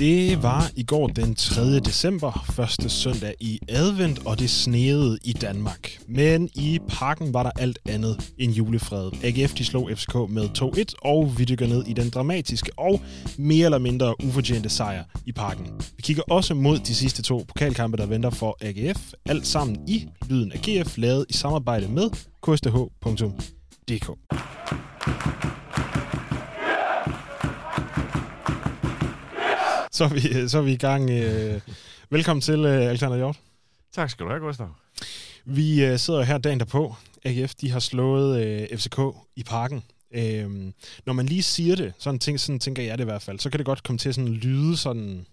Det 0.00 0.42
var 0.42 0.70
i 0.76 0.82
går 0.82 1.06
den 1.06 1.34
3. 1.34 1.80
december, 1.80 2.44
første 2.52 2.88
søndag 2.88 3.34
i 3.40 3.60
advent, 3.68 4.26
og 4.26 4.38
det 4.38 4.50
sneede 4.50 5.18
i 5.24 5.32
Danmark. 5.32 5.98
Men 6.08 6.50
i 6.54 6.78
parken 6.88 7.34
var 7.34 7.42
der 7.42 7.50
alt 7.58 7.78
andet 7.88 8.32
end 8.38 8.52
julefred. 8.52 9.10
AGF 9.22 9.54
de 9.54 9.64
slog 9.64 9.90
FCK 9.94 10.14
med 10.14 10.48
2-1, 10.58 10.94
og 11.02 11.38
vi 11.38 11.44
dykker 11.44 11.66
ned 11.66 11.86
i 11.86 11.92
den 11.92 12.10
dramatiske 12.10 12.70
og 12.76 13.00
mere 13.38 13.64
eller 13.64 13.78
mindre 13.78 14.24
ufortjente 14.24 14.68
sejr 14.68 15.04
i 15.26 15.32
parken. 15.32 15.66
Vi 15.96 16.02
kigger 16.02 16.22
også 16.30 16.54
mod 16.54 16.78
de 16.78 16.94
sidste 16.94 17.22
to 17.22 17.44
pokalkampe, 17.48 17.96
der 17.96 18.06
venter 18.06 18.30
for 18.30 18.56
AGF. 18.60 19.12
Alt 19.26 19.46
sammen 19.46 19.88
i 19.88 20.08
Lyden 20.28 20.52
af 20.52 20.58
GF, 20.58 20.98
lavet 20.98 21.26
i 21.28 21.32
samarbejde 21.32 21.88
med 21.88 22.10
ksth.dk. 22.42 24.10
Så 30.00 30.04
er 30.04 30.08
vi, 30.08 30.48
så 30.48 30.58
er 30.58 30.62
vi 30.62 30.72
i 30.72 30.76
gang. 30.76 31.10
Øh, 31.10 31.60
velkommen 32.10 32.40
til, 32.40 32.64
øh, 32.64 32.88
Alexander 32.88 33.16
Hjort. 33.16 33.40
Tak 33.92 34.10
skal 34.10 34.26
du 34.26 34.30
have, 34.30 34.40
Gustav. 34.40 34.68
Vi 35.44 35.84
øh, 35.84 35.98
sidder 35.98 36.22
her 36.22 36.38
dagen 36.38 36.60
derpå. 36.60 36.94
AGF 37.24 37.54
de 37.54 37.70
har 37.70 37.80
slået 37.80 38.44
øh, 38.44 38.78
FCK 38.78 38.98
i 39.36 39.42
parken. 39.42 39.82
Øhm, 40.14 40.74
når 41.06 41.12
man 41.12 41.26
lige 41.26 41.42
siger 41.42 41.76
det, 41.76 41.92
sådan, 41.98 42.18
tænk, 42.18 42.38
sådan 42.38 42.58
tænker 42.58 42.82
jeg 42.82 42.98
det 42.98 43.04
i 43.04 43.10
hvert 43.10 43.22
fald, 43.22 43.38
så 43.38 43.50
kan 43.50 43.58
det 43.58 43.66
godt 43.66 43.82
komme 43.82 43.98
til 43.98 44.08
at 44.08 44.14
sådan 44.14 44.30
lyde 44.30 44.76
sådan, 44.76 45.26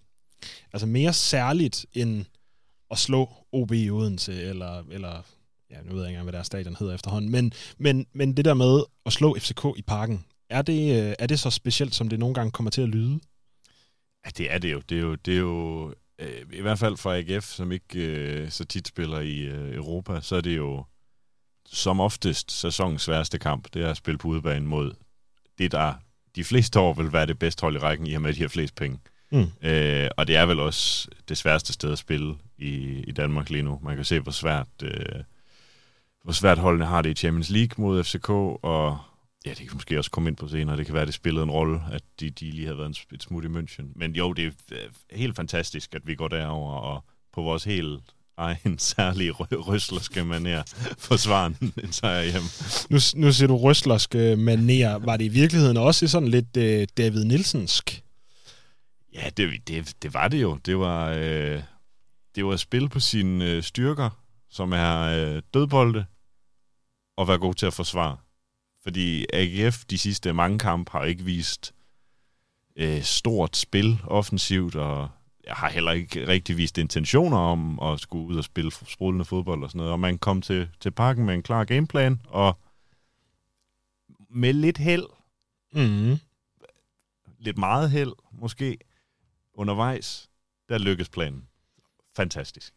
altså 0.72 0.86
mere 0.86 1.12
særligt 1.12 1.86
end 1.92 2.24
at 2.90 2.98
slå 2.98 3.28
OB 3.52 3.72
i 3.72 3.90
Odense, 3.90 4.42
eller, 4.42 4.84
eller 4.90 5.22
ja, 5.70 5.76
nu 5.84 5.92
ved 5.92 6.00
jeg 6.00 6.08
ikke 6.08 6.08
engang, 6.08 6.24
hvad 6.24 6.32
deres 6.32 6.46
stadion 6.46 6.76
hedder 6.78 6.94
efterhånden, 6.94 7.30
men, 7.30 7.52
men, 7.78 8.06
men 8.12 8.36
det 8.36 8.44
der 8.44 8.54
med 8.54 8.82
at 9.06 9.12
slå 9.12 9.36
FCK 9.38 9.64
i 9.76 9.82
parken, 9.82 10.24
er 10.50 10.62
det, 10.62 11.02
øh, 11.02 11.14
er 11.18 11.26
det 11.26 11.40
så 11.40 11.50
specielt, 11.50 11.94
som 11.94 12.08
det 12.08 12.18
nogle 12.18 12.34
gange 12.34 12.50
kommer 12.50 12.70
til 12.70 12.82
at 12.82 12.88
lyde? 12.88 13.20
Ja, 14.28 14.32
det 14.36 14.52
er 14.52 14.58
det 14.58 14.72
jo. 14.72 14.80
Det 14.80 14.96
er 14.96 15.00
jo, 15.00 15.14
det 15.14 15.34
er 15.34 15.38
jo 15.38 15.94
øh, 16.18 16.42
i 16.52 16.60
hvert 16.60 16.78
fald 16.78 16.96
for 16.96 17.12
AGF, 17.12 17.44
som 17.44 17.72
ikke 17.72 17.98
øh, 17.98 18.50
så 18.50 18.64
tit 18.64 18.88
spiller 18.88 19.20
i 19.20 19.38
øh, 19.38 19.74
Europa, 19.74 20.20
så 20.20 20.36
er 20.36 20.40
det 20.40 20.56
jo 20.56 20.84
som 21.66 22.00
oftest 22.00 22.52
sæsonens 22.52 23.02
sværeste 23.02 23.38
kamp, 23.38 23.68
det 23.74 23.82
er 23.82 23.90
at 23.90 23.96
spille 23.96 24.18
på 24.18 24.28
udebane 24.28 24.66
mod 24.66 24.92
det, 25.58 25.72
der 25.72 25.94
de 26.36 26.44
fleste 26.44 26.80
år 26.80 26.92
vil 26.92 27.12
være 27.12 27.26
det 27.26 27.38
bedste 27.38 27.60
hold 27.60 27.76
i 27.76 27.78
rækken, 27.78 28.06
i 28.06 28.14
og 28.14 28.22
med, 28.22 28.30
at 28.30 28.36
de 28.36 28.40
har 28.40 28.48
flest 28.48 28.74
penge. 28.74 28.98
Mm. 29.30 29.46
Øh, 29.62 30.08
og 30.16 30.26
det 30.26 30.36
er 30.36 30.46
vel 30.46 30.60
også 30.60 31.08
det 31.28 31.38
sværeste 31.38 31.72
sted 31.72 31.92
at 31.92 31.98
spille 31.98 32.36
i, 32.58 33.04
i 33.06 33.12
Danmark 33.12 33.50
lige 33.50 33.62
nu. 33.62 33.80
Man 33.82 33.96
kan 33.96 34.04
se, 34.04 34.20
hvor 34.20 34.32
svært, 34.32 34.68
øh, 34.82 35.22
hvor 36.24 36.32
svært 36.32 36.58
holdene 36.58 36.84
har 36.84 37.02
det 37.02 37.10
i 37.10 37.14
Champions 37.14 37.50
League 37.50 37.84
mod 37.84 38.04
FCK, 38.04 38.30
og 38.30 38.98
Ja, 39.46 39.50
det 39.50 39.68
kan 39.68 39.70
måske 39.74 39.98
også 39.98 40.10
komme 40.10 40.28
ind 40.28 40.36
på 40.36 40.48
senere. 40.48 40.76
Det 40.76 40.86
kan 40.86 40.94
være, 40.94 41.02
at 41.02 41.06
det 41.06 41.14
spillede 41.14 41.42
en 41.42 41.50
rolle, 41.50 41.80
at 41.92 42.02
de, 42.20 42.30
de 42.30 42.50
lige 42.50 42.64
havde 42.66 42.78
været 42.78 43.06
et 43.12 43.22
smut 43.22 43.44
i 43.44 43.48
München. 43.48 43.92
Men 43.94 44.16
jo, 44.16 44.32
det 44.32 44.54
er 44.72 45.16
helt 45.16 45.36
fantastisk, 45.36 45.94
at 45.94 46.06
vi 46.06 46.14
går 46.14 46.28
derover 46.28 46.72
og 46.72 47.04
på 47.32 47.42
vores 47.42 47.64
helt 47.64 48.02
egen 48.36 48.78
særlige 48.92 49.30
røslerske 49.32 50.24
maner 50.24 50.62
forsvare 50.98 51.54
en 51.60 51.92
sejr 51.92 52.22
hjem. 52.22 52.42
Nu, 52.90 52.98
nu 53.26 53.32
siger 53.32 53.48
du 53.48 53.56
røslerske 53.56 54.36
maner. 54.36 54.98
Var 54.98 55.16
det 55.16 55.24
i 55.24 55.28
virkeligheden 55.28 55.76
også 55.76 56.08
sådan 56.08 56.28
lidt 56.28 56.56
uh, 56.56 56.86
David 56.96 57.24
Nielsensk? 57.24 58.02
Ja, 59.14 59.30
det, 59.36 59.68
det, 59.68 59.94
det 60.02 60.14
var 60.14 60.28
det 60.28 60.42
jo. 60.42 60.56
Det 60.56 60.78
var, 60.78 61.10
øh, 61.10 61.62
det 62.34 62.44
var 62.44 62.52
at 62.52 62.60
spille 62.60 62.88
på 62.88 63.00
sine 63.00 63.44
øh, 63.44 63.62
styrker, 63.62 64.10
som 64.50 64.72
er 64.72 65.00
øh, 65.00 65.42
dødbolde, 65.54 66.04
og 67.16 67.28
være 67.28 67.38
god 67.38 67.54
til 67.54 67.66
at 67.66 67.74
forsvare. 67.74 68.16
Fordi 68.88 69.26
AGF 69.32 69.84
de 69.84 69.98
sidste 69.98 70.32
mange 70.32 70.58
kampe 70.58 70.92
har 70.92 71.04
ikke 71.04 71.24
vist 71.24 71.74
øh, 72.76 73.02
stort 73.02 73.56
spil 73.56 74.00
offensivt, 74.04 74.74
og 74.74 75.08
jeg 75.46 75.54
har 75.54 75.70
heller 75.70 75.92
ikke 75.92 76.28
rigtig 76.28 76.56
vist 76.56 76.78
intentioner 76.78 77.36
om 77.36 77.80
at 77.80 78.00
skulle 78.00 78.26
ud 78.26 78.36
og 78.36 78.44
spille 78.44 78.70
sprudlende 78.72 79.24
fodbold 79.24 79.62
og 79.62 79.70
sådan 79.70 79.78
noget. 79.78 79.92
Og 79.92 80.00
man 80.00 80.18
kom 80.18 80.42
til, 80.42 80.68
til 80.80 80.90
parken 80.90 81.26
med 81.26 81.34
en 81.34 81.42
klar 81.42 81.64
gameplan, 81.64 82.20
og 82.28 82.58
med 84.30 84.52
lidt 84.52 84.78
held, 84.78 85.06
mm. 85.72 86.18
lidt 87.38 87.58
meget 87.58 87.90
held 87.90 88.12
måske, 88.32 88.78
undervejs, 89.54 90.30
der 90.68 90.78
lykkes 90.78 91.08
planen. 91.08 91.48
Fantastisk. 92.16 92.74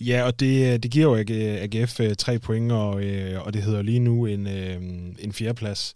Ja, 0.00 0.22
og 0.22 0.40
det, 0.40 0.72
øh, 0.72 0.78
det 0.78 0.90
giver 0.90 1.18
jo 1.18 1.24
AGF 1.62 2.00
øh, 2.00 2.14
tre 2.16 2.38
point, 2.38 2.72
og, 2.72 3.04
øh, 3.04 3.42
og 3.42 3.54
det 3.54 3.62
hedder 3.62 3.82
lige 3.82 3.98
nu 3.98 4.26
en, 4.26 4.46
en 4.46 5.32
fjerdeplads. 5.32 5.94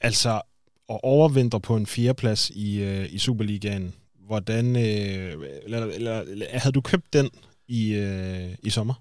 Altså, 0.00 0.42
at 0.90 1.00
overvintre 1.02 1.60
på 1.60 1.76
en 1.76 1.86
fjerdeplads 1.86 2.50
i, 2.50 3.04
i 3.06 3.18
Superligaen, 3.18 3.94
hvordan, 4.26 4.76
eller, 4.76 5.86
eller, 5.86 6.20
eller 6.20 6.46
havde 6.58 6.72
du 6.72 6.80
købt 6.80 7.12
den 7.12 7.30
i, 7.68 7.94
i 8.62 8.70
sommer? 8.70 8.94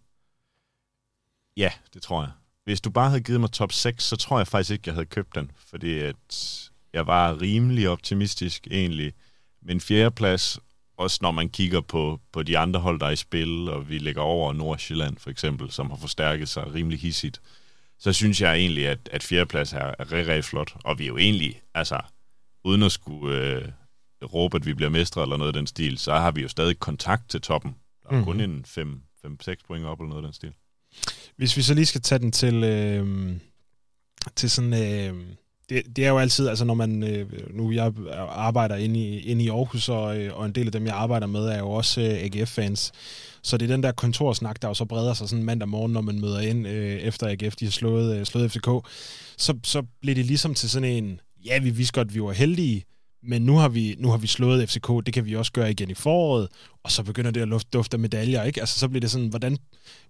Ja, 1.57 1.71
det 1.93 2.01
tror 2.01 2.21
jeg. 2.21 2.31
Hvis 2.63 2.81
du 2.81 2.89
bare 2.89 3.09
havde 3.09 3.23
givet 3.23 3.41
mig 3.41 3.51
top 3.51 3.71
6, 3.71 4.03
så 4.03 4.15
tror 4.15 4.39
jeg 4.39 4.47
faktisk 4.47 4.71
ikke, 4.71 4.83
jeg 4.85 4.93
havde 4.93 5.05
købt 5.05 5.35
den, 5.35 5.51
fordi 5.67 5.99
at 5.99 6.69
jeg 6.93 7.07
var 7.07 7.41
rimelig 7.41 7.89
optimistisk 7.89 8.67
egentlig. 8.71 9.13
Men 9.61 9.81
fjerdeplads 9.81 10.59
også 10.97 11.19
når 11.21 11.31
man 11.31 11.49
kigger 11.49 11.81
på, 11.81 12.19
på 12.31 12.43
de 12.43 12.57
andre 12.57 12.79
hold, 12.79 12.99
der 12.99 13.05
er 13.05 13.11
i 13.11 13.15
spil, 13.15 13.69
og 13.69 13.89
vi 13.89 13.97
ligger 13.97 14.21
over 14.21 14.53
Nordsjælland 14.53 15.17
for 15.17 15.29
eksempel, 15.29 15.71
som 15.71 15.89
har 15.89 15.97
forstærket 15.97 16.49
sig 16.49 16.73
rimelig 16.73 16.99
hissigt, 16.99 17.41
så 17.99 18.13
synes 18.13 18.41
jeg 18.41 18.55
egentlig, 18.55 18.87
at, 18.87 19.09
at 19.11 19.23
fjerdeplads 19.23 19.73
er, 19.73 19.77
er 19.99 20.11
rigtig, 20.11 20.27
rigtig 20.27 20.45
flot. 20.45 20.75
Og 20.83 20.99
vi 20.99 21.03
er 21.03 21.07
jo 21.07 21.17
egentlig, 21.17 21.61
altså, 21.73 21.99
uden 22.63 22.83
at 22.83 22.91
skulle 22.91 23.37
øh, 23.37 23.71
råbe, 24.33 24.57
at 24.57 24.65
vi 24.65 24.73
bliver 24.73 24.89
mestre 24.89 25.21
eller 25.21 25.37
noget 25.37 25.49
af 25.49 25.53
den 25.53 25.67
stil, 25.67 25.97
så 25.97 26.13
har 26.13 26.31
vi 26.31 26.41
jo 26.41 26.47
stadig 26.47 26.79
kontakt 26.79 27.29
til 27.29 27.41
toppen. 27.41 27.75
Der 28.03 28.09
er 28.09 28.19
mm. 28.19 28.23
kun 28.23 28.39
en 28.39 28.65
5-6 28.67 29.53
point 29.67 29.85
op 29.85 29.99
eller 29.99 30.09
noget 30.09 30.23
af 30.23 30.27
den 30.27 30.33
stil. 30.33 30.53
Hvis 31.35 31.57
vi 31.57 31.61
så 31.61 31.73
lige 31.73 31.85
skal 31.85 32.01
tage 32.01 32.19
den 32.19 32.31
til, 32.31 32.63
øh, 32.63 33.37
til 34.35 34.49
sådan... 34.49 34.73
Øh 34.73 35.25
det, 35.69 35.95
det 35.95 36.05
er 36.05 36.09
jo 36.09 36.17
altid, 36.17 36.47
altså 36.47 36.65
når 36.65 36.73
man, 36.73 37.03
øh, 37.03 37.31
nu 37.53 37.71
jeg 37.71 37.93
arbejder 38.29 38.75
inde 38.75 38.99
i, 38.99 39.19
inde 39.19 39.43
i 39.43 39.49
Aarhus, 39.49 39.89
og, 39.89 40.17
øh, 40.17 40.37
og 40.37 40.45
en 40.45 40.51
del 40.51 40.65
af 40.65 40.71
dem, 40.71 40.85
jeg 40.85 40.95
arbejder 40.95 41.27
med, 41.27 41.45
er 41.45 41.59
jo 41.59 41.71
også 41.71 42.01
øh, 42.01 42.07
AGF-fans. 42.07 42.91
Så 43.43 43.57
det 43.57 43.69
er 43.69 43.73
den 43.73 43.83
der 43.83 43.91
kontorsnak, 43.91 44.61
der 44.61 44.67
jo 44.67 44.73
så 44.73 44.85
breder 44.85 45.13
sig 45.13 45.29
sådan 45.29 45.43
mandag 45.43 45.69
morgen, 45.69 45.93
når 45.93 46.01
man 46.01 46.21
møder 46.21 46.39
ind 46.39 46.67
øh, 46.67 46.95
efter 46.95 47.27
AGF, 47.27 47.55
de 47.55 47.65
har 47.65 47.71
slået, 47.71 48.17
øh, 48.17 48.25
slået 48.25 48.51
FCK. 48.51 48.69
Så, 49.37 49.53
så 49.63 49.83
bliver 50.01 50.15
det 50.15 50.25
ligesom 50.25 50.53
til 50.53 50.69
sådan 50.69 50.89
en, 50.89 51.19
ja, 51.45 51.59
vi 51.59 51.69
vidste 51.69 51.93
godt, 51.93 52.13
vi 52.13 52.21
var 52.21 52.31
heldige, 52.31 52.83
men 53.23 53.41
nu 53.41 53.57
har, 53.57 53.69
vi, 53.69 53.95
nu 53.99 54.09
har 54.09 54.17
vi 54.17 54.27
slået 54.27 54.69
FCK, 54.69 54.87
det 55.05 55.13
kan 55.13 55.25
vi 55.25 55.35
også 55.35 55.51
gøre 55.51 55.71
igen 55.71 55.89
i 55.89 55.93
foråret, 55.93 56.47
og 56.83 56.91
så 56.91 57.03
begynder 57.03 57.31
det 57.31 57.41
at 57.41 57.47
luft, 57.47 57.73
dufte 57.73 57.97
medaljer, 57.97 58.43
ikke? 58.43 58.59
Altså 58.59 58.79
så 58.79 58.87
bliver 58.87 59.01
det 59.01 59.11
sådan, 59.11 59.27
hvordan, 59.27 59.57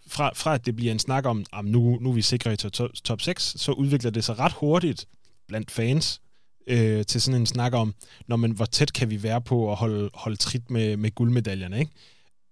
fra, 0.07 0.31
fra 0.35 0.53
at 0.53 0.65
det 0.65 0.75
bliver 0.75 0.91
en 0.91 0.99
snak 0.99 1.25
om, 1.25 1.45
om 1.51 1.65
nu, 1.65 1.97
nu 2.01 2.09
er 2.09 2.13
vi 2.13 2.21
sikre 2.21 2.53
i 2.53 2.55
top, 2.55 2.89
top 3.03 3.21
6, 3.21 3.55
så 3.57 3.71
udvikler 3.71 4.11
det 4.11 4.23
sig 4.23 4.39
ret 4.39 4.53
hurtigt 4.53 5.05
blandt 5.47 5.71
fans 5.71 6.21
øh, 6.67 7.05
til 7.05 7.21
sådan 7.21 7.41
en 7.41 7.45
snak 7.45 7.73
om, 7.73 7.95
når 8.27 8.35
man, 8.35 8.51
hvor 8.51 8.65
tæt 8.65 8.93
kan 8.93 9.09
vi 9.09 9.23
være 9.23 9.41
på 9.41 9.71
at 9.71 9.77
holde, 9.77 10.09
holde 10.13 10.37
trit 10.37 10.71
med, 10.71 10.97
med 10.97 11.15
guldmedaljerne, 11.15 11.79
ikke? 11.79 11.91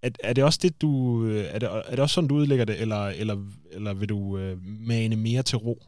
Er, 0.02 0.10
er 0.24 0.34
det 0.34 0.44
også 0.44 0.60
det, 0.62 0.82
du, 0.82 1.24
øh, 1.26 1.46
er 1.46 1.60
det, 1.60 1.70
er 1.70 1.90
det 1.90 2.00
også 2.00 2.14
sådan, 2.14 2.28
du 2.28 2.36
udlægger 2.36 2.66
det, 2.66 2.82
eller, 2.82 3.08
eller, 3.08 3.46
eller 3.72 3.94
vil 3.94 4.10
du 4.10 4.38
øh, 4.38 4.58
mane 4.64 5.16
mere 5.16 5.44
til 5.44 5.58
ro? 5.58 5.84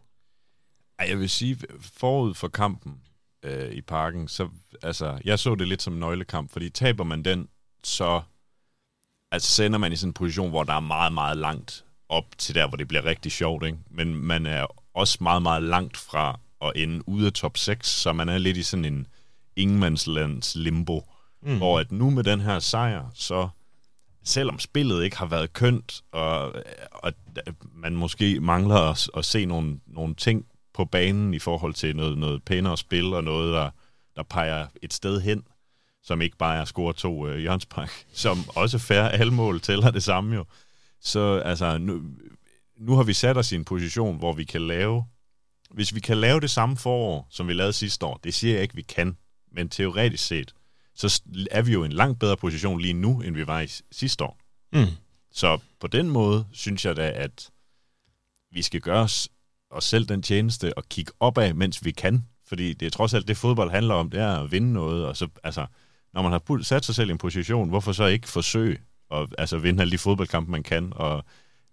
Ej, 0.99 1.07
jeg 1.09 1.19
vil 1.19 1.29
sige, 1.29 1.57
forud 1.79 2.33
for 2.33 2.47
kampen 2.47 3.01
øh, 3.43 3.71
i 3.71 3.81
parken, 3.81 4.27
så 4.27 4.49
altså, 4.83 5.19
jeg 5.25 5.39
så 5.39 5.55
det 5.55 5.67
lidt 5.67 5.81
som 5.81 5.93
en 5.93 5.99
nøglekamp, 5.99 6.51
fordi 6.51 6.69
taber 6.69 7.03
man 7.03 7.23
den, 7.23 7.47
så 7.83 8.21
altså, 9.31 9.51
sender 9.51 9.79
man 9.79 9.93
i 9.93 9.95
sådan 9.95 10.09
en 10.09 10.13
position, 10.13 10.49
hvor 10.49 10.63
der 10.63 10.73
er 10.73 10.79
meget, 10.79 11.13
meget 11.13 11.37
langt 11.37 11.85
op 12.09 12.25
til 12.37 12.55
der, 12.55 12.67
hvor 12.67 12.77
det 12.77 12.87
bliver 12.87 13.05
rigtig 13.05 13.31
sjovt, 13.31 13.65
ikke? 13.65 13.77
Men 13.89 14.15
man 14.15 14.45
er 14.45 14.65
også 14.93 15.17
meget, 15.21 15.41
meget 15.41 15.63
langt 15.63 15.97
fra 15.97 16.39
at 16.61 16.71
ende 16.75 17.09
ude 17.09 17.25
af 17.25 17.33
top 17.33 17.57
6, 17.57 17.89
så 17.89 18.13
man 18.13 18.29
er 18.29 18.37
lidt 18.37 18.57
i 18.57 18.63
sådan 18.63 18.85
en 18.85 19.07
ingenmandslands 19.55 20.55
limbo, 20.55 21.03
mm. 21.41 21.57
hvor 21.57 21.79
at 21.79 21.91
nu 21.91 22.09
med 22.09 22.23
den 22.23 22.41
her 22.41 22.59
sejr, 22.59 23.09
så 23.13 23.49
selvom 24.23 24.59
spillet 24.59 25.03
ikke 25.03 25.17
har 25.17 25.25
været 25.25 25.53
kønt, 25.53 26.01
og, 26.11 26.53
og 26.91 27.13
man 27.73 27.95
måske 27.95 28.39
mangler 28.39 28.75
at, 28.75 29.09
at 29.17 29.25
se 29.25 29.45
nogle, 29.45 29.79
nogle 29.87 30.15
ting 30.15 30.45
på 30.73 30.85
banen 30.85 31.33
i 31.33 31.39
forhold 31.39 31.73
til 31.73 31.95
noget, 31.95 32.17
noget 32.17 32.43
pænere 32.43 32.77
spil, 32.77 33.13
og 33.13 33.23
noget, 33.23 33.53
der, 33.53 33.69
der 34.15 34.23
peger 34.23 34.67
et 34.81 34.93
sted 34.93 35.21
hen, 35.21 35.43
som 36.03 36.21
ikke 36.21 36.37
bare 36.37 36.57
er 36.57 36.61
at 36.61 36.67
score 36.67 36.93
to 36.93 37.27
øh, 37.27 37.37
hjørnspark, 37.37 38.05
som 38.13 38.37
også 38.55 38.77
færre 38.79 39.13
alle 39.13 39.33
mål 39.33 39.61
tæller 39.61 39.91
det 39.91 40.03
samme 40.03 40.35
jo. 40.35 40.45
Så 41.01 41.41
altså, 41.45 41.77
nu, 41.77 42.01
nu 42.77 42.95
har 42.95 43.03
vi 43.03 43.13
sat 43.13 43.37
os 43.37 43.51
i 43.51 43.55
en 43.55 43.65
position, 43.65 44.17
hvor 44.17 44.33
vi 44.33 44.43
kan 44.43 44.61
lave 44.61 45.05
hvis 45.75 45.95
vi 45.95 45.99
kan 45.99 46.17
lave 46.17 46.39
det 46.39 46.49
samme 46.49 46.77
forår, 46.77 47.27
som 47.29 47.47
vi 47.47 47.53
lavede 47.53 47.73
sidste 47.73 48.05
år, 48.05 48.19
det 48.23 48.33
siger 48.33 48.53
jeg 48.53 48.61
ikke, 48.63 48.75
vi 48.75 48.81
kan, 48.81 49.17
men 49.51 49.69
teoretisk 49.69 50.27
set, 50.27 50.53
så 50.95 51.21
er 51.51 51.61
vi 51.61 51.73
jo 51.73 51.83
i 51.83 51.85
en 51.85 51.91
langt 51.91 52.19
bedre 52.19 52.37
position 52.37 52.81
lige 52.81 52.93
nu, 52.93 53.21
end 53.21 53.35
vi 53.35 53.47
var 53.47 53.61
i 53.61 53.67
sidste 53.91 54.23
år. 54.23 54.39
Mm. 54.73 54.85
Så 55.31 55.59
på 55.79 55.87
den 55.87 56.09
måde 56.09 56.45
synes 56.51 56.85
jeg 56.85 56.95
da, 56.95 57.09
at 57.09 57.49
vi 58.51 58.61
skal 58.61 58.81
gøre 58.81 59.01
os, 59.01 59.29
os 59.71 59.83
selv 59.83 60.05
den 60.05 60.21
tjeneste 60.21 60.77
og 60.77 60.83
kigge 60.89 61.11
opad, 61.19 61.53
mens 61.53 61.85
vi 61.85 61.91
kan. 61.91 62.25
Fordi 62.47 62.73
det 62.73 62.85
er 62.85 62.89
trods 62.89 63.13
alt 63.13 63.27
det, 63.27 63.37
fodbold 63.37 63.71
handler 63.71 63.95
om, 63.95 64.09
det 64.09 64.19
er 64.19 64.39
at 64.39 64.51
vinde 64.51 64.73
noget. 64.73 65.05
Og 65.05 65.17
så, 65.17 65.27
altså, 65.43 65.65
når 66.13 66.21
man 66.21 66.31
har 66.31 66.63
sat 66.63 66.85
sig 66.85 66.95
selv 66.95 67.09
i 67.09 67.11
en 67.11 67.17
position, 67.17 67.69
hvorfor 67.69 67.91
så 67.91 68.05
ikke 68.05 68.27
forsøge 68.27 68.77
at 69.11 69.35
altså, 69.37 69.57
vinde 69.57 69.81
alle 69.81 69.91
de 69.91 69.97
fodboldkampe, 69.97 70.51
man 70.51 70.63
kan? 70.63 70.93
Og, 70.95 71.25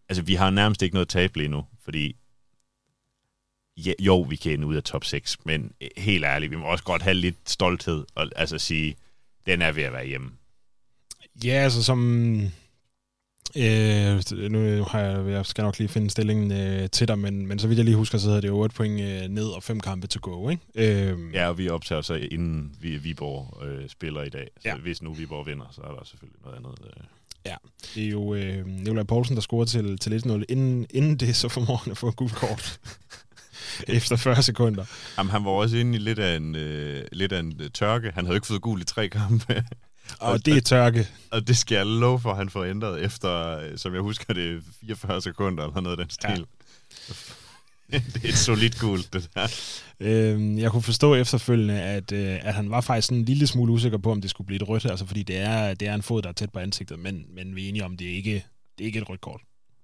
altså, 0.08 0.22
vi 0.22 0.34
har 0.34 0.50
nærmest 0.50 0.82
ikke 0.82 0.94
noget 0.94 1.08
tab 1.08 1.36
lige 1.36 1.48
nu, 1.48 1.64
fordi 1.84 2.16
ja, 3.76 3.92
jo, 4.00 4.20
vi 4.20 4.36
kan 4.36 4.52
ende 4.52 4.66
ud 4.66 4.76
af 4.76 4.82
top 4.82 5.04
6, 5.04 5.36
men 5.44 5.72
helt 5.96 6.24
ærligt, 6.24 6.50
vi 6.50 6.56
må 6.56 6.64
også 6.64 6.84
godt 6.84 7.02
have 7.02 7.14
lidt 7.14 7.36
stolthed 7.50 8.04
og 8.14 8.30
altså 8.36 8.58
sige, 8.58 8.96
den 9.46 9.62
er 9.62 9.72
ved 9.72 9.82
at 9.82 9.92
være 9.92 10.06
hjemme. 10.06 10.30
Ja, 11.44 11.52
altså 11.52 11.82
som... 11.82 12.40
Øh, 13.56 14.20
nu 14.50 14.84
har 14.84 15.00
jeg, 15.00 15.26
jeg 15.26 15.46
skal 15.46 15.62
nok 15.62 15.78
lige 15.78 15.88
finde 15.88 16.10
stillingen 16.10 16.52
øh, 16.52 16.90
til 16.90 17.08
dig, 17.08 17.18
men, 17.18 17.46
men 17.46 17.58
så 17.58 17.68
vidt 17.68 17.76
jeg 17.76 17.84
lige 17.84 17.96
husker, 17.96 18.18
så 18.18 18.26
hedder 18.26 18.40
det 18.40 18.48
jo 18.48 18.58
8 18.58 18.74
point 18.74 19.00
øh, 19.00 19.28
ned 19.28 19.46
og 19.46 19.62
5 19.62 19.80
kampe 19.80 20.06
til 20.06 20.20
go, 20.20 20.48
ikke? 20.48 20.62
Øh, 20.74 21.34
ja, 21.34 21.48
og 21.48 21.58
vi 21.58 21.68
optager 21.68 22.02
så 22.02 22.14
inden 22.14 22.76
vi, 22.80 22.96
Viborg 22.96 23.62
øh, 23.64 23.88
spiller 23.88 24.22
i 24.22 24.28
dag. 24.28 24.48
Så 24.60 24.68
ja. 24.68 24.76
hvis 24.76 25.02
nu 25.02 25.12
Viborg 25.12 25.46
vinder, 25.46 25.66
så 25.70 25.80
er 25.80 25.94
der 25.94 26.04
selvfølgelig 26.04 26.40
noget 26.44 26.56
andet. 26.56 26.78
Øh. 26.86 27.04
Ja, 27.46 27.56
det 27.94 28.04
er 28.04 28.08
jo 28.08 28.34
øh, 28.34 28.66
Nikolaj 28.66 29.04
Poulsen, 29.04 29.36
der 29.36 29.42
scorer 29.42 29.64
til, 29.64 29.98
til 29.98 30.22
1-0. 30.26 30.42
Inden, 30.48 30.86
inden 30.90 31.16
det, 31.16 31.36
så 31.36 31.48
formår 31.48 31.76
han 31.76 31.90
at 31.90 31.96
få 31.98 32.08
et 32.08 32.16
gult 32.16 32.34
kort. 32.34 32.80
efter 33.88 34.16
40 34.16 34.42
sekunder. 34.42 34.84
Jamen, 35.18 35.30
han 35.30 35.44
var 35.44 35.50
også 35.50 35.76
inde 35.76 35.96
i 35.96 35.98
lidt 35.98 36.18
af 36.18 36.36
en, 36.36 36.54
øh, 36.54 37.04
lidt 37.12 37.32
af 37.32 37.40
en 37.40 37.60
øh, 37.60 37.70
tørke. 37.70 38.12
Han 38.14 38.24
havde 38.24 38.36
ikke 38.36 38.46
fået 38.46 38.62
gul 38.62 38.80
i 38.80 38.84
tre 38.84 39.08
kampe. 39.08 39.64
og 40.20 40.46
det 40.46 40.56
er 40.56 40.60
tørke. 40.60 41.08
Og 41.30 41.48
det 41.48 41.58
skal 41.58 41.76
jeg 41.76 41.86
love 41.86 42.20
for, 42.20 42.30
at 42.30 42.36
han 42.36 42.50
får 42.50 42.64
ændret 42.64 43.04
efter, 43.04 43.58
øh, 43.58 43.78
som 43.78 43.94
jeg 43.94 44.00
husker 44.00 44.34
det, 44.34 44.62
44 44.80 45.22
sekunder 45.22 45.64
eller 45.64 45.80
noget 45.80 45.98
af 45.98 46.04
den 46.04 46.10
stil. 46.10 46.46
Ja. 47.08 47.14
det 48.14 48.24
er 48.24 48.28
et 48.28 48.38
solidt 48.38 48.80
gul, 48.80 48.98
det 49.12 49.30
der. 49.34 49.46
Øhm, 50.00 50.58
jeg 50.58 50.70
kunne 50.70 50.82
forstå 50.82 51.14
efterfølgende, 51.14 51.82
at, 51.82 52.12
øh, 52.12 52.38
at 52.46 52.54
han 52.54 52.70
var 52.70 52.80
faktisk 52.80 53.12
en 53.12 53.24
lille 53.24 53.46
smule 53.46 53.72
usikker 53.72 53.98
på, 53.98 54.10
om 54.10 54.20
det 54.20 54.30
skulle 54.30 54.46
blive 54.46 54.62
et 54.62 54.68
rødt, 54.68 54.84
altså 54.84 55.06
fordi 55.06 55.22
det 55.22 55.36
er, 55.36 55.74
det 55.74 55.88
er 55.88 55.94
en 55.94 56.02
fod, 56.02 56.22
der 56.22 56.28
er 56.28 56.32
tæt 56.32 56.52
på 56.52 56.58
ansigtet, 56.58 56.98
men, 56.98 57.26
men 57.34 57.56
vi 57.56 57.64
er 57.64 57.68
enige 57.68 57.84
om, 57.84 57.96
det 57.96 58.10
er 58.10 58.14
ikke, 58.14 58.44
det 58.78 58.84
er 58.84 58.86
ikke 58.86 58.98
et 58.98 59.08
rødt 59.08 59.20
kort. 59.20 59.40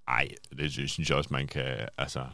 Nej, 0.08 0.29
det 0.58 0.73
synes 0.73 1.08
jeg 1.08 1.17
også, 1.17 1.29
man 1.32 1.46
kan, 1.46 1.64
altså, 1.99 2.25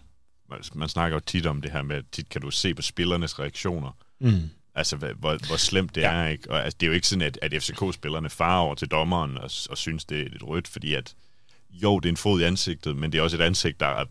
man 0.75 0.89
snakker 0.89 1.17
jo 1.17 1.21
tit 1.21 1.47
om 1.47 1.63
det 1.63 1.71
her 1.71 1.83
med, 1.83 1.97
at 1.97 2.05
tit 2.13 2.29
kan 2.29 2.41
du 2.41 2.51
se 2.51 2.75
på 2.75 2.83
spillernes 2.83 3.39
reaktioner. 3.39 3.97
Mm. 4.21 4.51
Altså, 4.75 4.97
hvor, 4.97 5.47
hvor 5.47 5.57
slemt 5.57 5.95
det 5.95 6.01
ja. 6.01 6.13
er, 6.13 6.29
ikke? 6.29 6.51
Og 6.51 6.65
altså, 6.65 6.77
det 6.81 6.87
er 6.87 6.89
jo 6.89 6.95
ikke 6.95 7.07
sådan, 7.07 7.23
at, 7.23 7.39
at 7.43 7.63
FCK-spillerne 7.63 8.31
farer 8.31 8.61
over 8.61 8.75
til 8.75 8.89
dommeren 8.89 9.39
og, 9.39 9.51
og 9.71 9.79
synes, 9.79 10.05
det 10.05 10.21
er 10.21 10.29
lidt 10.29 10.43
rødt, 10.43 10.69
fordi 10.69 10.95
at, 10.95 11.15
jo, 11.71 11.99
det 11.99 12.09
er 12.09 12.13
en 12.13 12.17
fod 12.17 12.41
i 12.41 12.45
ansigtet, 12.45 12.97
men 12.97 13.13
det 13.13 13.19
er 13.19 13.23
også 13.23 13.37
et 13.37 13.41
ansigt, 13.41 13.81
der 13.81 13.87
er 13.87 14.05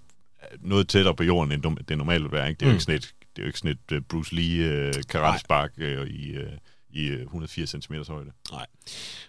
noget 0.59 0.88
tættere 0.88 1.15
på 1.15 1.24
jorden, 1.24 1.51
end 1.51 1.77
det 1.88 1.97
normalt 1.97 2.24
vil 2.24 2.31
være, 2.31 2.50
ikke? 2.50 2.59
Det 2.59 2.65
er 2.65 2.69
mm. 2.69 2.71
jo 2.71 2.75
ikke 2.75 2.83
sådan 2.83 2.95
et, 2.95 3.13
det 3.36 3.41
er 3.41 3.44
jo 3.44 3.47
ikke 3.47 3.59
sådan 3.59 3.77
et 3.89 3.97
uh, 3.97 4.03
Bruce 4.03 4.36
Lee 4.36 4.88
uh, 4.88 4.94
karate-spark 5.09 5.71
uh, 5.77 6.07
i, 6.07 6.38
uh, 6.38 6.53
i 6.89 7.07
180 7.07 7.69
cm 7.69 7.94
højde. 7.94 8.31
Nej. 8.51 8.65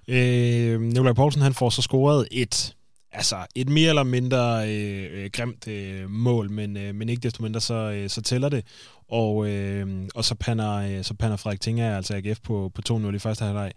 Øh, 0.09 0.81
Nikolaj 0.81 1.13
Poulsen, 1.13 1.43
han 1.43 1.55
får 1.55 1.71
så 1.71 1.83
scoret 1.83 2.29
et 2.31 2.75
altså 3.15 3.47
et 3.55 3.69
mere 3.69 3.89
eller 3.89 4.03
mindre 4.03 4.71
øh, 4.71 5.25
øh, 5.25 5.31
grimt 5.33 5.69
øh, 5.69 6.11
mål, 6.11 6.51
men, 6.51 6.77
øh, 6.77 6.95
men 6.95 7.09
ikke 7.09 7.21
desto 7.21 7.43
mindre 7.43 7.61
så, 7.61 7.75
øh, 7.75 8.11
så 8.11 8.23
tæller 8.23 8.49
det. 8.49 8.67
Og, 9.09 9.49
øh, 9.49 10.09
og 10.15 10.25
så 10.25 10.35
pander, 10.35 10.73
øh, 10.75 11.05
så 11.05 11.15
pander 11.15 11.37
Frederik 11.37 11.61
Tinger, 11.61 11.97
altså 11.97 12.15
AGF, 12.17 12.41
på, 12.41 12.73
på 12.75 12.83
2-0 12.91 13.15
i 13.15 13.19
første 13.19 13.45
halvleg. 13.45 13.73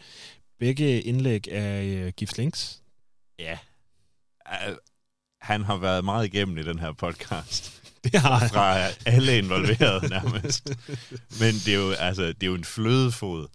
Begge 0.59 1.01
indlæg 1.01 1.47
er 1.51 1.81
øh, 1.81 2.11
Gift 2.17 2.37
Links. 2.37 2.81
Ja. 3.39 3.57
Han 5.41 5.63
har 5.63 5.77
været 5.77 6.05
meget 6.05 6.25
igennem 6.25 6.57
i 6.57 6.63
den 6.63 6.79
her 6.79 6.91
podcast. 6.91 7.73
Det 8.03 8.19
har 8.19 8.35
han. 8.35 8.49
Fra 8.49 8.77
alle 9.05 9.37
involverede 9.37 10.09
nærmest. 10.09 10.69
Men 11.39 11.53
det 11.65 11.67
er 11.67 11.77
jo, 11.77 11.91
altså, 11.91 12.23
det 12.23 12.43
er 12.43 12.47
jo 12.47 12.55
en 12.55 12.63
flødefod, 12.63 13.47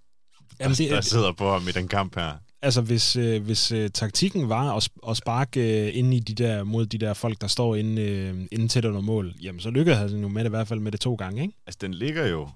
Jamen, 0.60 0.76
det, 0.76 0.90
der 0.90 1.00
sidder 1.00 1.32
på 1.32 1.52
ham 1.52 1.68
i 1.68 1.72
den 1.72 1.88
kamp 1.88 2.16
her 2.16 2.36
altså 2.62 2.80
hvis, 2.80 3.16
øh, 3.16 3.42
hvis 3.42 3.72
øh, 3.72 3.90
taktikken 3.90 4.48
var 4.48 4.76
at, 4.76 4.88
at 5.08 5.16
sparke 5.16 5.86
øh, 5.86 5.96
ind 5.98 6.14
i 6.14 6.18
de 6.18 6.34
der, 6.34 6.64
mod 6.64 6.86
de 6.86 6.98
der 6.98 7.14
folk, 7.14 7.40
der 7.40 7.46
står 7.46 7.76
inde, 7.76 8.02
øh, 8.02 8.46
inde 8.52 8.68
tæt 8.68 8.84
under 8.84 9.00
mål, 9.00 9.34
jamen 9.42 9.60
så 9.60 9.70
lykkedes 9.70 9.98
han 9.98 10.20
jo 10.20 10.28
med 10.28 10.44
det 10.44 10.48
i 10.48 10.56
hvert 10.56 10.68
fald 10.68 10.80
med 10.80 10.92
det 10.92 11.00
to 11.00 11.14
gange, 11.14 11.42
ikke? 11.42 11.54
Altså 11.66 11.78
den 11.80 11.94
ligger 11.94 12.26
jo, 12.26 12.48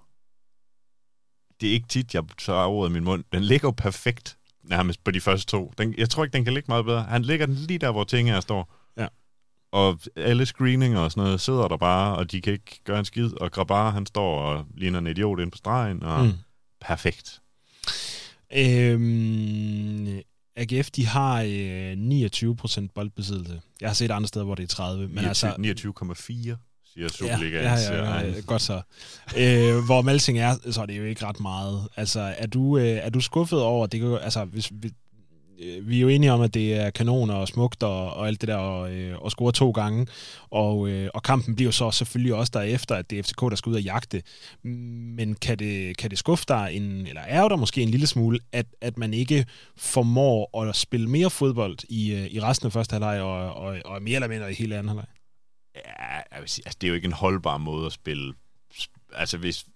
det 1.61 1.69
er 1.69 1.73
ikke 1.73 1.88
tit, 1.88 2.14
jeg 2.14 2.25
så 2.38 2.53
ordet 2.53 2.91
i 2.91 2.93
min 2.93 3.05
mund, 3.05 3.25
den 3.32 3.43
ligger 3.43 3.69
jo 3.69 3.73
perfekt 3.73 4.37
nærmest 4.62 5.05
på 5.05 5.11
de 5.11 5.20
første 5.20 5.47
to. 5.47 5.73
Den, 5.79 5.94
jeg 5.99 6.11
tror 6.11 6.25
ikke, 6.25 6.32
den 6.32 6.44
kan 6.44 6.55
ligge 6.55 6.67
meget 6.69 6.85
bedre. 6.85 7.03
Han 7.03 7.23
ligger 7.23 7.47
den 7.47 7.55
lige 7.55 7.79
der, 7.79 7.93
hvor 7.93 8.05
tingene 8.05 8.43
står. 8.43 8.75
Ja. 8.97 9.06
Og 9.73 9.99
alle 10.17 10.47
screeninger 10.47 11.00
og 11.00 11.11
sådan 11.11 11.25
noget 11.25 11.41
sidder 11.41 11.69
der 11.69 11.76
bare, 11.76 12.17
og 12.17 12.32
de 12.32 12.41
kan 12.41 12.53
ikke 12.53 12.81
gøre 12.85 12.99
en 12.99 13.05
skid. 13.05 13.41
Og 13.41 13.53
Grabar, 13.53 13.91
han 13.91 14.06
står 14.06 14.38
og 14.38 14.67
ligner 14.75 14.99
en 14.99 15.06
idiot 15.06 15.41
ind 15.41 15.50
på 15.50 15.58
stregen, 15.58 16.03
og 16.03 16.25
mm. 16.25 16.32
perfekt. 16.81 17.41
Øhm, 18.52 20.20
AGF, 20.56 20.90
de 20.90 21.06
har 21.06 21.43
øh, 21.43 21.93
29% 21.93 22.87
boldbesiddelse. 22.94 23.60
Jeg 23.81 23.88
har 23.88 23.94
set 23.94 24.10
andre 24.10 24.28
steder, 24.28 24.44
hvor 24.44 24.54
det 24.54 24.62
er 24.62 24.66
30. 24.66 25.08
Men 25.08 25.25
29, 25.25 25.28
altså, 25.28 26.54
29,4 26.54 26.82
siger 26.96 27.08
Superliga. 27.08 27.62
Ja, 27.62 27.75
ja, 27.75 27.94
ja, 27.94 28.20
ja, 28.20 28.40
godt 28.46 28.62
så. 28.62 28.81
øh, 29.38 29.84
hvor 29.84 30.02
Malsing 30.02 30.38
er, 30.38 30.56
så 30.70 30.82
er 30.82 30.87
det 30.87 30.98
jo 30.98 31.04
ikke 31.04 31.26
ret 31.26 31.40
meget. 31.40 31.88
Altså, 31.96 32.34
er 32.38 32.46
du, 32.46 32.78
øh, 32.78 32.84
er 32.84 33.10
du 33.10 33.20
skuffet 33.20 33.62
over, 33.62 33.87
det 33.87 34.00
kan, 34.00 34.19
altså, 34.22 34.44
hvis, 34.44 34.72
Øh, 35.61 35.88
vi 35.88 35.97
er 35.97 36.00
jo 36.00 36.08
enige 36.08 36.32
om, 36.32 36.41
at 36.41 36.55
det 36.55 36.75
er 36.75 36.91
kanoner 36.91 37.35
og 37.35 37.49
smukt 37.49 37.82
og, 37.82 38.14
og 38.14 38.26
alt 38.26 38.41
det 38.41 38.49
der, 38.49 38.56
og, 38.56 38.93
øh, 38.93 39.19
og 39.19 39.31
score 39.31 39.53
to 39.53 39.70
gange. 39.70 40.06
Og, 40.50 40.88
øh, 40.88 41.11
og 41.14 41.23
kampen 41.23 41.56
bliver 41.56 41.70
så 41.70 41.91
selvfølgelig 41.91 42.35
også 42.35 42.50
derefter, 42.55 42.94
at 42.94 43.11
det 43.11 43.19
er 43.19 43.23
FCK, 43.23 43.41
der 43.41 43.55
skal 43.55 43.70
ud 43.70 43.75
og 43.75 43.82
jagte. 43.82 44.23
Men 44.62 45.35
kan 45.35 45.58
det, 45.58 45.97
kan 45.97 46.11
det 46.11 46.19
skuffe 46.19 46.44
dig, 46.49 46.69
en, 46.73 47.06
eller 47.06 47.20
er 47.20 47.49
der 47.49 47.56
måske 47.56 47.82
en 47.82 47.88
lille 47.88 48.06
smule, 48.06 48.38
at, 48.53 48.67
at 48.81 48.99
man 48.99 49.14
ikke 49.14 49.47
formår 49.76 50.62
at 50.62 50.76
spille 50.76 51.11
mere 51.11 51.31
fodbold 51.31 51.79
i, 51.88 52.12
øh, 52.12 52.26
i 52.26 52.41
resten 52.41 52.67
af 52.67 52.73
første 52.73 52.93
halvleg, 52.93 53.20
og, 53.20 53.55
og, 53.55 53.79
og 53.85 54.03
mere 54.03 54.14
eller 54.14 54.29
mindre 54.29 54.50
i 54.50 54.55
hele 54.55 54.76
anden 54.76 54.88
halvleg? 54.88 55.06
Ja, 55.76 56.14
jeg 56.32 56.41
vil 56.41 56.49
sige, 56.49 56.62
altså, 56.67 56.79
det 56.81 56.87
er 56.87 56.88
jo 56.88 56.94
ikke 56.94 57.06
en 57.06 57.12
holdbar 57.12 57.58
måde 57.58 57.87
at 57.87 57.93
spille. 57.93 58.35
Altså 59.14 59.38
hvis, 59.38 59.67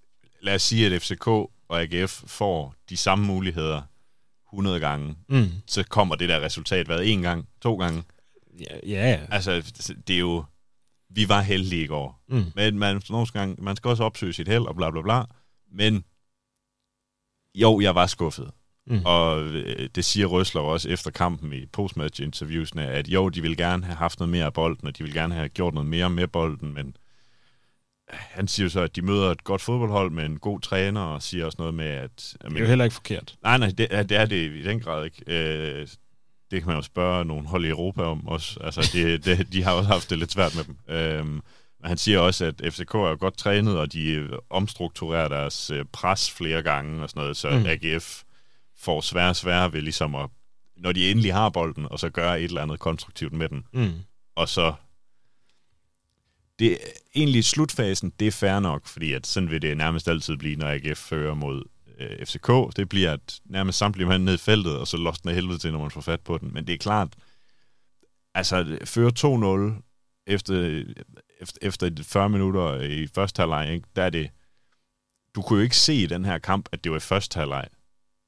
lad 0.41 0.55
os 0.55 0.63
sige, 0.63 0.87
at 0.87 1.03
FCK 1.03 1.27
og 1.27 1.83
AGF 1.83 2.23
får 2.27 2.75
de 2.89 2.97
samme 2.97 3.27
muligheder 3.27 3.83
100 4.53 4.81
gange, 4.81 5.17
mm. 5.29 5.49
så 5.67 5.83
kommer 5.83 6.15
det 6.15 6.29
der 6.29 6.41
resultat 6.41 6.89
været 6.89 7.13
en 7.13 7.23
gang, 7.23 7.49
to 7.63 7.77
gange. 7.77 8.03
Ja, 8.61 8.77
ja. 8.87 9.21
Altså, 9.31 9.73
det 10.09 10.15
er 10.15 10.21
jo... 10.21 10.45
Vi 11.13 11.29
var 11.29 11.41
heldige 11.41 11.83
i 11.83 11.87
går. 11.87 12.23
Mm. 12.29 12.45
Men 12.55 12.79
man, 12.79 13.03
nogle 13.11 13.27
gange, 13.27 13.57
man 13.59 13.77
skal 13.77 13.89
også 13.89 14.05
opsøge 14.05 14.33
sit 14.33 14.49
held 14.49 14.67
og 14.67 14.77
bla 14.77 14.91
bla 14.91 15.03
bla. 15.03 15.23
Men 15.73 16.05
jo, 17.55 17.81
jeg 17.81 17.95
var 17.95 18.07
skuffet. 18.07 18.51
Mm. 18.87 19.01
Og 19.05 19.43
øh, 19.43 19.89
det 19.95 20.05
siger 20.05 20.27
Røsler 20.27 20.61
også 20.61 20.89
efter 20.89 21.11
kampen 21.11 21.53
i 21.53 21.67
postmatch-interviewsene, 21.67 22.83
at 22.83 23.09
jo, 23.09 23.29
de 23.29 23.43
vil 23.43 23.57
gerne 23.57 23.85
have 23.85 23.97
haft 23.97 24.19
noget 24.19 24.31
mere 24.31 24.45
af 24.45 24.53
bolden, 24.53 24.89
og 24.89 24.99
de 24.99 25.05
vil 25.05 25.13
gerne 25.15 25.35
have 25.35 25.49
gjort 25.49 25.75
noget 25.75 25.89
mere 25.89 26.11
med 26.11 26.29
bolden, 26.29 26.75
men 26.75 26.97
han 28.13 28.49
siger 28.49 28.69
så, 28.69 28.81
at 28.81 28.97
de 28.97 29.03
møder 29.03 29.31
et 29.31 29.45
godt 29.45 29.63
fodboldhold 29.63 30.11
med 30.11 30.25
en 30.25 30.39
god 30.39 30.61
træner, 30.61 31.01
og 31.01 31.23
siger 31.23 31.47
også 31.47 31.57
noget 31.59 31.75
med, 31.75 31.87
at... 31.87 32.35
det 32.45 32.57
er 32.57 32.61
jo 32.61 32.67
heller 32.67 32.85
ikke 32.85 32.95
forkert. 32.95 33.35
Nej, 33.43 33.59
nej, 33.59 33.69
det, 33.79 33.91
det 33.91 34.13
er 34.17 34.27
det 34.27 34.53
i 34.53 34.63
den 34.63 34.81
grad 34.81 35.05
ikke. 35.05 35.23
Øh, 35.27 35.89
det 36.51 36.63
kan 36.63 36.67
man 36.67 36.77
jo 36.77 36.83
spørge 36.83 37.25
nogle 37.25 37.49
hold 37.49 37.65
i 37.65 37.69
Europa 37.69 38.03
om 38.03 38.29
også. 38.29 38.61
Altså, 38.61 38.91
det, 38.93 39.25
det, 39.25 39.53
de 39.53 39.63
har 39.63 39.73
også 39.73 39.89
haft 39.89 40.11
det 40.11 40.19
lidt 40.19 40.33
svært 40.33 40.57
med 40.57 40.65
dem. 40.65 40.77
Øh, 40.89 41.27
men 41.81 41.89
han 41.89 41.99
siger 41.99 42.19
også, 42.19 42.45
at 42.45 42.75
FCK 42.75 42.95
er 42.95 43.17
godt 43.17 43.37
trænet, 43.37 43.79
og 43.79 43.93
de 43.93 44.29
omstrukturerer 44.51 45.29
deres 45.29 45.71
øh, 45.71 45.85
pres 45.93 46.31
flere 46.31 46.63
gange 46.63 47.03
og 47.03 47.11
sådan 47.11 47.21
noget, 47.21 47.37
så 47.37 47.51
mm. 47.51 47.67
AGF 47.67 48.23
får 48.79 49.01
sværere 49.01 49.31
og 49.31 49.37
sværere 49.37 49.73
ved 49.73 49.83
ligesom 49.83 50.15
at, 50.15 50.31
når 50.77 50.93
de 50.93 51.11
endelig 51.11 51.35
har 51.35 51.49
bolden, 51.49 51.87
og 51.91 51.99
så 51.99 52.11
gøre 52.11 52.41
et 52.41 52.45
eller 52.45 52.63
andet 52.63 52.79
konstruktivt 52.79 53.33
med 53.33 53.49
den. 53.49 53.65
Mm. 53.73 53.93
Og 54.37 54.49
så 54.49 54.73
det 56.61 56.79
egentlig 57.15 57.45
slutfasen, 57.45 58.13
det 58.21 58.27
er 58.27 58.33
fair 58.33 58.61
nok, 58.61 58.87
fordi 58.87 59.13
at 59.13 59.27
sådan 59.27 59.51
vil 59.51 59.63
det 59.63 59.77
nærmest 59.77 60.09
altid 60.09 60.37
blive, 60.37 60.57
når 60.57 60.67
AGF 60.67 60.99
fører 60.99 61.35
mod 61.35 61.65
øh, 61.99 62.27
FCK. 62.27 62.77
Det 62.77 62.89
bliver 62.89 63.13
at 63.13 63.41
nærmest 63.45 63.79
samtlige 63.79 64.09
mand 64.09 64.25
ned 64.25 64.35
i 64.35 64.39
feltet, 64.39 64.79
og 64.79 64.89
så 64.89 64.97
lost 64.97 65.23
den 65.23 65.35
helvede 65.35 65.59
til, 65.59 65.73
når 65.73 65.81
man 65.81 65.91
får 65.91 66.01
fat 66.01 66.21
på 66.21 66.39
den. 66.39 66.55
Men 66.55 66.67
det 66.67 66.73
er 66.73 66.79
klart, 66.79 67.09
altså 68.35 68.79
føre 68.85 69.73
2-0 69.73 69.83
efter, 70.27 70.85
efter, 71.41 71.59
efter 71.63 71.91
40 72.03 72.29
minutter 72.29 72.81
i 72.81 73.07
første 73.07 73.41
halvleg, 73.41 73.73
ikke? 73.73 73.89
der 73.97 74.03
er 74.03 74.11
det, 74.11 74.31
du 75.35 75.43
kunne 75.43 75.57
jo 75.57 75.63
ikke 75.63 75.77
se 75.77 75.95
i 75.95 76.07
den 76.07 76.25
her 76.25 76.39
kamp, 76.39 76.69
at 76.73 76.85
det 76.85 76.93
var 76.93 76.97
i 76.97 77.01
første 77.01 77.39
halvleg, 77.39 77.69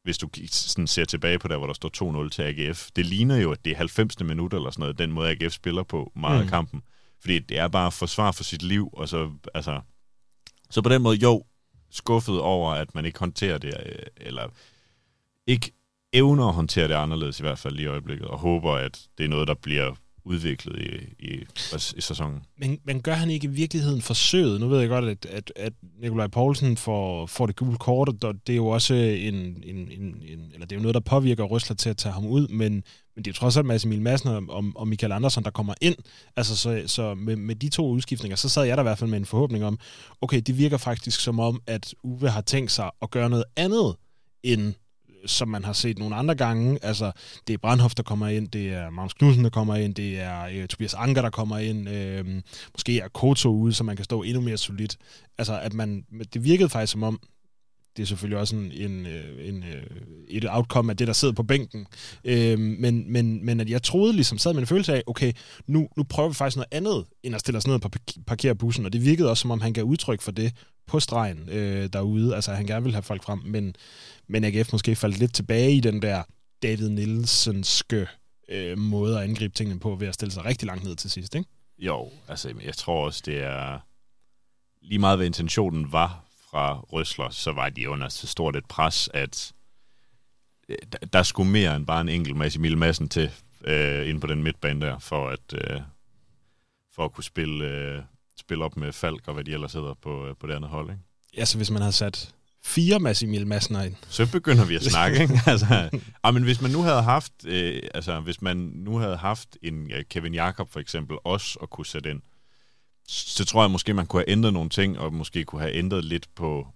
hvis 0.04 0.18
du 0.18 0.28
sådan 0.48 0.86
ser 0.86 1.04
tilbage 1.04 1.38
på 1.38 1.48
der, 1.48 1.56
hvor 1.56 1.66
der 1.66 1.74
står 1.74 2.24
2-0 2.24 2.28
til 2.28 2.42
AGF. 2.42 2.90
Det 2.96 3.06
ligner 3.06 3.36
jo, 3.36 3.52
at 3.52 3.64
det 3.64 3.72
er 3.72 3.76
90. 3.76 4.20
minut 4.20 4.54
eller 4.54 4.70
sådan 4.70 4.80
noget, 4.80 4.98
den 4.98 5.12
måde 5.12 5.30
AGF 5.30 5.52
spiller 5.52 5.82
på 5.82 6.12
meget 6.16 6.40
mm. 6.40 6.42
af 6.42 6.48
kampen. 6.48 6.82
Fordi 7.22 7.38
det 7.38 7.58
er 7.58 7.68
bare 7.68 7.92
forsvar 7.92 8.32
for 8.32 8.44
sit 8.44 8.62
liv, 8.62 8.90
og 8.92 9.08
så, 9.08 9.30
altså, 9.54 9.80
så 10.70 10.82
på 10.82 10.88
den 10.88 11.02
måde, 11.02 11.16
jo, 11.16 11.44
skuffet 11.90 12.40
over, 12.40 12.72
at 12.72 12.94
man 12.94 13.04
ikke 13.04 13.18
håndterer 13.18 13.58
det, 13.58 13.74
øh, 13.86 14.06
eller 14.16 14.48
ikke 15.46 15.72
evner 16.12 16.48
at 16.48 16.54
håndtere 16.54 16.88
det 16.88 16.94
anderledes 16.94 17.40
i 17.40 17.42
hvert 17.42 17.58
fald 17.58 17.78
i 17.78 17.86
øjeblikket, 17.86 18.26
og 18.26 18.38
håber, 18.38 18.72
at 18.72 19.08
det 19.18 19.24
er 19.24 19.28
noget, 19.28 19.48
der 19.48 19.54
bliver 19.54 19.94
udviklet 20.24 20.78
i, 20.78 21.24
i, 21.26 21.44
i 21.96 22.00
sæsonen. 22.00 22.40
Men, 22.58 22.78
men 22.84 23.00
gør 23.00 23.14
han 23.14 23.30
ikke 23.30 23.44
i 23.44 23.50
virkeligheden 23.50 24.02
forsøget? 24.02 24.60
Nu 24.60 24.68
ved 24.68 24.80
jeg 24.80 24.88
godt, 24.88 25.04
at, 25.04 25.26
at, 25.26 25.52
at 25.56 25.72
Nikolaj 26.00 26.26
Poulsen 26.26 26.76
får, 26.76 27.26
får 27.26 27.46
det 27.46 27.56
gule 27.56 27.76
kort, 27.76 28.08
og 28.08 28.34
det 28.46 28.52
er 28.52 28.56
jo 28.56 28.66
også 28.66 28.94
en, 28.94 29.34
en, 29.34 29.76
en, 29.76 30.22
en, 30.22 30.50
eller 30.52 30.66
det 30.66 30.72
er 30.72 30.76
jo 30.76 30.82
noget, 30.82 30.94
der 30.94 31.00
påvirker 31.00 31.44
Røsler 31.44 31.76
til 31.76 31.90
at 31.90 31.96
tage 31.96 32.12
ham 32.12 32.26
ud, 32.26 32.48
men, 32.48 32.72
men 33.16 33.24
det 33.24 33.28
er 33.28 33.34
trods 33.34 33.56
alt 33.56 33.66
Mads 33.66 33.84
Emil 33.84 34.02
Madsen 34.02 34.28
og, 34.28 34.64
og 34.74 34.88
Michael 34.88 35.12
Andersen, 35.12 35.44
der 35.44 35.50
kommer 35.50 35.74
ind. 35.80 35.96
Altså, 36.36 36.56
så, 36.56 36.82
så 36.86 37.14
med, 37.14 37.36
med 37.36 37.54
de 37.54 37.68
to 37.68 37.88
udskiftninger, 37.88 38.36
så 38.36 38.48
sad 38.48 38.64
jeg 38.64 38.76
der 38.76 38.82
i 38.82 38.84
hvert 38.84 38.98
fald 38.98 39.10
med 39.10 39.18
en 39.18 39.26
forhåbning 39.26 39.64
om, 39.64 39.78
okay, 40.20 40.40
det 40.46 40.58
virker 40.58 40.76
faktisk 40.76 41.20
som 41.20 41.40
om, 41.40 41.62
at 41.66 41.94
Uwe 42.04 42.28
har 42.28 42.40
tænkt 42.40 42.72
sig 42.72 42.90
at 43.02 43.10
gøre 43.10 43.30
noget 43.30 43.44
andet 43.56 43.94
end 44.42 44.74
som 45.26 45.48
man 45.48 45.64
har 45.64 45.72
set 45.72 45.98
nogle 45.98 46.16
andre 46.16 46.34
gange. 46.34 46.78
Altså, 46.82 47.12
det 47.46 47.54
er 47.54 47.58
Brandhoff, 47.58 47.94
der 47.94 48.02
kommer 48.02 48.28
ind, 48.28 48.48
det 48.48 48.72
er 48.72 48.90
Magnus 48.90 49.14
Knudsen, 49.14 49.44
der 49.44 49.50
kommer 49.50 49.76
ind, 49.76 49.94
det 49.94 50.20
er 50.20 50.44
øh, 50.52 50.66
Tobias 50.68 50.94
Anker, 50.94 51.22
der 51.22 51.30
kommer 51.30 51.58
ind, 51.58 51.88
øh, 51.88 52.24
måske 52.74 53.00
er 53.00 53.08
Koto 53.08 53.48
ude, 53.48 53.72
så 53.72 53.84
man 53.84 53.96
kan 53.96 54.04
stå 54.04 54.22
endnu 54.22 54.40
mere 54.40 54.56
solidt. 54.56 54.96
Altså, 55.38 55.58
at 55.58 55.72
man, 55.72 56.04
det 56.34 56.44
virkede 56.44 56.68
faktisk 56.68 56.92
som 56.92 57.02
om, 57.02 57.20
det 57.96 58.02
er 58.02 58.06
selvfølgelig 58.06 58.38
også 58.38 58.56
en, 58.56 58.72
en, 58.72 59.06
øh, 59.06 59.48
en, 59.48 59.62
øh, 59.62 59.82
et 60.28 60.44
outcome 60.48 60.92
af 60.92 60.96
det, 60.96 61.06
der 61.06 61.12
sidder 61.12 61.34
på 61.34 61.42
bænken. 61.42 61.86
Øh, 62.24 62.58
men, 62.58 63.12
men, 63.12 63.44
men 63.44 63.60
at 63.60 63.70
jeg 63.70 63.82
troede 63.82 64.12
ligesom, 64.12 64.38
sad 64.38 64.52
med 64.52 64.60
en 64.60 64.66
følelse 64.66 64.94
af, 64.94 65.02
okay, 65.06 65.32
nu, 65.66 65.88
nu 65.96 66.02
prøver 66.02 66.28
vi 66.28 66.34
faktisk 66.34 66.56
noget 66.56 66.68
andet, 66.72 67.04
end 67.22 67.34
at 67.34 67.40
stille 67.40 67.58
os 67.58 67.66
ned 67.66 67.78
på 67.78 67.88
parkere 68.26 68.54
bussen, 68.54 68.86
og 68.86 68.92
det 68.92 69.04
virkede 69.04 69.30
også, 69.30 69.40
som 69.40 69.50
om 69.50 69.60
han 69.60 69.72
gav 69.72 69.84
udtryk 69.84 70.20
for 70.20 70.32
det 70.32 70.52
på 70.86 71.00
stregen 71.00 71.48
øh, 71.48 71.88
derude. 71.92 72.34
Altså, 72.34 72.52
han 72.52 72.66
gerne 72.66 72.84
vil 72.84 72.92
have 72.92 73.02
folk 73.02 73.22
frem, 73.24 73.38
men, 73.44 73.74
men 74.28 74.44
AGF 74.44 74.72
måske 74.72 74.96
faldt 74.96 75.18
lidt 75.18 75.34
tilbage 75.34 75.72
i 75.72 75.80
den 75.80 76.02
der 76.02 76.22
David 76.62 76.88
Nielsenske 76.88 78.06
øh, 78.48 78.78
måde 78.78 79.18
at 79.18 79.24
angribe 79.24 79.54
tingene 79.54 79.80
på, 79.80 79.94
ved 79.94 80.08
at 80.08 80.14
stille 80.14 80.32
sig 80.32 80.44
rigtig 80.44 80.66
langt 80.66 80.84
ned 80.84 80.96
til 80.96 81.10
sidst, 81.10 81.34
ikke? 81.34 81.48
Jo, 81.78 82.10
altså 82.28 82.54
jeg 82.64 82.74
tror 82.74 83.06
også, 83.06 83.22
det 83.26 83.42
er 83.42 83.78
lige 84.82 84.98
meget, 84.98 85.18
hvad 85.18 85.26
intentionen 85.26 85.92
var 85.92 86.24
fra 86.52 86.80
Røsler, 86.80 87.30
så 87.30 87.52
var 87.52 87.68
de 87.68 87.90
under 87.90 88.08
så 88.08 88.26
stort 88.26 88.56
et 88.56 88.64
pres, 88.64 89.08
at 89.14 89.52
øh, 90.68 90.76
der 91.12 91.22
skulle 91.22 91.50
mere 91.50 91.76
end 91.76 91.86
bare 91.86 92.00
en 92.00 92.08
enkelt 92.08 92.36
Mads 92.36 92.56
Emil 92.56 92.78
Madsen 92.78 93.08
til 93.08 93.30
øh, 93.64 94.08
ind 94.08 94.20
på 94.20 94.26
den 94.26 94.42
midtbane 94.42 94.86
der, 94.86 94.98
for 94.98 95.28
at, 95.28 95.54
øh, 95.54 95.80
for 96.94 97.04
at 97.04 97.12
kunne 97.12 97.24
spille, 97.24 97.64
øh, 97.64 98.02
spille 98.40 98.64
op 98.64 98.76
med 98.76 98.92
Falk 98.92 99.28
og 99.28 99.34
hvad 99.34 99.44
de 99.44 99.52
ellers 99.52 99.72
hedder 99.72 99.94
på, 100.02 100.26
øh, 100.26 100.34
på 100.40 100.46
det 100.46 100.54
andet 100.54 100.70
hold. 100.70 100.90
Ikke? 100.90 101.02
Ja, 101.36 101.44
så 101.44 101.56
hvis 101.56 101.70
man 101.70 101.82
havde 101.82 101.92
sat 101.92 102.34
fire 102.64 102.98
Mads 102.98 103.22
Emil 103.22 103.46
Madsen 103.46 103.76
ind. 103.84 103.96
Så 104.08 104.32
begynder 104.32 104.64
vi 104.64 104.74
at 104.74 104.82
snakke, 104.82 105.22
ikke? 105.22 105.40
altså, 105.46 105.90
ah, 106.22 106.34
men 106.34 106.42
hvis 106.42 106.60
man 106.60 106.70
nu 106.70 106.82
havde 106.82 107.02
haft, 107.02 107.32
øh, 107.46 107.82
altså 107.94 108.20
hvis 108.20 108.42
man 108.42 108.56
nu 108.56 108.96
havde 108.96 109.16
haft 109.16 109.56
en 109.62 109.82
uh, 109.84 110.00
Kevin 110.10 110.34
Jakob 110.34 110.72
for 110.72 110.80
eksempel 110.80 111.16
også 111.24 111.58
at 111.62 111.70
kunne 111.70 111.86
sætte 111.86 112.10
ind, 112.10 112.20
så 113.12 113.44
tror 113.44 113.62
jeg 113.62 113.70
måske, 113.70 113.94
man 113.94 114.06
kunne 114.06 114.20
have 114.20 114.30
ændret 114.30 114.52
nogle 114.52 114.70
ting, 114.70 114.98
og 114.98 115.12
måske 115.12 115.44
kunne 115.44 115.60
have 115.60 115.74
ændret 115.74 116.04
lidt 116.04 116.28
på, 116.34 116.66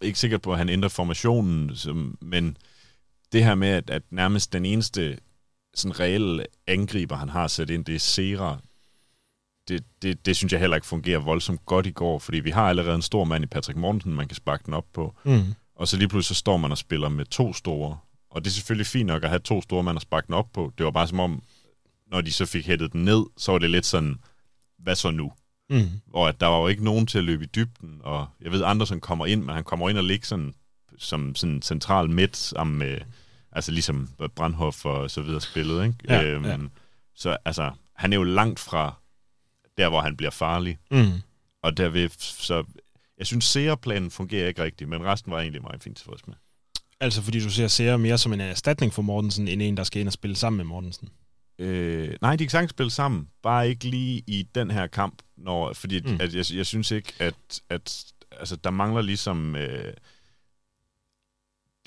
ikke 0.00 0.18
sikkert 0.18 0.42
på, 0.42 0.52
at 0.52 0.58
han 0.58 0.68
ændrer 0.68 0.88
formationen, 0.88 1.76
som, 1.76 2.18
men 2.20 2.56
det 3.32 3.44
her 3.44 3.54
med, 3.54 3.68
at, 3.68 3.90
at 3.90 4.02
nærmest 4.10 4.52
den 4.52 4.64
eneste 4.64 5.18
sådan 5.74 6.00
reelle 6.00 6.46
angriber, 6.66 7.16
han 7.16 7.28
har 7.28 7.46
sat 7.46 7.70
ind, 7.70 7.84
det 7.84 7.94
er 7.94 7.98
Sera. 7.98 8.58
Det, 9.68 9.84
det, 10.02 10.26
det 10.26 10.36
synes 10.36 10.52
jeg 10.52 10.60
heller 10.60 10.76
ikke 10.76 10.86
fungerer 10.86 11.18
voldsomt 11.18 11.66
godt 11.66 11.86
i 11.86 11.90
går, 11.90 12.18
fordi 12.18 12.40
vi 12.40 12.50
har 12.50 12.68
allerede 12.68 12.94
en 12.94 13.02
stor 13.02 13.24
mand 13.24 13.44
i 13.44 13.46
Patrick 13.46 13.78
Mortensen, 13.78 14.14
man 14.14 14.28
kan 14.28 14.36
sparke 14.36 14.62
den 14.66 14.74
op 14.74 14.86
på. 14.92 15.14
Mm. 15.24 15.54
Og 15.76 15.88
så 15.88 15.96
lige 15.96 16.08
pludselig 16.08 16.36
så 16.36 16.40
står 16.40 16.56
man 16.56 16.70
og 16.70 16.78
spiller 16.78 17.08
med 17.08 17.24
to 17.24 17.52
store. 17.52 17.98
Og 18.30 18.44
det 18.44 18.50
er 18.50 18.54
selvfølgelig 18.54 18.86
fint 18.86 19.06
nok 19.06 19.22
at 19.22 19.28
have 19.28 19.38
to 19.38 19.62
store 19.62 19.82
mand 19.82 19.96
at 19.96 20.02
sparke 20.02 20.26
den 20.26 20.34
op 20.34 20.52
på. 20.52 20.72
Det 20.78 20.84
var 20.84 20.90
bare 20.90 21.08
som 21.08 21.20
om, 21.20 21.42
når 22.10 22.20
de 22.20 22.32
så 22.32 22.46
fik 22.46 22.66
hættet 22.66 22.92
den 22.92 23.04
ned, 23.04 23.24
så 23.36 23.52
var 23.52 23.58
det 23.58 23.70
lidt 23.70 23.86
sådan, 23.86 24.16
hvad 24.78 24.94
så 24.94 25.10
nu? 25.10 25.32
Mm. 25.70 25.88
Hvor 26.06 26.28
at 26.28 26.40
der 26.40 26.46
var 26.46 26.58
jo 26.58 26.66
ikke 26.66 26.84
nogen 26.84 27.06
til 27.06 27.18
at 27.18 27.24
løbe 27.24 27.44
i 27.44 27.46
dybden, 27.46 28.00
og 28.02 28.26
jeg 28.40 28.52
ved, 28.52 28.64
Andersen 28.64 29.00
kommer 29.00 29.26
ind, 29.26 29.42
men 29.42 29.54
han 29.54 29.64
kommer 29.64 29.88
ind 29.88 29.98
og 29.98 30.04
ligger 30.04 30.26
sådan, 30.26 30.54
som 30.98 31.34
sådan 31.34 31.62
central 31.62 32.10
midt 32.10 32.36
sammen 32.36 32.78
med, 32.78 32.98
altså 33.52 33.72
ligesom 33.72 34.08
Brandhoff 34.34 34.84
og 34.84 35.10
så 35.10 35.22
videre 35.22 35.40
spillet, 35.40 35.84
ikke? 35.84 35.96
Ja, 36.08 36.24
øhm, 36.24 36.44
ja. 36.44 36.58
Så 37.14 37.36
altså, 37.44 37.70
han 37.94 38.12
er 38.12 38.16
jo 38.16 38.22
langt 38.22 38.60
fra 38.60 38.94
der, 39.78 39.88
hvor 39.88 40.00
han 40.00 40.16
bliver 40.16 40.30
farlig. 40.30 40.78
Mm. 40.90 41.12
Og 41.62 41.76
derved, 41.76 42.10
så 42.18 42.64
jeg 43.18 43.26
synes, 43.26 43.44
seerplanen 43.44 44.10
fungerer 44.10 44.48
ikke 44.48 44.62
rigtigt, 44.62 44.90
men 44.90 45.04
resten 45.04 45.32
var 45.32 45.40
egentlig 45.40 45.62
meget 45.62 45.82
fint 45.82 45.96
tilfreds 45.96 46.26
med. 46.26 46.34
Altså 47.00 47.22
fordi 47.22 47.40
du 47.40 47.50
ser 47.50 47.68
Seer 47.68 47.96
mere 47.96 48.18
som 48.18 48.32
en 48.32 48.40
erstatning 48.40 48.92
for 48.94 49.02
Mortensen, 49.02 49.48
end 49.48 49.62
en, 49.62 49.76
der 49.76 49.84
skal 49.84 50.00
ind 50.00 50.08
og 50.08 50.12
spille 50.12 50.36
sammen 50.36 50.56
med 50.56 50.64
Mortensen? 50.64 51.08
Øh, 51.58 52.14
nej, 52.22 52.36
de 52.36 52.44
kan 52.44 52.50
sagtens 52.50 52.70
spille 52.70 52.90
sammen, 52.90 53.28
bare 53.42 53.68
ikke 53.68 53.84
lige 53.84 54.22
i 54.26 54.48
den 54.54 54.70
her 54.70 54.86
kamp, 54.86 55.22
når, 55.38 55.72
fordi 55.72 56.00
mm. 56.00 56.18
at 56.20 56.34
jeg, 56.34 56.44
jeg 56.54 56.66
synes 56.66 56.90
ikke, 56.90 57.12
at, 57.18 57.60
at 57.68 58.04
altså, 58.32 58.56
der 58.56 58.70
mangler 58.70 59.02
ligesom... 59.02 59.56
Øh, 59.56 59.92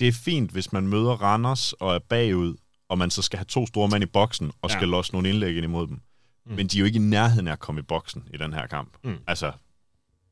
det 0.00 0.08
er 0.08 0.12
fint, 0.12 0.50
hvis 0.50 0.72
man 0.72 0.86
møder 0.86 1.22
Randers 1.22 1.72
og 1.72 1.94
er 1.94 1.98
bagud, 1.98 2.56
og 2.88 2.98
man 2.98 3.10
så 3.10 3.22
skal 3.22 3.36
have 3.36 3.44
to 3.44 3.66
store 3.66 3.88
mænd 3.88 4.04
i 4.04 4.06
boksen, 4.06 4.52
og 4.62 4.70
ja. 4.70 4.76
skal 4.76 4.88
losse 4.88 5.12
nogle 5.12 5.28
indlæg 5.28 5.56
ind 5.56 5.64
imod 5.64 5.86
dem. 5.86 6.00
Mm. 6.46 6.54
Men 6.54 6.66
de 6.66 6.76
er 6.76 6.80
jo 6.80 6.86
ikke 6.86 6.96
i 6.96 7.02
nærheden 7.02 7.48
af 7.48 7.52
at 7.52 7.58
komme 7.58 7.78
i 7.78 7.82
boksen 7.82 8.28
i 8.34 8.36
den 8.36 8.52
her 8.52 8.66
kamp. 8.66 8.96
Mm. 9.04 9.16
Altså, 9.26 9.52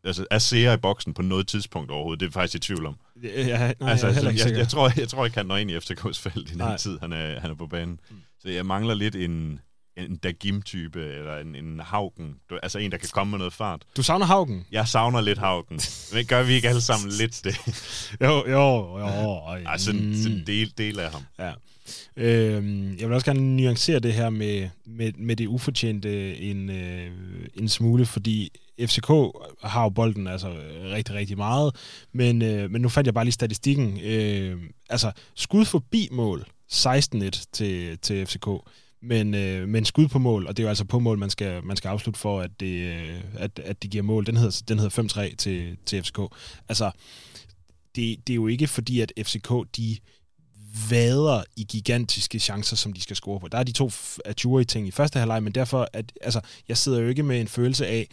altså, 0.04 0.26
er 0.30 0.38
Seer 0.38 0.72
i 0.72 0.76
boksen 0.76 1.14
på 1.14 1.22
noget 1.22 1.46
tidspunkt 1.46 1.90
overhovedet? 1.90 2.20
Det 2.20 2.26
er 2.26 2.30
faktisk 2.30 2.54
i 2.54 2.58
tvivl 2.58 2.86
om. 2.86 2.96
Ja, 3.22 3.72
nej, 3.80 3.90
altså, 3.90 4.06
jeg, 4.06 4.24
jeg, 4.24 4.56
jeg, 4.56 4.68
tror, 4.68 4.92
jeg 4.96 5.08
tror 5.08 5.24
ikke, 5.24 5.36
han 5.36 5.46
når 5.46 5.56
ind 5.56 5.70
i 5.70 5.76
FCK's 5.76 6.20
felt 6.20 6.50
i 6.50 6.54
den 6.54 6.78
tid, 6.78 6.98
han 6.98 7.12
er, 7.12 7.40
han 7.40 7.50
er 7.50 7.54
på 7.54 7.66
banen. 7.66 8.00
Mm. 8.10 8.16
Så 8.38 8.48
jeg 8.48 8.66
mangler 8.66 8.94
lidt 8.94 9.16
en, 9.16 9.60
en 10.04 10.16
Dagim-type, 10.16 11.00
eller 11.00 11.38
en, 11.38 11.54
en 11.54 11.80
Haugen. 11.80 12.36
Altså 12.62 12.78
en, 12.78 12.92
der 12.92 12.98
kan 12.98 13.08
komme 13.12 13.30
med 13.30 13.38
noget 13.38 13.52
fart. 13.52 13.82
Du 13.96 14.02
savner 14.02 14.26
Haugen? 14.26 14.66
Jeg 14.72 14.88
savner 14.88 15.20
lidt 15.20 15.38
Haugen. 15.38 15.80
Men 16.14 16.26
gør 16.26 16.42
vi 16.42 16.52
ikke 16.52 16.68
alle 16.68 16.80
sammen 16.80 17.12
lidt 17.12 17.40
det? 17.44 17.56
jo, 18.26 18.48
jo, 18.48 18.98
jo. 18.98 19.40
Altså, 19.66 19.86
sådan, 19.86 20.00
en 20.00 20.42
del, 20.46 20.72
del 20.78 21.00
af 21.00 21.10
ham. 21.12 21.22
Ja. 21.38 21.52
Øh, 22.16 23.00
jeg 23.00 23.08
vil 23.08 23.14
også 23.14 23.24
gerne 23.24 23.56
nuancere 23.56 23.98
det 23.98 24.12
her 24.12 24.30
med, 24.30 24.68
med, 24.86 25.12
med 25.12 25.36
det 25.36 25.46
ufortjente 25.46 26.36
en, 26.36 26.70
øh, 26.70 27.10
en 27.54 27.68
smule, 27.68 28.06
fordi 28.06 28.52
FCK 28.86 29.08
har 29.62 29.82
jo 29.82 29.88
bolden 29.88 30.26
altså 30.26 30.56
rigtig, 30.84 31.14
rigtig 31.14 31.36
meget, 31.36 31.76
men, 32.12 32.42
øh, 32.42 32.70
men 32.70 32.82
nu 32.82 32.88
fandt 32.88 33.06
jeg 33.06 33.14
bare 33.14 33.24
lige 33.24 33.32
statistikken. 33.32 34.00
Øh, 34.00 34.62
altså, 34.90 35.12
skud 35.34 35.64
forbi 35.64 36.08
mål, 36.12 36.46
16-1 36.72 37.46
til, 37.52 37.98
til 37.98 38.26
FCK, 38.26 38.48
men, 39.02 39.34
øh, 39.34 39.68
men 39.68 39.84
skud 39.84 40.08
på 40.08 40.18
mål, 40.18 40.46
og 40.46 40.56
det 40.56 40.62
er 40.62 40.64
jo 40.64 40.68
altså 40.68 40.84
på 40.84 40.98
mål, 40.98 41.18
man 41.18 41.30
skal, 41.30 41.64
man 41.64 41.76
skal 41.76 41.88
afslutte 41.88 42.20
for, 42.20 42.40
at 42.40 42.50
det, 42.60 42.92
øh, 42.92 43.20
at, 43.34 43.58
at 43.58 43.82
det 43.82 43.90
giver 43.90 44.02
mål. 44.02 44.26
Den 44.26 44.36
hedder, 44.36 44.62
den 44.68 44.78
hedder 44.78 45.30
5-3 45.30 45.36
til, 45.36 45.76
til 45.86 46.02
FCK. 46.02 46.18
Altså, 46.68 46.90
det, 47.96 48.26
det 48.26 48.32
er 48.32 48.34
jo 48.34 48.46
ikke 48.46 48.66
fordi, 48.66 49.00
at 49.00 49.12
FCK, 49.22 49.52
de 49.76 49.96
vader 50.90 51.42
i 51.56 51.64
gigantiske 51.64 52.38
chancer, 52.38 52.76
som 52.76 52.92
de 52.92 53.00
skal 53.00 53.16
score 53.16 53.40
på. 53.40 53.48
Der 53.48 53.58
er 53.58 53.62
de 53.62 53.72
to 53.72 53.90
Aturi 54.24 54.64
ting 54.64 54.88
i 54.88 54.90
første 54.90 55.18
halvleg, 55.18 55.42
men 55.42 55.52
derfor, 55.52 55.88
at, 55.92 56.12
altså, 56.20 56.40
jeg 56.68 56.78
sidder 56.78 57.00
jo 57.00 57.08
ikke 57.08 57.22
med 57.22 57.40
en 57.40 57.48
følelse 57.48 57.86
af, 57.86 58.08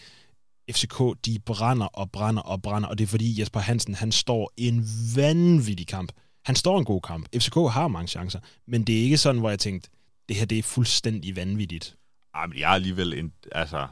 FCK, 0.71 1.01
de 1.25 1.39
brænder 1.39 1.85
og 1.85 2.11
brænder 2.11 2.41
og 2.41 2.61
brænder, 2.61 2.89
og 2.89 2.97
det 2.97 3.03
er 3.03 3.07
fordi 3.07 3.41
Jesper 3.41 3.59
Hansen, 3.59 3.95
han 3.95 4.11
står 4.11 4.51
en 4.57 4.85
vanvittig 5.15 5.87
kamp. 5.87 6.11
Han 6.45 6.55
står 6.55 6.79
en 6.79 6.85
god 6.85 7.01
kamp. 7.01 7.27
FCK 7.35 7.55
har 7.55 7.87
mange 7.87 8.07
chancer, 8.07 8.39
men 8.67 8.83
det 8.83 8.97
er 8.97 9.03
ikke 9.03 9.17
sådan, 9.17 9.39
hvor 9.39 9.49
jeg 9.49 9.59
tænkte, 9.59 9.89
det 10.29 10.35
her 10.35 10.45
det 10.45 10.59
er 10.59 10.63
fuldstændig 10.63 11.35
vanvittigt. 11.35 11.95
Ej, 12.35 12.47
men 12.47 12.57
jeg 12.57 12.69
er 12.69 12.75
alligevel 12.75 13.13
en, 13.13 13.33
altså, 13.51 13.87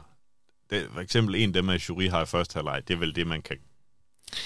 det, 0.70 0.88
for 0.92 1.00
eksempel 1.00 1.34
en 1.34 1.48
af 1.48 1.52
dem, 1.52 1.68
at 1.68 1.88
Jury 1.88 2.08
har 2.08 2.22
i 2.22 2.26
første 2.26 2.54
halvleg, 2.54 2.88
det 2.88 2.94
er 2.94 2.98
vel 2.98 3.14
det, 3.14 3.26
man 3.26 3.42
kan 3.42 3.56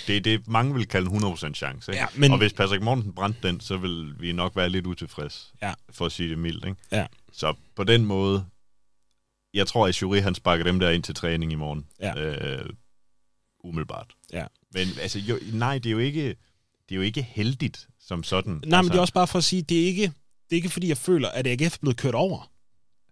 det 0.06 0.16
er 0.16 0.20
det, 0.20 0.48
mange 0.48 0.74
vil 0.74 0.88
kalde 0.88 1.10
en 1.10 1.24
100% 1.24 1.54
chance. 1.54 1.92
Ikke? 1.92 2.02
Ja, 2.02 2.06
men... 2.14 2.32
Og 2.32 2.38
hvis 2.38 2.52
Patrick 2.52 2.82
Mortensen 2.82 3.12
brændte 3.12 3.48
den, 3.48 3.60
så 3.60 3.76
vil 3.76 4.20
vi 4.20 4.32
nok 4.32 4.56
være 4.56 4.68
lidt 4.68 4.86
utilfreds, 4.86 5.52
ja. 5.62 5.72
for 5.90 6.06
at 6.06 6.12
sige 6.12 6.28
det 6.28 6.38
mildt. 6.38 6.64
Ikke? 6.64 6.76
Ja. 6.92 7.06
Så 7.32 7.54
på 7.76 7.84
den 7.84 8.04
måde, 8.04 8.46
jeg 9.54 9.66
tror, 9.66 9.86
at 9.86 10.02
Jury 10.02 10.20
han 10.20 10.34
sparker 10.34 10.64
dem 10.64 10.80
der 10.80 10.90
ind 10.90 11.02
til 11.02 11.14
træning 11.14 11.52
i 11.52 11.54
morgen. 11.54 11.86
Ja. 12.00 12.20
Øh, 12.20 12.70
umiddelbart. 13.64 14.06
Ja. 14.32 14.46
Men 14.72 14.88
altså, 15.00 15.18
jo, 15.18 15.38
nej, 15.52 15.78
det 15.78 15.86
er 15.86 15.92
jo 15.92 15.98
ikke, 15.98 16.28
det 16.88 16.94
er 16.94 16.96
jo 16.96 17.02
ikke 17.02 17.22
heldigt 17.22 17.88
som 18.00 18.22
sådan. 18.22 18.52
Nej, 18.52 18.62
altså, 18.62 18.82
men 18.82 18.90
det 18.90 18.96
er 18.96 19.00
også 19.00 19.14
bare 19.14 19.26
for 19.26 19.38
at 19.38 19.44
sige, 19.44 19.62
det 19.62 19.82
er 19.82 19.86
ikke, 19.86 20.12
det 20.50 20.56
er 20.56 20.56
ikke 20.56 20.68
fordi, 20.68 20.88
jeg 20.88 20.96
føler, 20.96 21.28
at 21.28 21.46
AGF 21.46 21.74
er 21.74 21.78
blevet 21.80 21.96
kørt 21.96 22.14
over. 22.14 22.50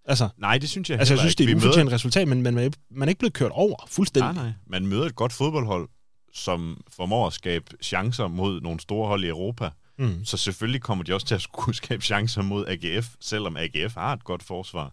Altså, 0.05 0.29
nej, 0.39 0.59
det 0.59 0.69
synes 0.69 0.91
jeg 0.91 0.99
Altså, 0.99 1.15
jeg 1.15 1.19
synes, 1.19 1.33
ikke. 1.33 1.39
det 1.39 1.53
er 1.53 1.57
et 1.57 1.65
ufortjent 1.65 1.85
møder... 1.85 1.95
resultat, 1.95 2.29
men 2.29 2.43
man, 2.43 2.55
man 2.91 3.09
er 3.09 3.09
ikke 3.09 3.19
blevet 3.19 3.33
kørt 3.33 3.51
over 3.51 3.87
fuldstændig. 3.89 4.35
Nej, 4.35 4.45
nej. 4.45 4.53
Man 4.67 4.87
møder 4.87 5.07
et 5.07 5.17
godt 5.17 5.33
fodboldhold, 5.33 5.89
som 6.33 6.81
formår 6.97 7.27
at 7.27 7.33
skabe 7.33 7.65
chancer 7.83 8.29
mod 8.29 8.61
nogle 8.61 8.81
store 8.81 9.09
hold 9.09 9.25
i 9.25 9.29
Europa. 9.29 9.71
Mm. 9.99 10.25
Så 10.25 10.37
selvfølgelig 10.37 10.81
kommer 10.83 11.05
de 11.05 11.15
også 11.15 11.27
til 11.27 11.35
at 11.35 11.43
skulle 11.53 11.77
skabe 11.77 12.05
chancer 12.05 12.43
mod 12.43 12.67
AGF, 12.67 13.09
selvom 13.21 13.57
AGF 13.57 13.95
har 13.95 14.13
et 14.13 14.25
godt 14.25 14.43
forsvar. 14.43 14.93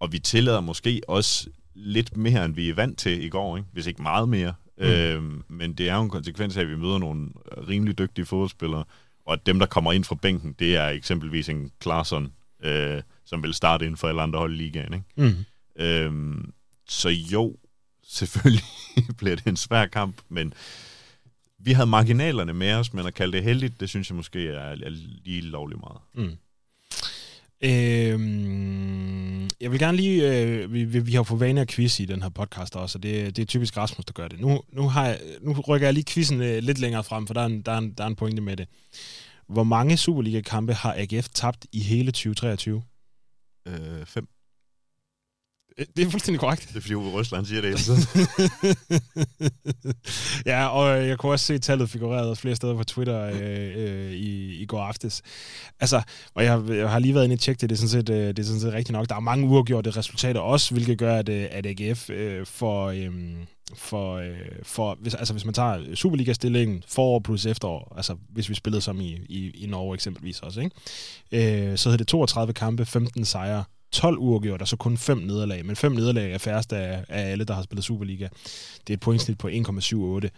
Og 0.00 0.12
vi 0.12 0.18
tillader 0.18 0.60
måske 0.60 1.00
også 1.08 1.48
lidt 1.74 2.16
mere, 2.16 2.44
end 2.44 2.54
vi 2.54 2.68
er 2.68 2.74
vant 2.74 2.98
til 2.98 3.24
i 3.24 3.28
går, 3.28 3.56
ikke? 3.56 3.68
hvis 3.72 3.86
ikke 3.86 4.02
meget 4.02 4.28
mere. 4.28 4.54
Mm. 4.78 4.84
Øhm, 4.84 5.42
men 5.48 5.72
det 5.72 5.88
er 5.88 5.94
jo 5.94 6.02
en 6.02 6.10
konsekvens 6.10 6.56
af, 6.56 6.60
at 6.60 6.68
vi 6.68 6.76
møder 6.76 6.98
nogle 6.98 7.28
rimelig 7.68 7.98
dygtige 7.98 8.26
fodboldspillere, 8.26 8.84
og 9.26 9.32
at 9.32 9.46
dem, 9.46 9.58
der 9.58 9.66
kommer 9.66 9.92
ind 9.92 10.04
fra 10.04 10.14
bænken, 10.14 10.52
det 10.58 10.76
er 10.76 10.88
eksempelvis 10.88 11.48
en 11.48 11.72
Klarsson, 11.80 12.32
øh, 12.62 13.02
som 13.24 13.42
vil 13.42 13.54
starte 13.54 13.84
inden 13.84 13.96
for 13.96 14.08
alle 14.08 14.22
andre 14.22 14.38
hold 14.38 14.54
i 14.54 14.56
ligaen. 14.56 14.94
Ikke? 14.94 15.06
Mm. 15.16 15.44
Øhm, 15.84 16.52
så 16.88 17.08
jo, 17.08 17.56
selvfølgelig 18.08 18.64
bliver 19.18 19.36
det 19.36 19.46
en 19.46 19.56
svær 19.56 19.86
kamp, 19.86 20.16
men 20.28 20.54
vi 21.58 21.72
havde 21.72 21.86
marginalerne 21.86 22.52
med 22.52 22.72
os, 22.72 22.92
men 22.92 23.06
at 23.06 23.14
kalde 23.14 23.32
det 23.32 23.42
heldigt, 23.44 23.80
det 23.80 23.88
synes 23.88 24.10
jeg 24.10 24.16
måske 24.16 24.48
er, 24.48 24.60
er 24.60 24.90
lige 25.24 25.40
lovligt 25.40 25.80
meget. 25.80 25.98
Mm. 26.14 26.36
Øhm, 27.64 29.48
jeg 29.60 29.70
vil 29.70 29.78
gerne 29.78 29.96
lige... 29.96 30.32
Øh, 30.32 30.72
vi, 30.72 30.84
vi, 30.84 30.98
vi 30.98 31.12
har 31.12 31.18
jo 31.18 31.22
fået 31.22 31.40
vane 31.40 31.60
at 31.60 31.68
quiz 31.68 32.00
i 32.00 32.04
den 32.04 32.22
her 32.22 32.28
podcast 32.28 32.76
også, 32.76 32.98
og 32.98 33.02
det, 33.02 33.36
det 33.36 33.42
er 33.42 33.46
typisk 33.46 33.76
Rasmus, 33.76 34.04
der 34.04 34.12
gør 34.12 34.28
det. 34.28 34.40
Nu, 34.40 34.62
nu, 34.72 34.88
har 34.88 35.06
jeg, 35.06 35.20
nu 35.40 35.52
rykker 35.52 35.86
jeg 35.86 35.94
lige 35.94 36.04
quizzen 36.04 36.40
øh, 36.40 36.58
lidt 36.62 36.78
længere 36.78 37.04
frem, 37.04 37.26
for 37.26 37.34
der 37.34 37.40
er, 37.40 37.46
en, 37.46 37.62
der, 37.62 37.72
er 37.72 37.78
en, 37.78 37.92
der 37.92 38.04
er 38.04 38.08
en 38.08 38.16
pointe 38.16 38.42
med 38.42 38.56
det. 38.56 38.68
Hvor 39.48 39.64
mange 39.64 39.96
Superliga-kampe 39.96 40.72
har 40.74 40.94
AGF 40.98 41.28
tabt 41.28 41.66
i 41.72 41.80
hele 41.80 42.12
2023? 42.12 42.82
Øh, 43.68 44.06
fem. 44.06 44.28
Øh, 45.78 45.86
det 45.96 46.06
er 46.06 46.10
fuldstændig 46.10 46.40
korrekt. 46.40 46.68
Det 46.68 46.76
er 46.76 46.80
fordi 46.80 46.94
Uwe 46.94 47.12
Røsler, 47.12 47.38
han 47.38 47.46
siger 47.46 47.60
det 47.60 47.70
hele 47.70 47.82
tiden. 47.82 48.02
ja, 50.52 50.66
og 50.66 51.08
jeg 51.08 51.18
kunne 51.18 51.32
også 51.32 51.46
se, 51.46 51.54
at 51.54 51.62
tallet 51.62 51.90
figureret 51.90 52.38
flere 52.38 52.56
steder 52.56 52.76
på 52.76 52.84
Twitter 52.84 53.22
øh, 53.22 53.72
øh, 53.76 54.12
i, 54.12 54.62
i 54.62 54.66
går 54.66 54.80
aftes. 54.80 55.22
Altså, 55.80 56.02
og 56.34 56.44
jeg, 56.44 56.62
jeg 56.68 56.90
har 56.90 56.98
lige 56.98 57.14
været 57.14 57.24
inde 57.24 57.34
og 57.34 57.40
tjekke 57.40 57.60
det, 57.60 57.70
det 57.70 57.76
er, 57.76 57.88
sådan 57.88 58.06
set, 58.06 58.08
øh, 58.08 58.28
det 58.28 58.38
er 58.38 58.44
sådan 58.44 58.60
set 58.60 58.72
rigtigt 58.72 58.92
nok. 58.92 59.08
Der 59.08 59.14
er 59.14 59.20
mange 59.20 59.46
uafgjorte 59.46 59.90
resultater 59.90 60.40
også, 60.40 60.74
hvilket 60.74 60.98
gør, 60.98 61.16
at, 61.16 61.28
øh, 61.28 61.46
at 61.50 61.66
AGF 61.66 62.10
øh, 62.10 62.46
får... 62.46 62.90
Øh, 62.90 63.12
for, 63.74 64.16
øh, 64.16 64.36
for 64.62 64.98
hvis, 65.00 65.14
altså 65.14 65.34
hvis 65.34 65.44
man 65.44 65.54
tager 65.54 65.94
Superliga-stillingen 65.94 66.82
forår 66.88 67.18
plus 67.18 67.46
efterår, 67.46 67.94
altså 67.96 68.16
hvis 68.28 68.48
vi 68.48 68.54
spillede 68.54 68.82
som 68.82 69.00
i, 69.00 69.18
i, 69.28 69.50
i 69.50 69.66
Norge 69.66 69.94
eksempelvis 69.94 70.40
også, 70.40 70.60
ikke? 70.60 71.70
Øh, 71.70 71.78
så 71.78 71.88
hedder 71.88 71.96
det 71.96 72.08
32 72.08 72.52
kampe, 72.52 72.86
15 72.86 73.24
sejre, 73.24 73.64
12 73.96 74.18
uafgjort, 74.18 74.62
og 74.62 74.68
så 74.68 74.76
kun 74.76 74.96
5 74.96 75.18
nederlag. 75.18 75.66
Men 75.66 75.76
5 75.76 75.92
nederlag 75.92 76.32
er 76.32 76.38
færrest 76.38 76.72
af, 76.72 77.04
af 77.08 77.30
alle, 77.30 77.44
der 77.44 77.54
har 77.54 77.62
spillet 77.62 77.84
Superliga. 77.84 78.28
Det 78.80 78.90
er 78.90 78.94
et 78.94 79.00
pointsnit 79.00 79.38
på 79.38 79.48
1,78 79.48 80.28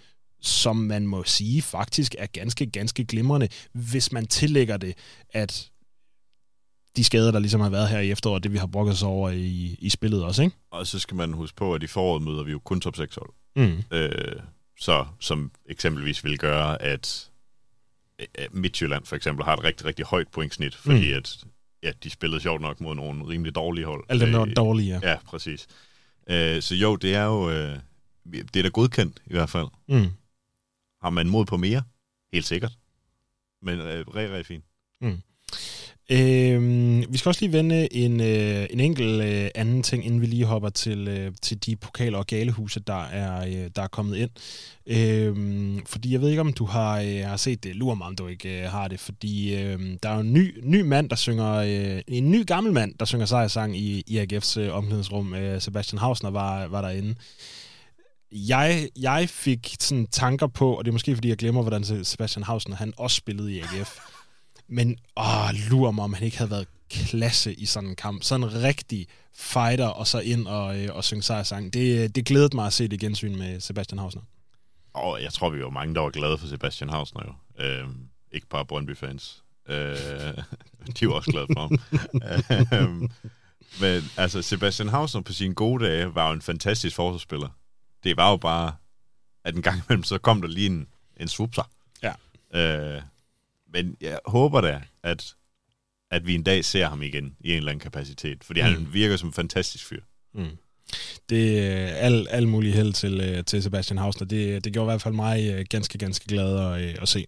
som 0.40 0.76
man 0.76 1.06
må 1.06 1.24
sige 1.24 1.62
faktisk 1.62 2.14
er 2.18 2.26
ganske, 2.26 2.66
ganske 2.66 3.04
glimrende, 3.04 3.48
hvis 3.72 4.12
man 4.12 4.26
tillægger 4.26 4.76
det, 4.76 4.94
at 5.30 5.70
de 6.96 7.04
skader, 7.04 7.30
der 7.30 7.38
ligesom 7.38 7.60
har 7.60 7.70
været 7.70 7.88
her 7.88 7.98
i 7.98 8.10
efteråret, 8.10 8.42
det 8.42 8.52
vi 8.52 8.58
har 8.58 8.66
brugt 8.66 8.90
os 8.90 9.02
over 9.02 9.30
i, 9.30 9.76
i 9.78 9.88
spillet 9.88 10.24
også, 10.24 10.42
ikke? 10.42 10.56
Og 10.70 10.86
så 10.86 10.98
skal 10.98 11.16
man 11.16 11.32
huske 11.32 11.56
på, 11.56 11.74
at 11.74 11.82
i 11.82 11.86
foråret 11.86 12.22
møder 12.22 12.42
vi 12.42 12.50
jo 12.50 12.58
kun 12.58 12.80
top 12.80 12.96
6 12.96 13.14
hold. 13.14 13.30
Mm. 13.56 13.82
Øh, 13.90 14.40
så 14.80 15.06
som 15.20 15.52
eksempelvis 15.68 16.24
vil 16.24 16.38
gøre, 16.38 16.82
at 16.82 17.30
Midtjylland 18.50 19.06
for 19.06 19.16
eksempel 19.16 19.44
har 19.44 19.56
et 19.56 19.64
rigtig, 19.64 19.86
rigtig 19.86 20.04
højt 20.04 20.28
pointsnit, 20.28 20.74
fordi 20.74 21.10
mm. 21.12 21.16
at 21.16 21.44
ja, 21.82 21.92
de 22.04 22.10
spillede 22.10 22.40
sjovt 22.40 22.60
nok 22.60 22.80
mod 22.80 22.94
nogle 22.94 23.28
rimelig 23.28 23.54
dårlige 23.54 23.84
hold. 23.84 24.04
Alle 24.08 24.24
dem, 24.24 24.32
der 24.32 24.38
var 24.38 24.46
dårlige, 24.46 24.94
ja. 24.94 25.10
Ja, 25.10 25.18
præcis. 25.24 25.66
Øh, 26.30 26.62
så 26.62 26.74
jo, 26.74 26.96
det 26.96 27.14
er 27.14 27.24
jo... 27.24 27.50
Øh, 27.50 27.78
det 28.32 28.56
er 28.56 28.62
da 28.62 28.68
godkendt, 28.68 29.22
i 29.26 29.32
hvert 29.32 29.50
fald. 29.50 29.66
Mm. 29.88 30.06
Har 31.02 31.10
man 31.10 31.28
mod 31.28 31.46
på 31.46 31.56
mere? 31.56 31.82
Helt 32.32 32.46
sikkert. 32.46 32.72
Men 33.62 33.80
øh, 33.80 34.08
rigtig, 34.08 34.30
rigtig 34.30 34.46
fint. 34.46 34.64
Mm. 35.00 35.20
Øh, 36.10 36.62
vi 37.12 37.18
skal 37.18 37.28
også 37.28 37.40
lige 37.40 37.52
vende 37.52 37.94
en, 37.94 38.20
øh, 38.20 38.66
en 38.70 38.80
enkelt 38.80 39.22
øh, 39.22 39.50
anden 39.54 39.82
ting, 39.82 40.06
inden 40.06 40.20
vi 40.20 40.26
lige 40.26 40.44
hopper 40.44 40.68
til, 40.68 41.08
øh, 41.08 41.32
til 41.42 41.66
de 41.66 41.76
pokaler 41.76 42.18
og 42.18 42.26
galehuse, 42.26 42.80
der 42.80 43.04
er, 43.04 43.46
øh, 43.46 43.70
der 43.76 43.82
er 43.82 43.86
kommet 43.86 44.16
ind. 44.16 44.30
Øh, 44.86 45.82
fordi 45.86 46.12
jeg 46.12 46.20
ved 46.20 46.28
ikke, 46.28 46.40
om 46.40 46.52
du 46.52 46.64
har, 46.64 47.00
øh, 47.00 47.20
har 47.24 47.36
set 47.36 47.64
det. 47.64 47.76
Lurer 47.76 47.94
mig, 47.94 48.06
om 48.06 48.16
du 48.16 48.26
ikke 48.26 48.62
øh, 48.62 48.70
har 48.70 48.88
det. 48.88 49.00
Fordi 49.00 49.54
øh, 49.54 49.80
der 50.02 50.08
er 50.08 50.14
jo 50.14 50.20
en 50.20 50.32
ny, 50.32 50.60
ny 50.62 50.80
mand, 50.80 51.10
der 51.10 51.16
synger... 51.16 51.52
Øh, 51.54 52.02
en 52.08 52.30
ny 52.30 52.46
gammel 52.46 52.72
mand, 52.72 52.94
der 52.98 53.04
synger 53.04 53.26
sejrsang 53.26 53.76
i, 53.76 54.02
i 54.06 54.18
AGF's 54.18 54.60
øh, 54.60 54.74
omklædningsrum. 54.74 55.34
Øh, 55.34 55.60
Sebastian 55.60 55.98
Hausner 55.98 56.30
var, 56.30 56.66
var 56.66 56.80
derinde. 56.80 57.14
Jeg, 58.32 58.88
jeg 59.00 59.28
fik 59.28 59.76
sådan 59.80 60.06
tanker 60.06 60.46
på, 60.46 60.74
og 60.74 60.84
det 60.84 60.90
er 60.90 60.92
måske, 60.92 61.14
fordi 61.14 61.28
jeg 61.28 61.36
glemmer, 61.36 61.62
hvordan 61.62 62.04
Sebastian 62.04 62.42
Hausner 62.42 62.76
han 62.76 62.92
også 62.96 63.16
spillede 63.16 63.52
i 63.52 63.60
AGF. 63.60 63.98
Men 64.68 64.98
åh, 65.16 65.50
lurer 65.70 65.90
mig, 65.90 66.04
om 66.04 66.12
han 66.12 66.24
ikke 66.24 66.38
havde 66.38 66.50
været 66.50 66.66
klasse 66.90 67.54
i 67.54 67.66
sådan 67.66 67.88
en 67.88 67.96
kamp. 67.96 68.22
Sådan 68.22 68.46
en 68.46 68.62
rigtig 68.62 69.06
fighter, 69.34 69.86
og 69.86 70.06
så 70.06 70.18
ind 70.18 70.46
og, 70.46 70.80
øh, 70.80 70.88
og 70.96 71.04
synge 71.04 71.22
sejrsang. 71.22 71.72
Det, 71.72 72.14
det 72.14 72.26
glædede 72.26 72.56
mig 72.56 72.66
at 72.66 72.72
se 72.72 72.88
det 72.88 73.00
gensyn 73.00 73.36
med 73.36 73.60
Sebastian 73.60 73.98
Hausner. 73.98 74.22
Og 74.94 75.22
jeg 75.22 75.32
tror, 75.32 75.50
vi 75.50 75.62
var 75.62 75.70
mange, 75.70 75.94
der 75.94 76.00
var 76.00 76.10
glade 76.10 76.38
for 76.38 76.46
Sebastian 76.46 76.90
Hausner 76.90 77.22
jo. 77.26 77.64
Øh, 77.64 77.88
ikke 78.32 78.46
bare 78.46 78.66
Brøndby-fans. 78.66 79.42
Øh, 79.68 79.96
de 81.00 81.08
var 81.08 81.14
også 81.14 81.30
glade 81.30 81.46
for 81.52 81.60
ham. 81.60 81.78
øh, 83.02 83.10
men 83.80 84.10
altså, 84.16 84.42
Sebastian 84.42 84.88
Hausner 84.88 85.22
på 85.22 85.32
sine 85.32 85.54
gode 85.54 85.84
dage 85.84 86.14
var 86.14 86.28
jo 86.28 86.34
en 86.34 86.42
fantastisk 86.42 86.96
forsvarsspiller. 86.96 87.48
Det 88.04 88.16
var 88.16 88.30
jo 88.30 88.36
bare, 88.36 88.72
at 89.44 89.54
en 89.54 89.62
gang 89.62 89.82
imellem, 89.88 90.04
så 90.04 90.18
kom 90.18 90.40
der 90.40 90.48
lige 90.48 90.66
en, 90.66 90.88
en 91.20 91.28
swupser. 91.28 91.70
Ja. 92.02 92.12
Øh, 92.54 93.02
men 93.72 93.96
jeg 94.00 94.20
håber 94.26 94.60
da, 94.60 94.82
at, 95.02 95.34
at 96.10 96.26
vi 96.26 96.34
en 96.34 96.42
dag 96.42 96.64
ser 96.64 96.88
ham 96.88 97.02
igen 97.02 97.36
i 97.40 97.50
en 97.50 97.56
eller 97.56 97.70
anden 97.70 97.80
kapacitet, 97.80 98.44
fordi 98.44 98.60
mm. 98.60 98.66
han 98.66 98.92
virker 98.92 99.16
som 99.16 99.28
en 99.28 99.32
fantastisk 99.32 99.86
fyr. 99.86 100.02
Mm 100.34 100.56
det 101.30 101.68
er 101.68 101.86
al, 101.86 102.26
al 102.30 102.48
mulig 102.48 102.74
held 102.74 102.92
til, 102.92 103.20
øh, 103.20 103.44
til 103.44 103.62
Sebastian 103.62 103.98
Hausner. 103.98 104.26
Det, 104.26 104.64
det 104.64 104.72
gjorde 104.72 104.86
i 104.86 104.90
hvert 104.90 105.02
fald 105.02 105.14
mig 105.14 105.50
øh, 105.50 105.64
ganske, 105.70 105.98
ganske 105.98 106.26
glad 106.26 106.58
at, 106.58 106.82
øh, 106.82 106.94
at 107.02 107.08
se. 107.08 107.24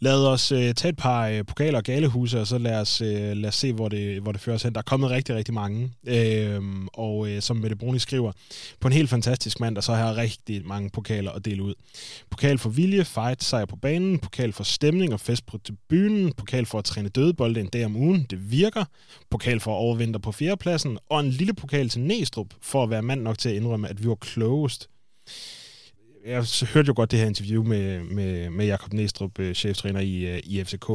Lad 0.00 0.26
os 0.26 0.48
tage 0.48 0.88
et 0.88 0.96
par 0.96 1.42
pokaler 1.42 1.78
og 1.78 1.84
galehuse, 1.84 2.40
og 2.40 2.46
så 2.46 2.58
lad 2.58 2.80
os, 2.80 3.00
lad 3.00 3.46
os 3.48 3.54
se, 3.54 3.72
hvor 3.72 3.88
det, 3.88 4.22
hvor 4.22 4.32
det 4.32 4.40
fører 4.40 4.56
os 4.56 4.62
hen. 4.62 4.72
Der 4.72 4.78
er 4.78 4.82
kommet 4.82 5.10
rigtig, 5.10 5.34
rigtig 5.34 5.54
mange. 5.54 5.90
Uh, 6.10 6.86
og 6.92 7.28
som 7.40 7.56
Mette 7.56 7.76
Bruni 7.76 7.98
skriver, 7.98 8.32
på 8.80 8.88
en 8.88 8.92
helt 8.92 9.10
fantastisk 9.10 9.60
mand, 9.60 9.74
der 9.74 9.80
så 9.80 9.94
har 9.94 10.16
rigtig 10.16 10.66
mange 10.66 10.90
pokaler 10.90 11.30
at 11.30 11.44
dele 11.44 11.62
ud. 11.62 11.74
Pokal 12.30 12.58
for 12.58 12.68
vilje, 12.68 13.04
fight, 13.04 13.44
sejr 13.44 13.64
på 13.64 13.76
banen, 13.76 14.18
pokal 14.18 14.52
for 14.52 14.64
stemning 14.64 15.12
og 15.12 15.20
fest 15.20 15.46
på 15.46 15.58
tribunen, 15.58 16.32
pokal 16.32 16.66
for 16.66 16.78
at 16.78 16.84
træne 16.84 17.08
dødebolde 17.08 17.60
en 17.60 17.66
dag 17.66 17.84
om 17.84 17.96
ugen, 17.96 18.26
det 18.30 18.50
virker, 18.50 18.84
pokal 19.30 19.60
for 19.60 19.70
at 19.70 19.78
overvinde 19.78 20.18
på 20.18 20.32
fjerdepladsen, 20.32 20.98
og 21.08 21.20
en 21.20 21.30
lille 21.30 21.54
pokal 21.54 21.88
til 21.88 22.00
Næstrup 22.00 22.46
for 22.62 22.82
at 22.82 22.90
være 22.94 23.02
mand 23.02 23.22
nok 23.22 23.38
til 23.38 23.48
at 23.48 23.54
indrømme, 23.54 23.88
at 23.88 24.02
vi 24.02 24.08
var 24.08 24.18
closed. 24.24 24.88
Jeg 26.26 26.46
hørte 26.74 26.88
jo 26.88 26.92
godt 26.96 27.10
det 27.10 27.18
her 27.18 27.26
interview 27.26 27.62
med, 27.62 28.04
med, 28.04 28.50
med 28.50 28.66
Jakob 28.66 28.92
Næstrup, 28.92 29.38
øh, 29.38 29.54
cheftræner 29.54 30.00
i, 30.00 30.14
øh, 30.26 30.40
i 30.44 30.64
FCK. 30.64 30.90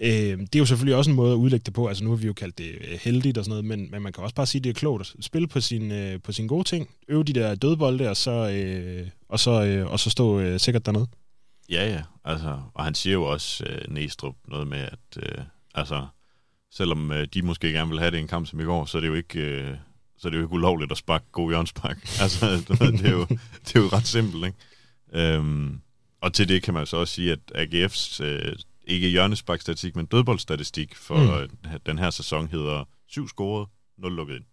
Øh, 0.00 0.08
det 0.38 0.54
er 0.54 0.58
jo 0.58 0.66
selvfølgelig 0.66 0.96
også 0.96 1.10
en 1.10 1.16
måde 1.16 1.32
at 1.32 1.36
udlægge 1.36 1.64
det 1.64 1.74
på. 1.74 1.86
Altså 1.86 2.04
nu 2.04 2.10
har 2.10 2.16
vi 2.16 2.26
jo 2.26 2.32
kaldt 2.32 2.58
det 2.58 2.70
øh, 2.80 2.98
heldigt 3.02 3.38
og 3.38 3.44
sådan 3.44 3.50
noget, 3.50 3.64
men, 3.64 3.90
men 3.90 4.02
man 4.02 4.12
kan 4.12 4.22
også 4.24 4.34
bare 4.34 4.46
sige, 4.46 4.60
at 4.60 4.64
det 4.64 4.70
er 4.70 4.74
klogt 4.74 5.00
at 5.00 5.24
spille 5.24 5.48
på 5.48 5.60
sine 5.60 6.18
på 6.18 6.32
sin 6.32 6.46
gode 6.46 6.64
ting, 6.64 6.90
øve 7.08 7.24
de 7.24 7.32
der 7.32 7.54
dødbolde, 7.54 8.08
og 8.10 8.16
så, 8.16 8.30
og 9.28 9.40
så, 9.40 9.86
og 9.88 10.00
så 10.00 10.10
stå 10.10 10.58
sikkert 10.58 10.86
dernede. 10.86 11.06
Ja, 11.70 11.88
ja. 11.92 12.02
Altså, 12.24 12.58
og 12.74 12.84
han 12.84 12.94
siger 12.94 13.12
jo 13.12 13.22
også, 13.22 13.64
øh, 13.64 13.94
Næstrup, 13.94 14.34
noget 14.48 14.68
med, 14.68 14.78
at 14.78 15.16
øh, 15.16 15.44
altså, 15.74 16.06
selvom 16.70 17.10
øh, 17.12 17.26
de 17.34 17.42
måske 17.42 17.72
gerne 17.72 17.90
vil 17.90 17.98
have 17.98 18.10
det 18.10 18.18
i 18.18 18.20
en 18.20 18.28
kamp 18.28 18.46
som 18.46 18.60
i 18.60 18.64
går, 18.64 18.84
så 18.84 18.98
er 18.98 19.00
det 19.00 19.08
jo 19.08 19.14
ikke... 19.14 19.40
Øh, 19.40 19.76
så 20.22 20.28
er 20.28 20.30
det 20.30 20.38
jo 20.38 20.42
ikke 20.42 20.54
ulovligt 20.54 20.92
at 20.92 20.98
sparke 20.98 21.24
god 21.32 21.50
hjørnspark. 21.50 21.96
altså, 22.22 22.46
det 22.46 23.06
er, 23.06 23.10
jo, 23.10 23.26
det 23.66 23.76
er 23.76 23.80
jo 23.80 23.88
ret 23.92 24.06
simpelt, 24.06 24.44
ikke? 24.44 24.58
Øhm, 25.12 25.80
og 26.20 26.32
til 26.32 26.48
det 26.48 26.62
kan 26.62 26.74
man 26.74 26.86
så 26.86 26.96
også 26.96 27.14
sige, 27.14 27.32
at 27.32 27.38
AGF's, 27.54 28.22
øh, 28.24 28.56
ikke 28.84 29.08
hjørnesparkstatistik, 29.08 29.96
men 29.96 30.06
dødboldstatistik 30.06 30.94
for 30.94 31.42
mm. 31.42 31.78
den 31.86 31.98
her 31.98 32.10
sæson 32.10 32.48
hedder 32.48 32.88
7 33.08 33.28
scoret, 33.28 33.68
0 33.98 34.12
lukket 34.12 34.34
ind. 34.34 34.44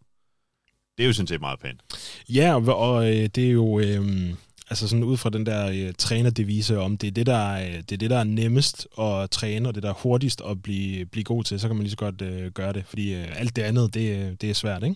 Det 0.98 1.04
er 1.04 1.08
jo 1.08 1.14
sådan 1.14 1.28
set 1.28 1.42
meget 1.42 1.60
pænt. 1.60 1.82
Ja, 2.30 2.56
og, 2.56 2.80
og 2.80 3.10
øh, 3.10 3.26
det 3.36 3.48
er 3.48 3.52
jo... 3.52 3.80
Øh, 3.80 4.34
altså 4.70 4.88
sådan 4.88 5.04
ud 5.04 5.18
fra 5.18 5.30
den 5.30 5.46
der 5.46 5.70
øh, 5.70 5.94
trænerdevise 5.98 6.80
om, 6.80 6.98
det 6.98 7.08
er 7.08 7.12
det, 7.12 7.26
der 7.26 7.54
er, 7.54 7.82
det 7.82 7.92
er 7.92 7.98
det, 7.98 8.10
der 8.10 8.18
er 8.18 8.24
nemmest 8.24 8.88
at 9.00 9.30
træne, 9.32 9.70
og 9.70 9.76
det, 9.76 9.84
der 9.84 9.90
er 9.90 9.94
hurtigst 9.94 10.42
at 10.50 10.62
blive, 10.62 11.06
blive 11.06 11.24
god 11.24 11.44
til, 11.44 11.60
så 11.60 11.68
kan 11.68 11.76
man 11.76 11.84
lige 11.84 11.92
så 11.92 11.98
godt 11.98 12.22
øh, 12.22 12.52
gøre 12.52 12.74
det, 12.74 12.84
fordi 12.86 13.14
øh, 13.14 13.40
alt 13.40 13.56
det 13.56 13.62
andet, 13.62 13.94
det, 13.94 14.42
det 14.42 14.50
er 14.50 14.54
svært, 14.54 14.84
ikke? 14.84 14.96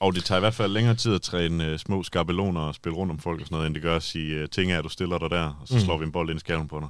Og 0.00 0.14
det 0.14 0.24
tager 0.24 0.38
i 0.38 0.40
hvert 0.40 0.54
fald 0.54 0.72
længere 0.72 0.94
tid 0.94 1.14
at 1.14 1.22
træne 1.22 1.72
uh, 1.72 1.78
små 1.78 2.02
skabeloner 2.02 2.60
og 2.60 2.74
spille 2.74 2.96
rundt 2.96 3.12
om 3.12 3.18
folk 3.18 3.40
og 3.40 3.46
sådan 3.46 3.54
noget, 3.56 3.66
end 3.66 3.74
det 3.74 3.82
gør 3.82 3.96
at 3.96 4.02
sige, 4.02 4.42
uh, 4.42 4.48
ting 4.48 4.72
er, 4.72 4.78
at 4.78 4.84
du 4.84 4.88
stiller 4.88 5.18
dig 5.18 5.30
der, 5.30 5.58
og 5.60 5.68
så 5.68 5.74
mm. 5.74 5.80
slår 5.80 5.98
vi 5.98 6.04
en 6.04 6.12
bold 6.12 6.30
ind 6.30 6.36
i 6.36 6.40
skærmen 6.40 6.68
på 6.68 6.80
dig. 6.80 6.88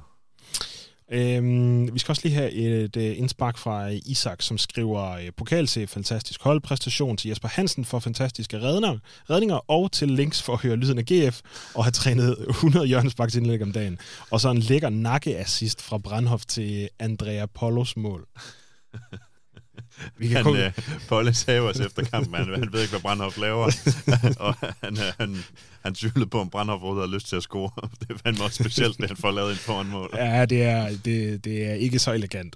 Øhm, 1.11 1.93
vi 1.93 1.99
skal 1.99 2.11
også 2.11 2.21
lige 2.23 2.35
have 2.35 2.51
et, 2.51 2.97
et 2.97 3.13
indspark 3.13 3.57
fra 3.57 3.87
Isak, 3.87 4.41
som 4.41 4.57
skriver 4.57 5.17
uh, 5.17 5.23
pokal 5.37 5.67
til 5.67 5.87
fantastisk 5.87 6.43
holdpræstation, 6.43 7.17
til 7.17 7.29
Jesper 7.29 7.47
Hansen 7.47 7.85
for 7.85 7.99
fantastiske 7.99 8.61
redninger, 8.61 8.97
redninger 9.29 9.71
og 9.71 9.91
til 9.91 10.09
links 10.09 10.41
for 10.41 10.53
at 10.53 10.61
høre 10.61 10.75
lyden 10.75 10.97
af 10.97 11.05
GF 11.05 11.41
og 11.75 11.83
have 11.83 11.91
trænet 11.91 12.37
100 12.49 12.87
hjørnesparks 12.87 13.35
indlæg 13.35 13.61
om 13.61 13.71
dagen. 13.71 13.99
Og 14.31 14.41
så 14.41 14.49
en 14.49 14.57
lækker 14.57 14.89
nakkeassist 14.89 15.81
fra 15.81 15.97
Brandhof 15.97 16.45
til 16.45 16.89
Andrea 16.99 17.45
Polos 17.45 17.97
mål. 17.97 18.27
Vi 20.17 20.27
kan 20.27 20.35
han, 20.35 20.43
kun... 20.43 20.57
øh, 20.57 20.71
Polle 21.07 21.33
sagde 21.33 21.61
os 21.61 21.79
efter 21.79 22.03
kampen, 22.03 22.33
han, 22.35 22.47
han 22.47 22.73
ved 22.73 22.81
ikke, 22.81 22.91
hvad 22.91 23.01
Brandhoff 23.01 23.37
laver, 23.37 23.65
og 24.45 24.55
han, 24.83 24.97
øh, 24.97 25.13
han, 25.19 25.37
han 25.81 25.95
tvivlede 25.95 26.29
på, 26.29 26.39
om 26.39 26.49
Brandhoff 26.49 26.81
overhovedet 26.81 27.07
havde 27.07 27.15
lyst 27.15 27.27
til 27.27 27.35
at 27.35 27.43
score. 27.43 27.71
Det 28.07 28.21
fandt 28.23 28.39
mig 28.39 28.45
også 28.45 28.63
specielt, 28.63 29.03
at 29.03 29.09
han 29.09 29.17
får 29.17 29.31
lavet 29.31 29.51
en 29.51 29.57
foran 29.57 29.87
mål. 29.87 30.09
Ja, 30.15 30.45
det 30.45 30.63
er, 30.63 30.89
det, 31.05 31.45
det 31.45 31.65
er 31.65 31.73
ikke 31.73 31.99
så 31.99 32.11
elegant. 32.13 32.55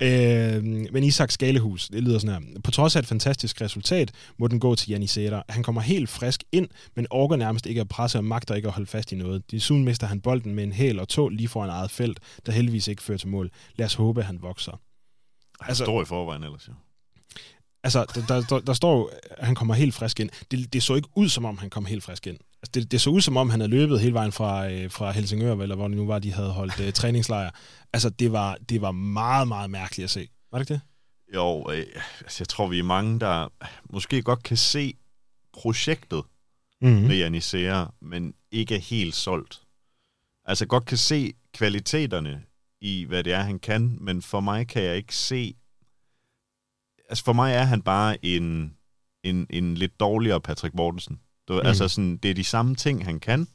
Ja. 0.00 0.56
Øh, 0.56 0.64
men 0.92 1.04
Isak 1.04 1.30
Skalehus, 1.30 1.88
det 1.88 2.02
lyder 2.02 2.18
sådan 2.18 2.42
her. 2.42 2.60
På 2.64 2.70
trods 2.70 2.96
af 2.96 3.00
et 3.00 3.06
fantastisk 3.06 3.60
resultat, 3.60 4.12
må 4.38 4.46
den 4.46 4.60
gå 4.60 4.74
til 4.74 4.90
Janisera. 4.90 5.42
Han 5.48 5.62
kommer 5.62 5.80
helt 5.80 6.08
frisk 6.08 6.44
ind, 6.52 6.68
men 6.94 7.06
orker 7.10 7.36
nærmest 7.36 7.66
ikke 7.66 7.80
at 7.80 7.88
presse 7.88 8.18
og 8.18 8.24
magter 8.24 8.54
ikke 8.54 8.68
at 8.68 8.74
holde 8.74 8.86
fast 8.86 9.12
i 9.12 9.14
noget. 9.14 9.50
Desuden 9.50 9.84
mister 9.84 10.06
han 10.06 10.20
bolden 10.20 10.54
med 10.54 10.64
en 10.64 10.72
hæl 10.72 11.00
og 11.00 11.08
tå 11.08 11.28
lige 11.28 11.48
foran 11.48 11.70
eget 11.70 11.90
felt, 11.90 12.18
der 12.46 12.52
heldigvis 12.52 12.88
ikke 12.88 13.02
fører 13.02 13.18
til 13.18 13.28
mål. 13.28 13.50
Lad 13.76 13.86
os 13.86 13.94
håbe, 13.94 14.20
at 14.20 14.26
han 14.26 14.38
vokser. 14.42 14.80
Han 15.64 15.70
altså, 15.70 15.84
står 15.84 16.02
i 16.02 16.04
forvejen 16.04 16.42
ellers, 16.42 16.68
jo. 16.68 16.72
Altså, 17.84 18.06
der, 18.14 18.26
der, 18.26 18.42
der, 18.42 18.60
der 18.60 18.72
står 18.72 18.96
jo, 18.98 19.10
at 19.30 19.46
han 19.46 19.54
kommer 19.54 19.74
helt 19.74 19.94
frisk 19.94 20.20
ind. 20.20 20.30
Det, 20.50 20.72
det 20.72 20.82
så 20.82 20.94
ikke 20.94 21.08
ud, 21.14 21.28
som 21.28 21.44
om 21.44 21.58
han 21.58 21.70
kom 21.70 21.84
helt 21.84 22.04
frisk 22.04 22.26
ind. 22.26 22.38
Altså, 22.62 22.70
det, 22.74 22.92
det 22.92 23.00
så 23.00 23.10
ud, 23.10 23.20
som 23.20 23.36
om 23.36 23.50
han 23.50 23.60
havde 23.60 23.70
løbet 23.70 24.00
hele 24.00 24.14
vejen 24.14 24.32
fra, 24.32 24.70
øh, 24.70 24.90
fra 24.90 25.10
Helsingør, 25.10 25.56
eller 25.56 25.76
hvor 25.76 25.88
det 25.88 25.96
nu 25.96 26.06
var, 26.06 26.18
de 26.18 26.32
havde 26.32 26.50
holdt 26.50 26.80
øh, 26.80 26.92
træningslejr. 26.92 27.50
Altså, 27.92 28.10
det 28.10 28.32
var, 28.32 28.56
det 28.68 28.80
var 28.80 28.92
meget, 28.92 29.48
meget 29.48 29.70
mærkeligt 29.70 30.04
at 30.04 30.10
se. 30.10 30.28
Var 30.52 30.58
det 30.58 30.70
ikke 30.70 30.74
det? 30.74 30.80
Jo, 31.34 31.70
øh, 31.70 31.86
altså, 32.20 32.36
jeg 32.40 32.48
tror, 32.48 32.66
vi 32.66 32.78
er 32.78 32.82
mange, 32.82 33.20
der 33.20 33.48
måske 33.90 34.22
godt 34.22 34.42
kan 34.42 34.56
se 34.56 34.94
projektet 35.52 36.22
mm-hmm. 36.80 37.06
med 37.06 37.16
Janisera, 37.16 37.94
men 38.00 38.34
ikke 38.50 38.74
er 38.74 38.80
helt 38.80 39.14
solgt. 39.14 39.62
Altså, 40.44 40.66
godt 40.66 40.84
kan 40.84 40.98
se 40.98 41.32
kvaliteterne 41.52 42.42
i, 42.84 43.04
hvad 43.04 43.24
det 43.24 43.32
er, 43.32 43.40
han 43.40 43.58
kan, 43.58 43.98
men 44.00 44.22
for 44.22 44.40
mig 44.40 44.68
kan 44.68 44.82
jeg 44.82 44.96
ikke 44.96 45.16
se 45.16 45.54
altså 47.08 47.24
for 47.24 47.32
mig 47.32 47.54
er 47.54 47.62
han 47.62 47.82
bare 47.82 48.24
en, 48.24 48.74
en, 49.22 49.46
en 49.50 49.74
lidt 49.74 50.00
dårligere 50.00 50.40
Patrick 50.40 50.74
Mortensen. 50.74 51.20
Du, 51.48 51.52
mm. 51.52 51.66
Altså 51.66 51.88
sådan, 51.88 52.16
det 52.16 52.30
er 52.30 52.34
de 52.34 52.44
samme 52.44 52.74
ting, 52.74 53.04
han 53.04 53.20
kan, 53.20 53.48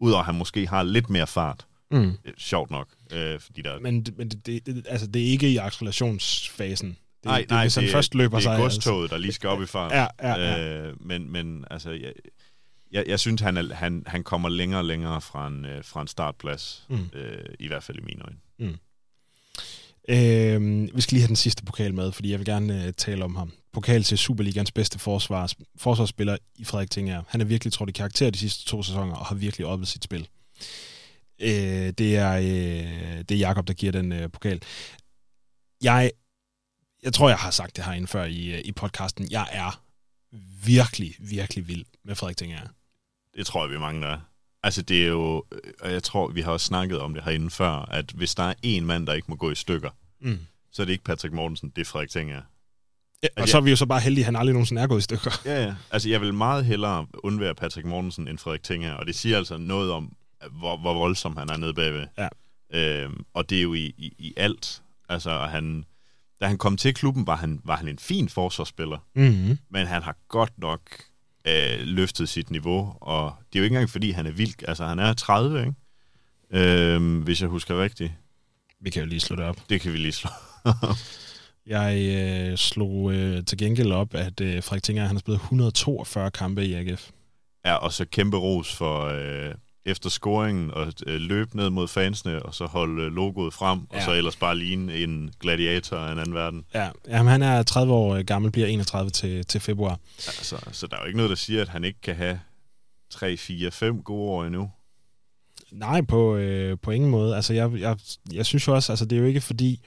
udover 0.00 0.20
at 0.20 0.26
han 0.26 0.34
måske 0.34 0.66
har 0.66 0.82
lidt 0.82 1.10
mere 1.10 1.26
fart. 1.26 1.66
Mm. 1.90 2.12
Øh, 2.24 2.32
sjovt 2.38 2.70
nok. 2.70 2.88
Øh, 3.12 3.40
fordi 3.40 3.62
der... 3.62 3.80
Men, 3.80 4.06
men 4.16 4.28
det, 4.28 4.66
det, 4.66 4.86
altså, 4.88 5.06
det 5.06 5.22
er 5.22 5.26
ikke 5.26 5.48
i 5.48 5.56
accelerationsfasen. 5.56 6.88
Det, 6.88 6.96
nej, 7.24 7.40
det, 7.40 7.50
nej, 7.50 7.64
hvis 7.64 7.74
han 7.74 7.84
det, 7.84 7.92
først 7.92 8.14
løber 8.14 8.38
det 8.38 8.46
er 8.46 8.50
sig, 8.50 8.58
godstoget, 8.58 9.02
altså. 9.02 9.14
der 9.14 9.20
lige 9.20 9.32
skal 9.32 9.48
op 9.48 9.62
i 9.62 9.66
fart. 9.66 9.92
Ja, 9.92 10.06
ja, 10.22 10.34
ja. 10.34 10.86
Øh, 10.86 11.06
men, 11.06 11.32
men 11.32 11.64
altså, 11.70 11.90
jeg, 11.90 12.12
jeg, 12.92 13.04
jeg 13.06 13.20
synes, 13.20 13.40
han, 13.40 13.56
er, 13.56 13.74
han, 13.74 14.02
han 14.06 14.24
kommer 14.24 14.48
længere 14.48 14.80
og 14.80 14.84
længere 14.84 15.20
fra 15.20 15.46
en, 15.46 15.64
øh, 15.64 15.84
fra 15.84 16.02
en 16.02 16.08
startplads, 16.08 16.86
mm. 16.88 17.08
øh, 17.12 17.44
i 17.58 17.66
hvert 17.66 17.82
fald 17.82 17.98
i 17.98 18.02
mine 18.02 18.22
øjne. 18.22 18.38
Mm. 18.58 18.76
Øh, 20.08 20.88
vi 20.96 21.00
skal 21.00 21.14
lige 21.14 21.22
have 21.22 21.28
den 21.28 21.36
sidste 21.36 21.64
pokal 21.64 21.94
med, 21.94 22.12
fordi 22.12 22.30
jeg 22.30 22.38
vil 22.38 22.46
gerne 22.46 22.86
øh, 22.86 22.92
tale 22.92 23.24
om 23.24 23.34
ham. 23.36 23.52
Pokal 23.72 24.02
til 24.02 24.18
Superligans 24.18 24.72
bedste 24.72 24.98
forsvars, 24.98 25.56
forsvarsspiller 25.76 26.36
i 26.56 26.64
Frederik 26.64 26.90
Tinger. 26.90 27.22
Han 27.28 27.40
er 27.40 27.44
virkelig 27.44 27.72
trådt 27.72 27.90
i 27.90 27.92
karakter 27.92 28.30
de 28.30 28.38
sidste 28.38 28.64
to 28.64 28.82
sæsoner 28.82 29.14
og 29.14 29.26
har 29.26 29.34
virkelig 29.34 29.66
oppet 29.66 29.88
sit 29.88 30.04
spil. 30.04 30.28
Øh, 31.40 31.92
det, 31.98 32.16
er, 32.16 32.32
øh, 32.32 33.18
det 33.18 33.30
er 33.30 33.38
Jakob 33.38 33.68
der 33.68 33.74
giver 33.74 33.92
den 33.92 34.12
øh, 34.12 34.30
pokal. 34.30 34.62
Jeg, 35.82 36.10
jeg 37.02 37.12
tror, 37.12 37.28
jeg 37.28 37.38
har 37.38 37.50
sagt 37.50 37.76
det 37.76 37.84
herinde 37.84 38.06
før 38.06 38.24
i, 38.24 38.46
øh, 38.46 38.60
i 38.64 38.72
podcasten. 38.72 39.30
Jeg 39.30 39.48
er 39.52 39.82
virkelig, 40.64 41.14
virkelig 41.18 41.68
vild 41.68 41.84
med 42.04 42.14
Frederik 42.14 42.36
Tinger. 42.36 42.60
Det 43.36 43.46
tror 43.46 43.64
jeg, 43.64 43.70
vi 43.74 43.78
mange, 43.78 44.02
der 44.02 44.08
er. 44.08 44.20
Altså 44.64 44.82
det 44.82 45.02
er 45.02 45.08
jo, 45.08 45.44
og 45.80 45.92
jeg 45.92 46.02
tror, 46.02 46.28
vi 46.28 46.40
har 46.40 46.52
også 46.52 46.66
snakket 46.66 47.00
om 47.00 47.14
det 47.14 47.24
herinde 47.24 47.50
før, 47.50 47.70
at 47.70 48.10
hvis 48.10 48.34
der 48.34 48.42
er 48.42 48.54
en 48.62 48.86
mand, 48.86 49.06
der 49.06 49.12
ikke 49.12 49.26
må 49.28 49.36
gå 49.36 49.50
i 49.50 49.54
stykker, 49.54 49.90
mm. 50.20 50.38
så 50.72 50.82
er 50.82 50.86
det 50.86 50.92
ikke 50.92 51.04
Patrick 51.04 51.34
Mortensen, 51.34 51.72
det 51.76 51.80
er 51.80 51.84
Frederik 51.84 52.10
Tinger. 52.10 52.34
Ja, 52.34 53.28
og 53.36 53.40
altså, 53.40 53.52
så 53.52 53.56
er 53.56 53.62
vi 53.62 53.70
jo 53.70 53.76
så 53.76 53.86
bare 53.86 54.00
heldige, 54.00 54.22
at 54.22 54.24
han 54.24 54.36
aldrig 54.36 54.52
nogensinde 54.52 54.82
er 54.82 54.86
gået 54.86 54.98
i 54.98 55.02
stykker. 55.02 55.30
Ja, 55.44 55.64
ja. 55.64 55.74
Altså 55.90 56.08
jeg 56.08 56.20
vil 56.20 56.34
meget 56.34 56.64
hellere 56.64 57.06
undvære 57.14 57.54
Patrick 57.54 57.86
Mortensen 57.86 58.28
end 58.28 58.38
Frederik 58.38 58.62
Tinger, 58.62 58.92
og 58.94 59.06
det 59.06 59.14
siger 59.14 59.38
altså 59.38 59.56
noget 59.56 59.92
om, 59.92 60.16
hvor, 60.50 60.76
hvor 60.76 60.94
voldsom 60.94 61.36
han 61.36 61.50
er 61.50 61.56
nede 61.56 61.74
bagved. 61.74 62.06
Ja. 62.18 62.28
Øhm, 62.74 63.24
og 63.34 63.50
det 63.50 63.58
er 63.58 63.62
jo 63.62 63.74
i, 63.74 63.94
i, 63.98 64.14
i 64.18 64.34
alt. 64.36 64.82
Altså 65.08 65.38
han, 65.38 65.84
da 66.40 66.46
han 66.46 66.58
kom 66.58 66.76
til 66.76 66.94
klubben, 66.94 67.26
var 67.26 67.36
han, 67.36 67.60
var 67.64 67.76
han 67.76 67.88
en 67.88 67.98
fin 67.98 68.28
forsvarsspiller, 68.28 68.98
mm-hmm. 69.14 69.58
men 69.70 69.86
han 69.86 70.02
har 70.02 70.16
godt 70.28 70.58
nok 70.58 70.80
øh, 71.46 71.80
løftet 71.80 72.28
sit 72.28 72.50
niveau, 72.50 72.96
og 73.00 73.32
det 73.52 73.58
er 73.58 73.60
jo 73.60 73.64
ikke 73.64 73.74
engang, 73.74 73.90
fordi 73.90 74.10
han 74.10 74.26
er 74.26 74.30
vild. 74.30 74.68
Altså, 74.68 74.84
han 74.84 74.98
er 74.98 75.12
30, 75.12 75.60
ikke? 75.60 75.74
Øh, 76.50 77.22
hvis 77.22 77.40
jeg 77.40 77.48
husker 77.48 77.82
rigtigt. 77.82 78.12
Vi 78.80 78.90
kan 78.90 79.02
jo 79.02 79.08
lige 79.08 79.20
slå 79.20 79.36
det 79.36 79.44
op. 79.44 79.56
Det 79.68 79.80
kan 79.80 79.92
vi 79.92 79.98
lige 79.98 80.12
slå 80.12 80.30
Jeg 81.66 81.96
øh, 81.98 82.56
slog 82.56 83.12
øh, 83.12 83.44
til 83.44 83.58
gengæld 83.58 83.92
op, 83.92 84.14
at 84.14 84.40
øh, 84.40 84.62
Frederik 84.62 84.82
Tinger, 84.82 85.02
han 85.02 85.16
har 85.16 85.20
spillet 85.20 85.40
142 85.40 86.30
kampe 86.30 86.64
i 86.64 86.74
AGF. 86.74 87.10
Ja, 87.64 87.74
og 87.74 87.92
så 87.92 88.04
kæmpe 88.04 88.36
ros 88.36 88.74
for, 88.74 89.04
øh, 89.04 89.54
efter 89.86 90.10
scoringen 90.10 90.70
og 90.70 90.92
øh, 91.06 91.20
løbe 91.20 91.56
ned 91.56 91.70
mod 91.70 91.88
fansene, 91.88 92.42
og 92.42 92.54
så 92.54 92.66
holde 92.66 93.02
øh, 93.02 93.12
logoet 93.12 93.54
frem, 93.54 93.80
ja. 93.92 93.96
og 93.96 94.02
så 94.02 94.12
ellers 94.12 94.36
bare 94.36 94.58
ligne 94.58 94.96
en 94.96 95.30
gladiator 95.40 95.96
af 95.96 96.12
en 96.12 96.18
anden 96.18 96.34
verden. 96.34 96.64
Ja, 96.74 96.90
Jamen, 97.08 97.30
han 97.30 97.42
er 97.42 97.62
30 97.62 97.92
år 97.92 98.22
gammel, 98.22 98.50
bliver 98.50 98.66
31 98.66 99.10
til, 99.10 99.46
til 99.46 99.60
februar. 99.60 99.98
Altså, 100.16 100.56
så 100.72 100.86
der 100.86 100.96
er 100.96 101.00
jo 101.00 101.06
ikke 101.06 101.16
noget, 101.16 101.30
der 101.30 101.36
siger, 101.36 101.62
at 101.62 101.68
han 101.68 101.84
ikke 101.84 102.00
kan 102.00 102.16
have 102.16 102.40
3, 103.10 103.36
4, 103.36 103.70
5 103.70 104.02
gode 104.02 104.30
år 104.30 104.44
endnu. 104.44 104.70
Nej, 105.72 106.00
på, 106.00 106.36
øh, 106.36 106.78
på 106.82 106.90
ingen 106.90 107.10
måde. 107.10 107.36
Altså, 107.36 107.54
jeg, 107.54 107.72
jeg, 107.78 107.96
jeg 108.32 108.46
synes 108.46 108.66
jo 108.66 108.74
også, 108.74 108.92
altså, 108.92 109.04
det 109.04 109.16
er 109.16 109.20
jo 109.20 109.26
ikke 109.26 109.40
fordi, 109.40 109.80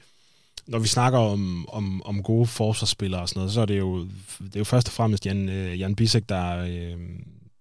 når 0.66 0.78
vi 0.78 0.88
snakker 0.88 1.18
om, 1.18 1.68
om, 1.68 2.02
om 2.04 2.22
gode 2.22 2.46
forsvarsspillere 2.46 3.20
og 3.20 3.28
sådan 3.28 3.40
noget, 3.40 3.52
så 3.52 3.60
er 3.60 3.66
det 3.66 3.78
jo, 3.78 4.04
det 4.38 4.54
er 4.54 4.60
jo 4.60 4.64
først 4.64 4.88
og 4.88 4.92
fremmest 4.92 5.26
Jan, 5.26 5.48
øh, 5.48 5.80
Jan 5.80 5.94
Bisek, 5.94 6.28
der, 6.28 6.58
øh, 6.58 6.96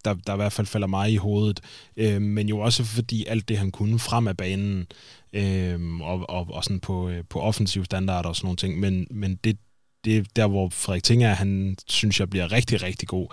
der, 0.07 0.21
der 0.27 0.33
i 0.33 0.35
hvert 0.35 0.53
fald 0.53 0.67
falder 0.67 0.87
mig 0.87 1.11
i 1.11 1.15
hovedet. 1.15 1.59
Øh, 1.97 2.21
men 2.21 2.49
jo 2.49 2.59
også 2.59 2.83
fordi 2.83 3.25
alt 3.25 3.49
det, 3.49 3.57
han 3.57 3.71
kunne 3.71 3.99
frem 3.99 4.27
af 4.27 4.37
banen, 4.37 4.87
øh, 5.33 6.01
og, 6.01 6.29
og, 6.29 6.47
og 6.49 6.63
sådan 6.63 6.79
på, 6.79 7.09
øh, 7.09 7.23
på 7.29 7.41
offensiv 7.41 7.85
standard 7.85 8.25
og 8.25 8.35
sådan 8.35 8.45
nogle 8.45 8.57
ting. 8.57 8.79
Men, 8.79 9.07
men 9.11 9.35
det, 9.35 9.57
det 10.05 10.35
der, 10.35 10.47
hvor 10.47 10.69
Frederik 10.69 11.03
Tinger, 11.03 11.33
han 11.33 11.77
synes 11.87 12.19
jeg 12.19 12.29
bliver 12.29 12.51
rigtig, 12.51 12.83
rigtig 12.83 13.07
god, 13.07 13.27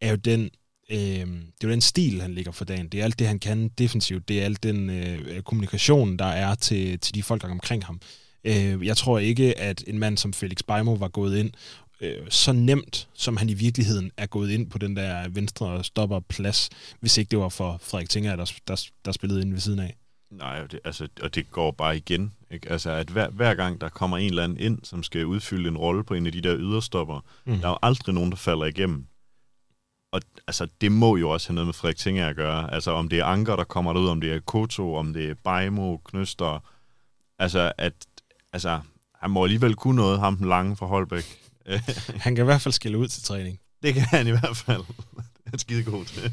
er 0.00 0.10
jo 0.10 0.16
den 0.16 0.50
øh, 0.90 0.98
det 0.98 1.64
er 1.64 1.68
jo 1.68 1.70
den 1.70 1.80
stil, 1.80 2.20
han 2.20 2.34
ligger 2.34 2.52
for 2.52 2.64
dagen. 2.64 2.88
Det 2.88 3.00
er 3.00 3.04
alt 3.04 3.18
det, 3.18 3.26
han 3.26 3.38
kan 3.38 3.68
defensivt. 3.68 4.28
Det 4.28 4.40
er 4.40 4.44
alt 4.44 4.62
den 4.62 4.90
øh, 4.90 5.18
øh, 5.26 5.42
kommunikation, 5.42 6.16
der 6.16 6.24
er 6.24 6.54
til, 6.54 6.98
til 6.98 7.14
de 7.14 7.22
folk, 7.22 7.42
der 7.42 7.48
er 7.48 7.52
omkring 7.52 7.84
ham. 7.84 8.00
Øh, 8.44 8.86
jeg 8.86 8.96
tror 8.96 9.18
ikke, 9.18 9.58
at 9.58 9.84
en 9.86 9.98
mand 9.98 10.18
som 10.18 10.32
Felix 10.32 10.58
Beimo 10.66 10.92
var 10.92 11.08
gået 11.08 11.38
ind 11.38 11.50
øh, 12.00 12.26
så 12.30 12.52
nemt, 12.52 13.08
som 13.14 13.36
han 13.36 13.48
i 13.48 13.54
virkeligheden 13.54 14.10
er 14.16 14.26
gået 14.26 14.50
ind 14.50 14.70
på 14.70 14.78
den 14.78 14.96
der 14.96 15.28
venstre 15.28 15.84
stopper 15.84 16.20
plads, 16.20 16.70
hvis 17.00 17.18
ikke 17.18 17.30
det 17.30 17.38
var 17.38 17.48
for 17.48 17.78
Frederik 17.82 18.10
Tinger, 18.10 18.36
der, 18.36 18.52
der, 18.68 18.88
der 19.04 19.12
spillede 19.12 19.42
ind 19.42 19.52
ved 19.52 19.60
siden 19.60 19.78
af. 19.78 19.96
Nej, 20.30 20.66
det, 20.66 20.80
altså, 20.84 21.08
og 21.22 21.34
det 21.34 21.50
går 21.50 21.70
bare 21.70 21.96
igen. 21.96 22.32
Ikke? 22.50 22.70
Altså, 22.70 22.90
at 22.90 23.08
hver, 23.08 23.30
hver 23.30 23.54
gang 23.54 23.80
der 23.80 23.88
kommer 23.88 24.18
en 24.18 24.28
eller 24.28 24.44
anden 24.44 24.60
ind, 24.60 24.78
som 24.82 25.02
skal 25.02 25.26
udfylde 25.26 25.68
en 25.68 25.78
rolle 25.78 26.04
på 26.04 26.14
en 26.14 26.26
af 26.26 26.32
de 26.32 26.40
der 26.40 26.56
yderstopper, 26.58 27.20
mm. 27.44 27.58
der 27.58 27.66
er 27.66 27.70
jo 27.70 27.78
aldrig 27.82 28.14
nogen, 28.14 28.30
der 28.30 28.36
falder 28.36 28.64
igennem. 28.64 29.06
Og 30.12 30.20
altså, 30.46 30.66
det 30.80 30.92
må 30.92 31.16
jo 31.16 31.30
også 31.30 31.48
have 31.48 31.54
noget 31.54 31.66
med 31.66 31.74
Frederik 31.74 31.96
Tinger 31.96 32.28
at 32.28 32.36
gøre. 32.36 32.74
Altså, 32.74 32.90
om 32.90 33.08
det 33.08 33.18
er 33.18 33.24
Anker, 33.24 33.56
der 33.56 33.64
kommer 33.64 33.92
derud, 33.92 34.08
om 34.08 34.20
det 34.20 34.32
er 34.32 34.40
Koto, 34.40 34.94
om 34.94 35.12
det 35.12 35.30
er 35.30 35.34
Bajmo, 35.44 35.96
Knøster. 35.96 36.64
Altså, 37.38 37.72
at 37.78 37.94
altså, 38.52 38.80
han 39.14 39.30
må 39.30 39.44
alligevel 39.44 39.74
kunne 39.74 39.96
noget, 39.96 40.20
ham 40.20 40.36
den 40.36 40.48
lange 40.48 40.76
fra 40.76 40.86
Holbæk. 40.86 41.47
han 42.24 42.34
kan 42.34 42.44
i 42.44 42.44
hvert 42.44 42.60
fald 42.60 42.72
skille 42.72 42.98
ud 42.98 43.08
til 43.08 43.22
træning. 43.22 43.58
Det 43.82 43.94
kan 43.94 44.02
han 44.02 44.26
i 44.26 44.30
hvert 44.30 44.56
fald. 44.56 44.82
Det 45.44 45.54
er 45.54 45.58
skide 45.58 45.82
god 45.82 46.04
til. 46.04 46.32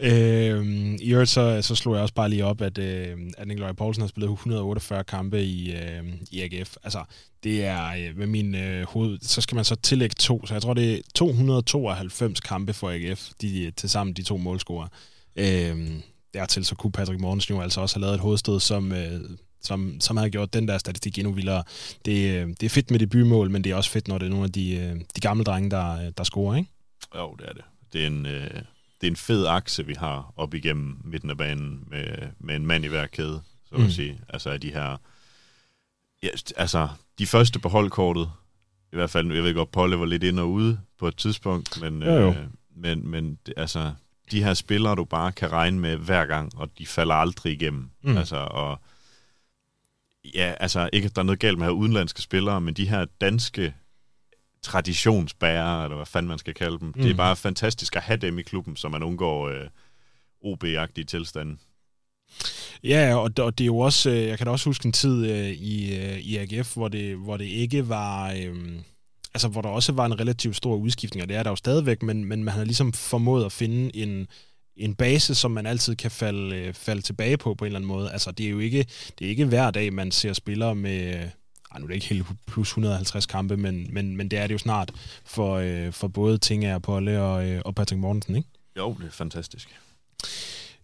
Øh, 0.00 0.94
I 1.00 1.12
øvrigt 1.12 1.30
så, 1.30 1.62
så 1.62 1.74
slog 1.74 1.94
jeg 1.94 2.02
også 2.02 2.14
bare 2.14 2.30
lige 2.30 2.44
op, 2.44 2.60
at, 2.60 2.78
øh, 2.78 3.16
at 3.38 3.48
Nikolaj 3.48 3.72
Poulsen 3.72 4.02
har 4.02 4.08
spillet 4.08 4.30
148 4.30 5.04
kampe 5.04 5.42
i, 5.42 5.72
øh, 5.72 6.04
i 6.30 6.40
AGF. 6.40 6.76
Altså, 6.82 7.04
det 7.44 7.64
er 7.64 7.86
øh, 7.88 8.16
med 8.16 8.26
min 8.26 8.54
øh, 8.54 8.86
hoved, 8.86 9.18
så 9.22 9.40
skal 9.40 9.54
man 9.54 9.64
så 9.64 9.74
tillægge 9.74 10.14
to, 10.18 10.46
så 10.46 10.54
jeg 10.54 10.62
tror, 10.62 10.74
det 10.74 10.94
er 10.94 11.00
292 11.14 12.40
kampe 12.40 12.72
for 12.72 12.90
AGF, 12.90 13.28
de, 13.40 13.72
til 13.76 13.90
sammen 13.90 14.14
de 14.14 14.22
to 14.22 14.36
målscorer. 14.36 14.88
Øh, 15.36 15.90
dertil 16.34 16.64
så 16.64 16.74
kunne 16.74 16.92
Patrick 16.92 17.20
Morgensen 17.20 17.54
jo 17.54 17.60
altså 17.60 17.80
også 17.80 17.96
have 17.96 18.00
lavet 18.00 18.14
et 18.14 18.20
hovedstød, 18.20 18.60
som, 18.60 18.92
øh, 18.92 19.20
som, 19.62 20.00
som 20.00 20.16
har 20.16 20.28
gjort 20.28 20.54
den 20.54 20.68
der 20.68 20.78
statistik 20.78 21.18
endnu 21.18 21.32
vildere. 21.32 21.64
Det, 22.04 22.34
øh, 22.34 22.48
det 22.48 22.62
er 22.62 22.68
fedt 22.70 22.90
med 22.90 22.98
det 22.98 23.10
bymål, 23.10 23.50
men 23.50 23.64
det 23.64 23.72
er 23.72 23.76
også 23.76 23.90
fedt, 23.90 24.08
når 24.08 24.18
det 24.18 24.26
er 24.26 24.30
nogle 24.30 24.44
af 24.44 24.52
de, 24.52 24.76
øh, 24.76 25.00
de 25.16 25.20
gamle 25.20 25.44
drenge, 25.44 25.70
der, 25.70 26.10
der 26.10 26.24
scorer, 26.24 26.56
ikke? 26.56 26.70
Jo, 27.14 27.36
det 27.38 27.48
er 27.48 27.52
det. 27.52 27.64
Det 27.92 28.02
er 28.02 28.06
en, 28.06 28.26
øh, 28.26 28.50
det 29.00 29.06
er 29.06 29.10
en 29.10 29.16
fed 29.16 29.46
akse, 29.46 29.86
vi 29.86 29.94
har 29.94 30.32
op 30.36 30.54
igennem 30.54 30.96
midten 31.04 31.30
af 31.30 31.36
banen 31.36 31.84
med, 31.90 32.04
med 32.38 32.56
en 32.56 32.66
mand 32.66 32.84
i 32.84 32.88
hver 32.88 33.06
kæde, 33.06 33.40
så 33.68 33.74
vil 33.74 33.84
mm. 33.84 33.90
sige. 33.90 34.20
Altså 34.28 34.58
de 34.58 34.72
her... 34.72 34.96
Ja, 36.22 36.28
altså, 36.56 36.88
de 37.18 37.26
første 37.26 37.58
på 37.58 37.68
holdkortet, 37.68 38.30
i 38.92 38.96
hvert 38.96 39.10
fald, 39.10 39.32
jeg 39.32 39.42
ved 39.42 39.54
godt, 39.54 39.72
Polle 39.72 39.98
var 39.98 40.06
lidt 40.06 40.22
ind 40.22 40.40
og 40.40 40.50
ude 40.50 40.80
på 40.98 41.08
et 41.08 41.16
tidspunkt, 41.16 41.80
men, 41.80 42.02
jo. 42.02 42.28
Øh, 42.28 42.36
men, 42.76 43.08
men 43.08 43.38
altså, 43.56 43.92
de 44.30 44.44
her 44.44 44.54
spillere, 44.54 44.94
du 44.94 45.04
bare 45.04 45.32
kan 45.32 45.52
regne 45.52 45.78
med 45.78 45.96
hver 45.96 46.26
gang, 46.26 46.52
og 46.56 46.68
de 46.78 46.86
falder 46.86 47.14
aldrig 47.14 47.52
igennem. 47.52 47.90
Mm. 48.02 48.16
Altså, 48.16 48.36
og 48.36 48.80
ja, 50.34 50.54
altså 50.60 50.90
ikke, 50.92 51.06
at 51.06 51.16
der 51.16 51.22
er 51.22 51.26
noget 51.26 51.40
galt 51.40 51.58
med 51.58 51.66
at 51.66 51.72
have 51.72 51.80
udenlandske 51.80 52.22
spillere, 52.22 52.60
men 52.60 52.74
de 52.74 52.88
her 52.88 53.06
danske 53.20 53.74
traditionsbærere, 54.62 55.84
eller 55.84 55.96
hvad 55.96 56.06
fanden 56.06 56.28
man 56.28 56.38
skal 56.38 56.54
kalde 56.54 56.78
dem, 56.78 56.86
mm. 56.86 56.92
det 56.92 57.06
er 57.06 57.10
mm. 57.10 57.16
bare 57.16 57.36
fantastisk 57.36 57.96
at 57.96 58.02
have 58.02 58.16
dem 58.16 58.38
i 58.38 58.42
klubben, 58.42 58.76
så 58.76 58.88
man 58.88 59.02
undgår 59.02 59.48
øh, 59.48 59.66
OB-agtige 60.44 61.04
tilstande. 61.04 61.56
Ja, 62.84 63.16
og, 63.16 63.36
det 63.36 63.60
er 63.60 63.66
jo 63.66 63.78
også, 63.78 64.10
øh, 64.10 64.26
jeg 64.26 64.38
kan 64.38 64.46
da 64.46 64.50
også 64.50 64.68
huske 64.68 64.86
en 64.86 64.92
tid 64.92 65.26
øh, 65.30 65.50
i, 65.50 65.96
øh, 65.96 66.18
i 66.18 66.36
AGF, 66.36 66.74
hvor 66.74 66.88
det, 66.88 67.16
hvor 67.16 67.36
det 67.36 67.44
ikke 67.44 67.88
var, 67.88 68.32
øh, 68.32 68.56
altså 69.34 69.48
hvor 69.48 69.62
der 69.62 69.68
også 69.68 69.92
var 69.92 70.06
en 70.06 70.20
relativt 70.20 70.56
stor 70.56 70.76
udskiftning, 70.76 71.22
og 71.22 71.28
det 71.28 71.36
er 71.36 71.42
der 71.42 71.50
jo 71.50 71.56
stadigvæk, 71.56 72.02
men, 72.02 72.24
men 72.24 72.44
man 72.44 72.54
har 72.54 72.64
ligesom 72.64 72.92
formået 72.92 73.44
at 73.44 73.52
finde 73.52 73.96
en, 73.96 74.26
en 74.78 74.94
base, 74.94 75.34
som 75.34 75.50
man 75.50 75.66
altid 75.66 75.96
kan 75.96 76.10
falde, 76.10 76.56
øh, 76.56 76.74
falde 76.74 77.02
tilbage 77.02 77.36
på 77.36 77.54
på 77.54 77.64
en 77.64 77.66
eller 77.66 77.78
anden 77.78 77.88
måde. 77.88 78.12
Altså 78.12 78.30
det 78.30 78.46
er 78.46 78.50
jo 78.50 78.58
ikke, 78.58 78.86
det 79.18 79.24
er 79.24 79.28
ikke 79.28 79.44
hver 79.44 79.70
dag, 79.70 79.92
man 79.92 80.10
ser 80.10 80.32
spillere 80.32 80.74
med, 80.74 81.14
ej, 81.72 81.78
nu 81.78 81.84
er 81.84 81.86
det 81.86 81.94
ikke 81.94 82.06
helt 82.06 82.26
plus 82.46 82.68
150 82.68 83.26
kampe, 83.26 83.56
men, 83.56 83.86
men, 83.90 84.16
men 84.16 84.28
det 84.28 84.38
er 84.38 84.46
det 84.46 84.54
jo 84.54 84.58
snart 84.58 84.92
for, 85.24 85.54
øh, 85.56 85.92
for 85.92 86.08
både 86.08 86.38
Tinga, 86.38 86.78
Polle 86.78 87.22
og, 87.22 87.48
øh, 87.48 87.62
og 87.64 87.74
Patrick 87.74 88.00
Mortensen, 88.00 88.36
ikke? 88.36 88.48
Jo, 88.76 88.96
det 89.00 89.06
er 89.06 89.12
fantastisk. 89.12 89.68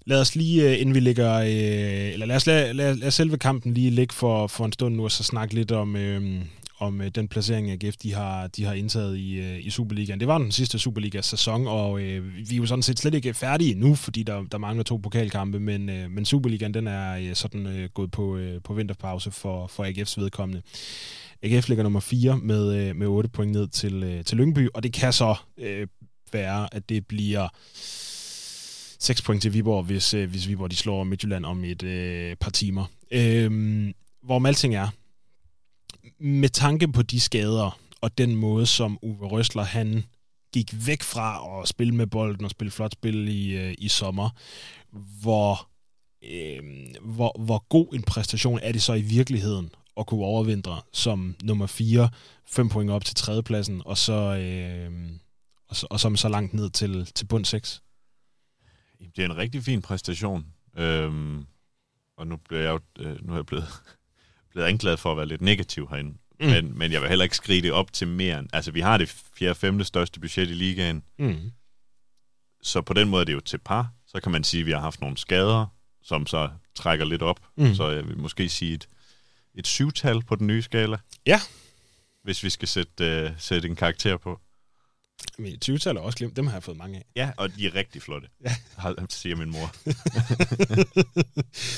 Lad 0.07 0.21
os 0.21 0.37
lige, 0.37 0.71
øh, 0.71 0.81
inden 0.81 0.95
vi 0.95 1.01
ligger, 1.01 1.35
øh, 1.35 2.13
eller 2.13 2.27
lad 2.27 2.37
os 2.37 2.47
lade, 2.47 2.73
lad, 2.73 2.95
lad 2.95 3.11
selve 3.11 3.39
kampen 3.39 3.75
lige 3.75 3.91
ligge 3.91 4.15
for, 4.15 4.47
for 4.47 4.65
en 4.65 4.73
stund 4.73 4.95
nu, 4.95 5.05
og 5.05 5.13
så 5.13 5.25
snakke 5.25 5.55
lidt 5.55 5.73
om, 5.73 5.97
øh, 5.97 6.45
om 6.87 7.01
øh, 7.01 7.09
den 7.09 7.29
placering, 7.29 7.71
AGF 7.71 7.97
de 7.97 8.15
har, 8.15 8.47
de 8.47 8.65
har 8.65 8.73
indtaget 8.73 9.17
i, 9.17 9.35
øh, 9.39 9.67
i 9.67 9.71
Superligaen. 9.71 10.21
Det 10.21 10.29
var 10.29 10.39
den 10.39 10.53
sidste 10.53 10.79
Superliga-sæson, 10.79 11.67
og 11.67 12.01
øh, 12.01 12.37
vi 12.37 12.55
er 12.55 12.57
jo 12.57 12.67
sådan 12.67 12.83
set 12.83 12.99
slet 12.99 13.15
ikke 13.15 13.35
færdige 13.35 13.75
nu, 13.75 13.95
fordi 13.95 14.23
der, 14.23 14.43
der 14.53 14.59
mangler 14.59 14.85
to 14.85 14.97
pokalkampe, 14.97 15.61
men, 15.61 15.89
øh, 15.89 16.11
men 16.11 16.25
Superligaen 16.25 16.75
den 16.75 16.87
er 16.87 17.17
øh, 17.17 17.35
sådan 17.35 17.67
øh, 17.67 17.89
gået 17.95 18.11
på, 18.11 18.37
øh, 18.37 18.63
på 18.63 18.75
vinterpause 18.75 19.31
for, 19.31 19.67
for 19.67 19.85
AGF's 19.85 20.21
vedkommende. 20.21 20.63
AGF 21.43 21.69
ligger 21.69 21.83
nummer 21.83 22.01
4 22.01 22.39
med, 22.39 22.75
øh, 22.77 22.97
med 22.97 23.07
8 23.07 23.29
point 23.29 23.53
ned 23.53 23.69
til, 23.69 24.03
øh, 24.03 24.25
til 24.25 24.39
Lyngby, 24.39 24.69
og 24.75 24.83
det 24.83 24.93
kan 24.93 25.13
så 25.13 25.35
øh, 25.59 25.87
være, 26.33 26.75
at 26.75 26.89
det 26.89 27.07
bliver 27.07 27.49
6 29.05 29.23
point 29.23 29.43
til 29.43 29.55
Viborg, 29.55 29.85
hvis, 29.85 30.15
øh, 30.15 30.31
hvis 30.31 30.49
Viborg 30.49 30.71
de 30.71 30.77
slår 30.77 31.05
Midtjylland 31.05 31.45
om 31.45 31.65
et 31.65 31.83
øh, 31.83 32.37
par 32.37 32.51
timer. 32.51 32.85
Øhm, 33.11 33.93
hvor 34.23 34.47
alting 34.47 34.75
er, 34.75 34.89
med 36.19 36.49
tanke 36.49 36.93
på 36.93 37.03
de 37.03 37.21
skader, 37.21 37.79
og 38.01 38.19
den 38.19 38.37
måde, 38.37 38.67
som 38.67 38.99
Uwe 39.03 39.27
Røsler, 39.29 39.63
han 39.63 40.05
gik 40.53 40.87
væk 40.87 41.03
fra 41.03 41.61
at 41.63 41.69
spille 41.69 41.95
med 41.95 42.07
bolden 42.07 42.45
og 42.45 42.51
spille 42.51 42.71
flot 42.71 42.93
spil 42.93 43.29
i, 43.29 43.57
øh, 43.57 43.75
i 43.79 43.89
sommer, 43.89 44.31
hvor, 45.23 45.69
øh, 46.23 46.63
hvor, 47.01 47.45
hvor 47.45 47.65
god 47.69 47.95
en 47.95 48.03
præstation 48.03 48.59
er 48.63 48.73
det 48.73 48.83
så 48.83 48.95
i 48.95 49.03
virkeligheden 49.03 49.71
at 49.97 50.07
kunne 50.07 50.25
overvintre 50.25 50.83
som 50.93 51.37
nummer 51.43 51.67
4, 51.67 52.09
5 52.47 52.69
point 52.69 52.91
op 52.91 53.05
til 53.05 53.15
tredjepladsen, 53.15 53.83
og 53.85 53.99
så, 53.99 54.13
øh, 54.13 55.11
og 55.69 55.77
så, 55.77 55.87
og 55.91 56.01
så, 56.01 56.17
så 56.17 56.29
langt 56.29 56.55
ned 56.55 56.71
til, 56.71 57.07
til 57.15 57.27
bund 57.27 57.45
6? 57.45 57.83
Det 59.17 59.19
er 59.19 59.25
en 59.25 59.37
rigtig 59.37 59.63
fin 59.63 59.83
præstation. 59.83 60.47
Øhm, 60.77 61.47
og 62.17 62.27
nu, 62.27 62.37
bliver 62.37 62.63
jeg 62.63 62.71
jo, 62.71 63.05
øh, 63.05 63.27
nu 63.27 63.33
er 63.33 63.37
jeg 63.37 63.47
blevet, 63.47 63.69
blevet 64.55 64.69
anklaget 64.69 64.99
for 64.99 65.11
at 65.11 65.17
være 65.17 65.27
lidt 65.27 65.41
negativ 65.41 65.89
herinde. 65.91 66.15
Mm. 66.41 66.47
Men, 66.47 66.79
men 66.79 66.93
jeg 66.93 67.01
vil 67.01 67.09
heller 67.09 67.23
ikke 67.23 67.37
skrige 67.37 67.63
det 67.63 67.73
op 67.73 67.93
til 67.93 68.09
mere 68.09 68.39
end... 68.39 68.49
Altså, 68.53 68.71
vi 68.71 68.81
har 68.81 68.99
det 68.99 69.09
fjerde 69.09 69.55
femte 69.55 69.85
største 69.85 70.21
budget 70.21 70.51
i 70.51 70.55
ligaen. 70.55 71.03
Mm. 71.19 71.51
Så 72.63 72.83
på 72.83 72.93
den 72.93 73.09
måde 73.09 73.21
er 73.21 73.25
det 73.25 73.33
jo 73.33 73.41
til 73.41 73.59
par. 73.59 73.93
Så 74.07 74.21
kan 74.21 74.33
man 74.33 74.45
sige, 74.45 74.61
at 74.61 74.67
vi 74.67 74.73
har 74.73 74.81
haft 74.81 75.01
nogle 75.01 75.17
skader, 75.17 75.67
som 76.03 76.27
så 76.27 76.51
trækker 76.75 77.05
lidt 77.05 77.23
op. 77.23 77.41
Mm. 77.57 77.75
Så 77.75 77.89
jeg 77.89 78.09
vil 78.09 78.19
måske 78.19 78.49
sige 78.49 78.75
et, 78.75 78.89
et 79.55 79.67
syvtal 79.67 80.23
på 80.23 80.37
den 80.37 80.47
nye 80.47 80.63
skala. 80.63 80.97
Ja. 81.27 81.41
Hvis 82.23 82.45
vi 82.45 82.51
skal 82.51 82.69
sætte, 82.69 83.27
uh, 83.31 83.39
sætte 83.39 83.69
en 83.69 83.77
karakter 83.77 84.17
på. 84.17 84.41
Men 85.39 85.59
20 85.59 85.79
er 85.87 86.01
også 86.01 86.19
glemt. 86.19 86.37
Dem 86.37 86.47
har 86.47 86.55
jeg 86.55 86.63
fået 86.63 86.77
mange 86.77 86.99
af. 86.99 87.05
Ja, 87.17 87.31
og 87.37 87.57
de 87.57 87.67
er 87.67 87.75
rigtig 87.75 88.03
flotte. 88.03 88.29
Ja. 88.45 88.93
siger 89.09 89.37
min 89.37 89.51
mor. 89.51 89.75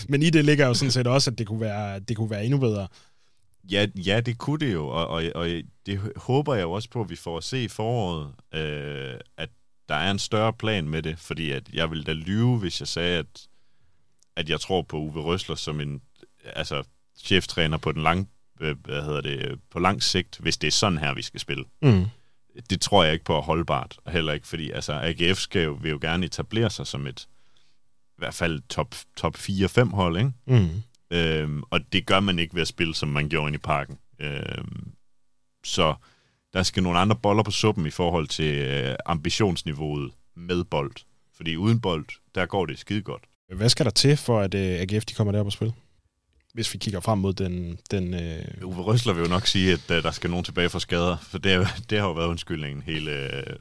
Men 0.10 0.22
i 0.22 0.30
det 0.30 0.44
ligger 0.44 0.66
jo 0.66 0.74
sådan 0.74 0.90
set 0.90 1.06
også, 1.06 1.30
at 1.30 1.38
det 1.38 1.46
kunne 1.46 1.60
være, 1.60 1.98
det 1.98 2.16
kunne 2.16 2.30
være 2.30 2.44
endnu 2.44 2.58
bedre. 2.58 2.88
Ja, 3.70 3.86
ja, 4.06 4.20
det 4.20 4.38
kunne 4.38 4.66
det 4.66 4.72
jo, 4.72 4.88
og, 4.88 5.06
og, 5.06 5.24
og 5.34 5.48
det 5.86 6.12
håber 6.16 6.54
jeg 6.54 6.62
jo 6.62 6.72
også 6.72 6.90
på, 6.90 7.00
at 7.00 7.10
vi 7.10 7.16
får 7.16 7.36
at 7.36 7.44
se 7.44 7.64
i 7.64 7.68
foråret, 7.68 8.32
øh, 8.54 9.20
at 9.36 9.48
der 9.88 9.94
er 9.94 10.10
en 10.10 10.18
større 10.18 10.52
plan 10.52 10.88
med 10.88 11.02
det, 11.02 11.18
fordi 11.18 11.50
at 11.50 11.62
jeg 11.72 11.90
ville 11.90 12.04
da 12.04 12.12
lyve, 12.12 12.58
hvis 12.58 12.80
jeg 12.80 12.88
sagde, 12.88 13.18
at, 13.18 13.46
at 14.36 14.48
jeg 14.48 14.60
tror 14.60 14.82
på 14.82 14.98
Uwe 14.98 15.22
Røsler 15.22 15.56
som 15.56 15.80
en 15.80 16.02
altså, 16.44 16.82
cheftræner 17.18 17.78
på 17.78 17.92
den 17.92 18.02
lang, 18.02 18.30
øh, 18.60 18.76
hvad 18.84 19.02
hedder 19.02 19.20
det, 19.20 19.60
på 19.70 19.78
lang 19.78 20.02
sigt, 20.02 20.38
hvis 20.38 20.56
det 20.56 20.66
er 20.66 20.72
sådan 20.72 20.98
her, 20.98 21.14
vi 21.14 21.22
skal 21.22 21.40
spille. 21.40 21.64
Mm 21.82 22.06
det 22.70 22.80
tror 22.80 23.04
jeg 23.04 23.12
ikke 23.12 23.24
på 23.24 23.36
er 23.36 23.40
holdbart, 23.40 23.98
heller 24.08 24.32
ikke, 24.32 24.46
fordi 24.46 24.70
altså, 24.70 24.92
AGF 24.92 25.38
skal 25.38 25.64
jo, 25.64 25.72
vil 25.72 25.90
jo 25.90 25.98
gerne 26.00 26.26
etablere 26.26 26.70
sig 26.70 26.86
som 26.86 27.06
et, 27.06 27.28
i 28.08 28.18
hvert 28.18 28.34
fald 28.34 28.62
top, 28.68 28.94
top 29.16 29.36
4-5 29.36 29.94
hold, 29.94 30.16
ikke? 30.16 30.32
Mm. 30.46 30.82
Øhm, 31.10 31.62
og 31.70 31.80
det 31.92 32.06
gør 32.06 32.20
man 32.20 32.38
ikke 32.38 32.54
ved 32.54 32.62
at 32.62 32.68
spille, 32.68 32.94
som 32.94 33.08
man 33.08 33.28
gjorde 33.28 33.46
ind 33.46 33.54
i 33.54 33.58
parken. 33.58 33.98
Øhm, 34.18 34.92
så 35.64 35.94
der 36.52 36.62
skal 36.62 36.82
nogle 36.82 36.98
andre 36.98 37.16
boller 37.16 37.42
på 37.42 37.50
suppen 37.50 37.86
i 37.86 37.90
forhold 37.90 38.28
til 38.28 38.54
øh, 38.54 38.96
ambitionsniveauet 39.06 40.12
med 40.36 40.64
bold. 40.64 40.92
Fordi 41.36 41.56
uden 41.56 41.80
bold, 41.80 42.06
der 42.34 42.46
går 42.46 42.66
det 42.66 42.78
skide 42.78 43.02
godt. 43.02 43.22
Hvad 43.54 43.68
skal 43.68 43.84
der 43.84 43.90
til, 43.90 44.16
for 44.16 44.40
at 44.40 44.54
øh, 44.54 44.80
AGF 44.80 45.04
de 45.04 45.14
kommer 45.14 45.32
derop 45.32 45.46
og 45.46 45.52
spille? 45.52 45.74
Hvis 46.56 46.72
vi 46.72 46.78
kigger 46.78 47.00
frem 47.00 47.18
mod 47.18 47.32
den... 47.32 47.78
den 47.90 48.14
øh... 48.14 48.44
Uwe 48.64 48.82
Røsler 48.82 49.12
vil 49.12 49.22
jo 49.22 49.28
nok 49.28 49.46
sige, 49.46 49.72
at 49.72 49.90
uh, 49.90 50.02
der 50.02 50.10
skal 50.10 50.30
nogen 50.30 50.44
tilbage 50.44 50.68
for 50.68 50.78
skader, 50.78 51.16
for 51.22 51.38
det, 51.38 51.68
det 51.90 51.98
har 51.98 52.06
jo 52.06 52.12
været 52.12 52.28
undskyldningen 52.28 52.82
hele... 52.82 53.10
Uh, 53.10 53.54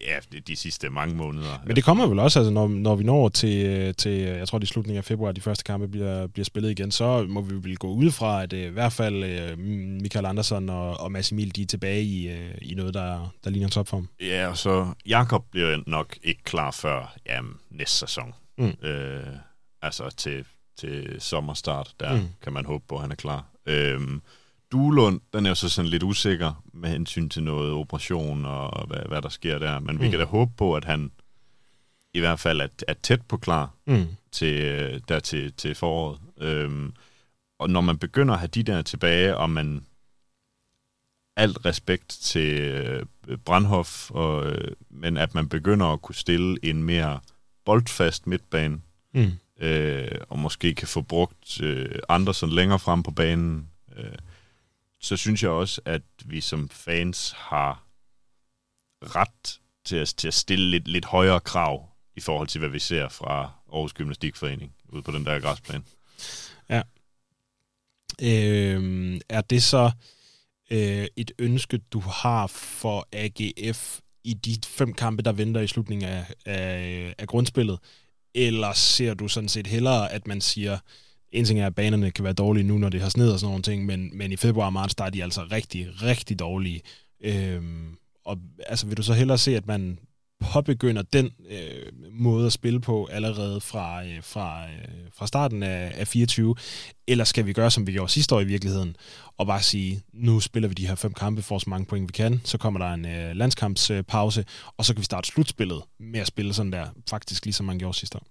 ja, 0.00 0.40
de, 0.46 0.56
sidste 0.56 0.90
mange 0.90 1.14
måneder. 1.14 1.62
Men 1.66 1.76
det 1.76 1.84
kommer 1.84 2.06
vel 2.06 2.18
også, 2.18 2.38
altså, 2.38 2.50
når, 2.50 2.68
når 2.68 2.94
vi 2.94 3.04
når 3.04 3.28
til, 3.28 3.94
til, 3.94 4.12
jeg 4.12 4.48
tror, 4.48 4.58
det 4.58 4.66
er 4.66 4.72
slutningen 4.72 4.98
af 4.98 5.04
februar, 5.04 5.32
de 5.32 5.40
første 5.40 5.64
kampe 5.64 5.88
bliver, 5.88 6.26
bliver 6.26 6.44
spillet 6.44 6.70
igen, 6.70 6.90
så 6.90 7.26
må 7.28 7.40
vi 7.40 7.54
vel 7.54 7.76
gå 7.76 7.88
ud 7.88 8.10
fra, 8.10 8.42
at 8.42 8.52
i 8.52 8.66
hvert 8.66 8.92
fald 8.92 9.56
Michael 10.00 10.26
Andersen 10.26 10.70
og, 10.70 11.00
og 11.00 11.12
Mads 11.12 11.32
Emil, 11.32 11.56
de 11.56 11.62
er 11.62 11.66
tilbage 11.66 12.02
i, 12.02 12.30
i 12.62 12.74
noget, 12.74 12.94
der, 12.94 13.34
der 13.44 13.50
ligner 13.50 13.68
topform. 13.68 14.08
Ja, 14.20 14.48
og 14.48 14.58
så 14.58 14.86
Jakob 15.06 15.44
bliver 15.50 15.78
nok 15.86 16.16
ikke 16.22 16.42
klar 16.42 16.70
før 16.70 17.14
ja, 17.26 17.40
næste 17.70 17.96
sæson. 17.96 18.34
Mm. 18.58 18.64
Uh, 18.64 19.36
altså 19.82 20.10
til 20.16 20.44
til 20.76 21.16
sommerstart. 21.18 21.94
Der 22.00 22.16
mm. 22.16 22.28
kan 22.42 22.52
man 22.52 22.64
håbe 22.64 22.84
på, 22.88 22.94
at 22.94 23.00
han 23.00 23.10
er 23.10 23.16
klar. 23.16 23.44
Øhm, 23.66 24.22
Duelund, 24.72 25.20
den 25.32 25.46
er 25.46 25.50
jo 25.50 25.54
så 25.54 25.68
sådan 25.68 25.90
lidt 25.90 26.02
usikker 26.02 26.64
med 26.72 26.90
hensyn 26.90 27.28
til 27.28 27.42
noget 27.42 27.72
operation 27.72 28.44
og 28.44 28.86
hvad, 28.86 29.00
hvad 29.08 29.22
der 29.22 29.28
sker 29.28 29.58
der. 29.58 29.80
Men 29.80 29.96
mm. 29.96 30.02
vi 30.02 30.10
kan 30.10 30.18
da 30.18 30.24
håbe 30.24 30.52
på, 30.56 30.74
at 30.74 30.84
han 30.84 31.12
i 32.14 32.20
hvert 32.20 32.40
fald 32.40 32.60
er, 32.60 32.68
er 32.88 32.94
tæt 33.02 33.22
på 33.22 33.36
klar 33.36 33.74
mm. 33.86 34.06
til, 34.32 35.02
der 35.08 35.20
til, 35.20 35.52
til 35.52 35.74
foråret. 35.74 36.18
Øhm, 36.38 36.94
og 37.58 37.70
når 37.70 37.80
man 37.80 37.98
begynder 37.98 38.34
at 38.34 38.40
have 38.40 38.48
de 38.48 38.62
der 38.62 38.82
tilbage, 38.82 39.36
og 39.36 39.50
man 39.50 39.86
alt 41.36 41.64
respekt 41.64 42.08
til 42.08 42.60
øh, 42.60 43.06
Brandhoff, 43.44 44.10
og, 44.10 44.46
øh, 44.46 44.72
men 44.90 45.16
at 45.16 45.34
man 45.34 45.48
begynder 45.48 45.86
at 45.86 46.02
kunne 46.02 46.14
stille 46.14 46.58
en 46.62 46.82
mere 46.82 47.20
boldfast 47.64 48.26
midtbane, 48.26 48.80
mm 49.14 49.32
øh, 49.60 50.18
og 50.28 50.38
måske 50.38 50.74
kan 50.74 50.88
få 50.88 51.02
brugt 51.02 51.60
øh, 51.60 51.98
andre 52.08 52.34
sådan 52.34 52.54
længere 52.54 52.78
frem 52.78 53.02
på 53.02 53.10
banen, 53.10 53.70
øh, 53.96 54.18
så 55.00 55.16
synes 55.16 55.42
jeg 55.42 55.50
også, 55.50 55.80
at 55.84 56.02
vi 56.24 56.40
som 56.40 56.68
fans 56.68 57.34
har 57.36 57.86
ret 59.02 59.60
til 59.84 59.96
at, 59.96 60.14
til 60.16 60.28
at 60.28 60.34
stille 60.34 60.70
lidt, 60.70 60.88
lidt 60.88 61.04
højere 61.04 61.40
krav 61.40 61.88
i 62.16 62.20
forhold 62.20 62.48
til, 62.48 62.58
hvad 62.58 62.68
vi 62.68 62.78
ser 62.78 63.08
fra 63.08 63.52
Aarhus 63.72 63.92
Gymnastikforening 63.92 64.74
ude 64.88 65.02
på 65.02 65.10
den 65.10 65.26
der 65.26 65.40
græsplan. 65.40 65.84
Ja. 66.70 66.82
Øh, 68.22 69.20
er 69.28 69.40
det 69.40 69.62
så 69.62 69.90
øh, 70.70 71.06
et 71.16 71.32
ønske, 71.38 71.78
du 71.78 72.00
har 72.00 72.46
for 72.46 73.08
AGF 73.12 74.00
i 74.24 74.34
de 74.34 74.56
fem 74.66 74.92
kampe, 74.94 75.22
der 75.22 75.32
venter 75.32 75.60
i 75.60 75.66
slutningen 75.66 76.08
af, 76.08 76.34
af, 76.46 77.14
af 77.18 77.26
grundspillet? 77.26 77.78
Eller 78.36 78.72
ser 78.72 79.14
du 79.14 79.28
sådan 79.28 79.48
set 79.48 79.66
hellere, 79.66 80.12
at 80.12 80.26
man 80.26 80.40
siger, 80.40 80.78
en 81.32 81.44
ting 81.44 81.60
er, 81.60 81.66
at 81.66 81.74
banerne 81.74 82.10
kan 82.10 82.24
være 82.24 82.32
dårlige 82.32 82.64
nu, 82.64 82.78
når 82.78 82.88
det 82.88 83.00
har 83.00 83.08
sned 83.08 83.30
og 83.30 83.40
sådan 83.40 83.50
nogle 83.50 83.62
ting, 83.62 83.86
men, 83.86 84.10
men 84.18 84.32
i 84.32 84.36
februar 84.36 84.66
og 84.66 84.72
marts, 84.72 84.94
der 84.94 85.04
er 85.04 85.10
de 85.10 85.22
altså 85.22 85.44
rigtig, 85.52 86.02
rigtig 86.02 86.38
dårlige. 86.38 86.80
Øhm, 87.20 87.96
og 88.24 88.38
altså, 88.66 88.86
vil 88.86 88.96
du 88.96 89.02
så 89.02 89.12
hellere 89.12 89.38
se, 89.38 89.56
at 89.56 89.66
man 89.66 89.98
påbegynder 90.40 91.02
den 91.02 91.30
øh, 91.50 91.92
måde 92.12 92.46
at 92.46 92.52
spille 92.52 92.80
på 92.80 93.08
allerede 93.12 93.60
fra, 93.60 94.04
øh, 94.04 94.22
fra, 94.22 94.64
øh, 94.64 94.88
fra 95.14 95.26
starten 95.26 95.62
af, 95.62 95.92
af 95.94 96.08
24, 96.08 96.54
eller 97.06 97.24
skal 97.24 97.46
vi 97.46 97.52
gøre, 97.52 97.70
som 97.70 97.86
vi 97.86 97.92
gjorde 97.92 98.12
sidste 98.12 98.34
år 98.34 98.40
i 98.40 98.44
virkeligheden, 98.44 98.96
og 99.36 99.46
bare 99.46 99.62
sige, 99.62 100.02
nu 100.12 100.40
spiller 100.40 100.68
vi 100.68 100.74
de 100.74 100.86
her 100.86 100.94
fem 100.94 101.12
kampe, 101.12 101.42
får 101.42 101.58
så 101.58 101.70
mange 101.70 101.86
point 101.86 102.08
vi 102.08 102.12
kan, 102.12 102.40
så 102.44 102.58
kommer 102.58 102.80
der 102.80 102.94
en 102.94 103.06
øh, 103.06 103.36
landskampspause, 103.36 104.44
og 104.76 104.84
så 104.84 104.94
kan 104.94 105.00
vi 105.00 105.04
starte 105.04 105.28
slutspillet 105.28 105.82
med 106.00 106.20
at 106.20 106.26
spille 106.26 106.54
sådan 106.54 106.72
der, 106.72 106.86
faktisk 107.10 107.44
ligesom 107.44 107.66
man 107.66 107.78
gjorde 107.78 107.98
sidste 107.98 108.16
år. 108.16 108.26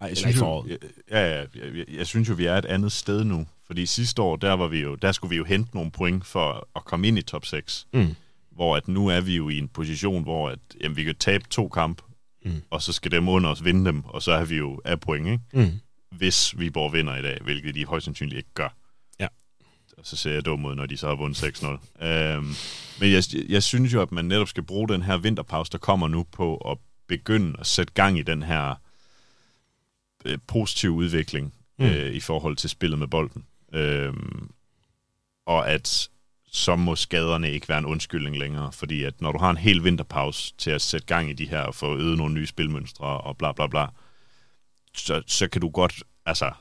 Ej, 0.00 0.08
jeg, 0.08 0.16
synes 0.16 0.36
jo, 0.36 0.66
ja, 0.68 0.76
ja, 1.10 1.38
jeg, 1.38 1.46
jeg, 1.54 1.84
jeg 1.98 2.06
synes 2.06 2.28
jo, 2.28 2.34
vi 2.34 2.46
er 2.46 2.56
et 2.56 2.64
andet 2.64 2.92
sted 2.92 3.24
nu, 3.24 3.46
fordi 3.66 3.86
sidste 3.86 4.22
år, 4.22 4.36
der, 4.36 4.52
var 4.52 4.68
vi 4.68 4.80
jo, 4.80 4.94
der 4.94 5.12
skulle 5.12 5.30
vi 5.30 5.36
jo 5.36 5.44
hente 5.44 5.70
nogle 5.74 5.90
point 5.90 6.26
for 6.26 6.68
at 6.76 6.84
komme 6.84 7.08
ind 7.08 7.18
i 7.18 7.22
top 7.22 7.46
6. 7.46 7.86
Mm 7.92 8.14
hvor 8.60 8.76
at 8.76 8.88
nu 8.88 9.08
er 9.08 9.20
vi 9.20 9.36
jo 9.36 9.48
i 9.48 9.58
en 9.58 9.68
position, 9.68 10.22
hvor 10.22 10.50
at, 10.50 10.58
jamen, 10.80 10.96
vi 10.96 11.04
kan 11.04 11.14
tabe 11.14 11.44
to 11.50 11.68
kamp, 11.68 12.02
mm. 12.44 12.62
og 12.70 12.82
så 12.82 12.92
skal 12.92 13.10
dem 13.10 13.28
under 13.28 13.50
os 13.50 13.64
vinde 13.64 13.84
dem, 13.84 14.04
og 14.04 14.22
så 14.22 14.32
er 14.32 14.44
vi 14.44 14.56
jo 14.56 14.80
af 14.84 15.00
point, 15.00 15.26
ikke? 15.26 15.40
Mm. 15.52 15.80
hvis 16.10 16.58
Viborg 16.58 16.92
vinder 16.92 17.16
i 17.16 17.22
dag, 17.22 17.38
hvilket 17.40 17.74
de 17.74 17.84
højst 17.84 18.04
sandsynligt 18.04 18.38
ikke 18.38 18.54
gør. 18.54 18.74
Ja. 19.20 19.26
Og 19.98 20.06
så 20.06 20.16
ser 20.16 20.32
jeg 20.32 20.44
dum 20.44 20.64
ud, 20.64 20.74
når 20.74 20.86
de 20.86 20.96
så 20.96 21.08
har 21.08 21.14
vundet 21.14 21.42
6-0. 21.42 22.04
Øhm, 22.04 22.54
men 23.00 23.12
jeg, 23.12 23.22
jeg 23.48 23.62
synes 23.62 23.92
jo, 23.92 24.02
at 24.02 24.12
man 24.12 24.24
netop 24.24 24.48
skal 24.48 24.62
bruge 24.62 24.88
den 24.88 25.02
her 25.02 25.16
vinterpause, 25.16 25.72
der 25.72 25.78
kommer 25.78 26.08
nu 26.08 26.26
på 26.32 26.56
at 26.56 26.78
begynde 27.08 27.56
at 27.60 27.66
sætte 27.66 27.92
gang 27.92 28.18
i 28.18 28.22
den 28.22 28.42
her 28.42 28.74
øh, 30.24 30.38
positive 30.46 30.92
udvikling 30.92 31.54
mm. 31.78 31.84
øh, 31.84 32.12
i 32.12 32.20
forhold 32.20 32.56
til 32.56 32.70
spillet 32.70 32.98
med 32.98 33.06
bolden. 33.06 33.44
Øhm, 33.72 34.50
og 35.46 35.70
at 35.70 36.10
så 36.52 36.76
må 36.76 36.96
skaderne 36.96 37.50
ikke 37.50 37.68
være 37.68 37.78
en 37.78 37.86
undskyldning 37.86 38.38
længere, 38.38 38.72
fordi 38.72 39.04
at 39.04 39.20
når 39.20 39.32
du 39.32 39.38
har 39.38 39.50
en 39.50 39.56
hel 39.56 39.84
vinterpause 39.84 40.54
til 40.58 40.70
at 40.70 40.82
sætte 40.82 41.06
gang 41.06 41.30
i 41.30 41.32
de 41.32 41.48
her 41.48 41.60
og 41.60 41.74
få 41.74 41.96
øget 41.96 42.18
nogle 42.18 42.34
nye 42.34 42.46
spilmønstre 42.46 43.06
og 43.06 43.38
bla 43.38 43.52
bla 43.52 43.66
bla, 43.66 43.86
så, 44.94 45.22
så 45.26 45.48
kan 45.48 45.60
du 45.60 45.68
godt, 45.68 46.02
altså 46.26 46.52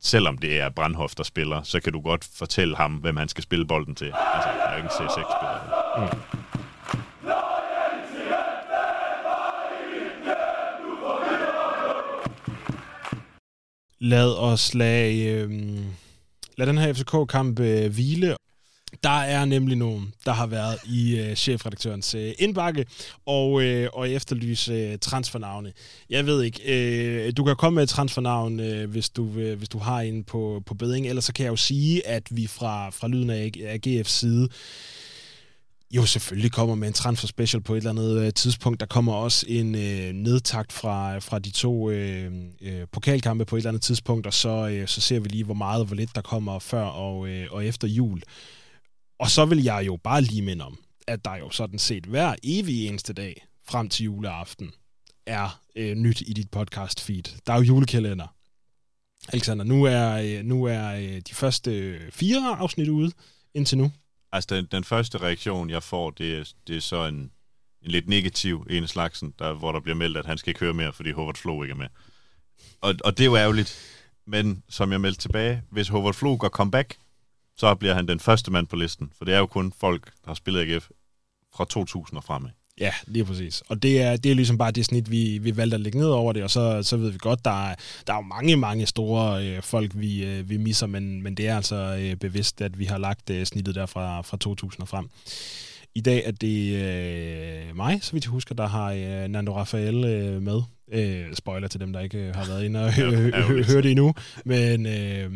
selvom 0.00 0.38
det 0.38 0.60
er 0.60 0.68
Brandhoff, 0.68 1.14
der 1.14 1.22
spiller, 1.22 1.62
så 1.62 1.80
kan 1.80 1.92
du 1.92 2.00
godt 2.00 2.28
fortælle 2.34 2.76
ham, 2.76 2.92
hvem 2.92 3.16
han 3.16 3.28
skal 3.28 3.42
spille 3.42 3.66
bolden 3.66 3.94
til. 3.94 4.06
Altså, 4.06 4.48
der 4.48 4.66
er 4.66 4.76
jo 4.76 4.82
ikke 4.82 4.94
C6-spiller. 4.94 5.60
Mm. 5.98 6.20
Lad 13.98 14.38
os 14.38 14.74
lade, 14.74 15.24
øh, 15.24 15.50
lad 16.56 16.66
den 16.66 16.78
her 16.78 16.92
FCK-kamp 16.92 17.60
øh, 17.60 17.92
hvile. 17.92 18.36
Der 19.02 19.20
er 19.20 19.44
nemlig 19.44 19.76
nogen, 19.76 20.12
der 20.26 20.32
har 20.32 20.46
været 20.46 20.78
i 20.86 21.18
øh, 21.18 21.34
chefredaktørens 21.36 22.14
øh, 22.14 22.32
indbakke 22.38 22.86
og, 23.26 23.62
øh, 23.62 23.88
og 23.92 24.10
efterlyse 24.10 24.72
øh, 24.72 24.98
transfernavne. 24.98 25.72
Jeg 26.10 26.26
ved 26.26 26.42
ikke, 26.42 26.60
øh, 26.66 27.32
du 27.36 27.44
kan 27.44 27.56
komme 27.56 27.74
med 27.74 27.82
et 27.82 27.88
transfernavn, 27.88 28.60
øh, 28.60 28.90
hvis, 28.90 29.10
du, 29.10 29.28
øh, 29.36 29.58
hvis 29.58 29.68
du 29.68 29.78
har 29.78 30.00
en 30.00 30.24
på, 30.24 30.62
på 30.66 30.74
beding. 30.74 31.06
Ellers 31.06 31.24
så 31.24 31.32
kan 31.32 31.44
jeg 31.44 31.50
jo 31.50 31.56
sige, 31.56 32.06
at 32.06 32.22
vi 32.30 32.46
fra, 32.46 32.90
fra 32.90 33.08
Lyden 33.08 33.30
af, 33.30 33.52
af 33.64 33.78
GF's 33.86 34.08
side 34.08 34.48
jo 35.90 36.06
selvfølgelig 36.06 36.52
kommer 36.52 36.74
med 36.74 36.88
en 36.88 36.94
transfer 36.94 37.26
special 37.26 37.62
på 37.62 37.74
et 37.74 37.76
eller 37.76 37.90
andet 37.90 38.20
øh, 38.20 38.32
tidspunkt. 38.32 38.80
Der 38.80 38.86
kommer 38.86 39.12
også 39.12 39.46
en 39.48 39.74
øh, 39.74 40.12
nedtakt 40.12 40.72
fra, 40.72 41.18
fra 41.18 41.38
de 41.38 41.50
to 41.50 41.90
øh, 41.90 42.32
øh, 42.60 42.86
pokalkampe 42.92 43.44
på 43.44 43.56
et 43.56 43.60
eller 43.60 43.70
andet 43.70 43.82
tidspunkt, 43.82 44.26
og 44.26 44.34
så, 44.34 44.68
øh, 44.68 44.88
så 44.88 45.00
ser 45.00 45.20
vi 45.20 45.28
lige, 45.28 45.44
hvor 45.44 45.54
meget 45.54 45.80
og 45.80 45.86
hvor 45.86 45.96
lidt 45.96 46.14
der 46.14 46.22
kommer 46.22 46.58
før 46.58 46.82
og, 46.82 47.28
øh, 47.28 47.46
og 47.50 47.66
efter 47.66 47.88
jul. 47.88 48.22
Og 49.20 49.30
så 49.30 49.44
vil 49.44 49.62
jeg 49.62 49.86
jo 49.86 49.96
bare 49.96 50.22
lige 50.22 50.42
minde 50.42 50.64
om, 50.64 50.78
at 51.06 51.24
der 51.24 51.36
jo 51.36 51.50
sådan 51.50 51.78
set 51.78 52.06
hver 52.06 52.34
evig 52.42 52.86
eneste 52.86 53.12
dag 53.12 53.46
frem 53.68 53.88
til 53.88 54.04
juleaften 54.04 54.72
er 55.26 55.60
øh, 55.76 55.94
nyt 55.94 56.20
i 56.20 56.32
dit 56.32 56.50
podcast 56.50 57.00
feed. 57.00 57.40
Der 57.46 57.52
er 57.52 57.56
jo 57.56 57.62
julekalender. 57.62 58.26
Alexander, 59.28 59.64
nu 59.64 59.84
er, 59.84 60.12
øh, 60.12 60.44
nu 60.44 60.64
er 60.64 60.94
øh, 60.94 61.20
de 61.28 61.34
første 61.34 61.78
øh, 61.78 62.12
fire 62.12 62.56
afsnit 62.58 62.88
ude 62.88 63.12
indtil 63.54 63.78
nu. 63.78 63.92
Altså, 64.32 64.54
den, 64.54 64.68
den 64.72 64.84
første 64.84 65.18
reaktion, 65.18 65.70
jeg 65.70 65.82
får, 65.82 66.10
det 66.10 66.38
er, 66.38 66.52
det 66.66 66.76
er 66.76 66.80
så 66.80 67.06
en, 67.06 67.14
en 67.82 67.90
lidt 67.90 68.08
negativ 68.08 68.66
en 68.70 68.88
slagsen, 68.88 69.34
der, 69.38 69.52
hvor 69.52 69.72
der 69.72 69.80
bliver 69.80 69.96
meldt, 69.96 70.16
at 70.16 70.26
han 70.26 70.38
skal 70.38 70.50
ikke 70.50 70.60
høre 70.60 70.74
mere, 70.74 70.92
fordi 70.92 71.10
Howard 71.10 71.36
Flo 71.36 71.62
ikke 71.62 71.72
er 71.72 71.76
med. 71.76 71.88
Og, 72.80 72.94
og 73.04 73.18
det 73.18 73.24
er 73.24 73.28
jo 73.28 73.36
ærgerligt. 73.36 73.78
Men 74.26 74.62
som 74.68 74.92
jeg 74.92 75.00
meldte 75.00 75.20
tilbage, 75.20 75.62
hvis 75.70 75.88
Howard 75.88 76.14
Flo 76.14 76.36
går 76.40 76.48
comeback, 76.48 76.96
så 77.60 77.74
bliver 77.74 77.94
han 77.94 78.08
den 78.08 78.20
første 78.20 78.50
mand 78.50 78.66
på 78.66 78.76
listen. 78.76 79.12
For 79.18 79.24
det 79.24 79.34
er 79.34 79.38
jo 79.38 79.46
kun 79.46 79.72
folk, 79.80 80.04
der 80.06 80.30
har 80.30 80.34
spillet 80.34 80.60
AGF 80.60 80.88
fra 81.54 81.64
2000 81.64 82.16
og 82.16 82.24
fremad. 82.24 82.50
Ja, 82.80 82.92
lige 83.06 83.24
præcis. 83.24 83.62
Og 83.68 83.82
det 83.82 84.02
er, 84.02 84.16
det 84.16 84.30
er 84.30 84.34
ligesom 84.34 84.58
bare 84.58 84.70
det 84.70 84.84
snit, 84.84 85.10
vi, 85.10 85.38
vi 85.38 85.56
valgte 85.56 85.74
at 85.74 85.80
lægge 85.80 85.98
ned 85.98 86.08
over 86.08 86.32
det, 86.32 86.42
og 86.42 86.50
så, 86.50 86.82
så 86.82 86.96
ved 86.96 87.10
vi 87.10 87.18
godt, 87.18 87.44
der 87.44 87.70
er, 87.70 87.74
der 88.06 88.12
er 88.12 88.16
jo 88.16 88.22
mange, 88.22 88.56
mange 88.56 88.86
store 88.86 89.46
øh, 89.46 89.62
folk, 89.62 89.90
vi, 89.94 90.24
øh, 90.24 90.50
vi 90.50 90.56
misser, 90.56 90.86
men, 90.86 91.22
men 91.22 91.34
det 91.34 91.48
er 91.48 91.56
altså 91.56 91.96
øh, 92.00 92.16
bevidst, 92.16 92.60
at 92.60 92.78
vi 92.78 92.84
har 92.84 92.98
lagt 92.98 93.30
øh, 93.30 93.46
snittet 93.46 93.74
der 93.74 93.86
fra, 93.86 94.20
fra 94.20 94.36
2000 94.36 94.82
og 94.82 94.88
frem. 94.88 95.08
I 95.94 96.00
dag 96.00 96.22
er 96.26 96.30
det 96.30 96.74
øh, 96.76 97.76
mig, 97.76 97.98
så 98.02 98.12
vidt 98.12 98.24
jeg 98.24 98.30
husker, 98.30 98.54
der 98.54 98.66
har 98.68 98.92
øh, 98.92 99.28
Nando 99.28 99.56
Rafael 99.56 100.04
øh, 100.04 100.42
med. 100.42 100.62
Øh, 100.92 101.34
spoiler 101.34 101.68
til 101.68 101.80
dem, 101.80 101.92
der 101.92 102.00
ikke 102.00 102.18
øh, 102.18 102.34
har 102.34 102.46
været 102.46 102.64
inde 102.64 102.84
og 102.84 102.92
høre 102.92 103.82
det 103.82 103.90
endnu. 103.90 104.14
Men 104.44 104.86
øh, 104.86 105.30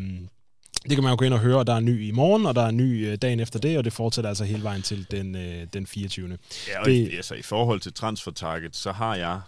det 0.89 0.97
kan 0.97 1.03
man 1.03 1.11
jo 1.11 1.17
gå 1.19 1.25
ind 1.25 1.35
og 1.35 1.41
høre, 1.41 1.59
og 1.59 1.67
der 1.67 1.75
er 1.75 1.81
ny 1.81 2.09
i 2.09 2.11
morgen, 2.11 2.47
og 2.47 2.55
der 2.55 2.63
er 2.63 2.71
ny 2.71 3.07
øh, 3.07 3.19
dagen 3.19 3.41
efter 3.41 3.59
det, 3.59 3.79
og 3.79 3.85
det 3.85 3.93
fortsætter 3.93 4.29
altså 4.29 4.45
hele 4.45 4.63
vejen 4.63 4.83
til 4.83 5.11
den, 5.11 5.37
øh, 5.37 5.67
den 5.73 5.87
24. 5.87 6.39
Ja, 6.69 6.81
og 6.81 6.87
det, 6.87 7.15
altså, 7.15 7.35
i 7.35 7.43
forhold 7.43 7.81
til 7.81 7.95
transfer 7.95 8.33
target, 8.33 8.77
så 8.77 8.93
har 8.93 9.15
jeg, 9.15 9.41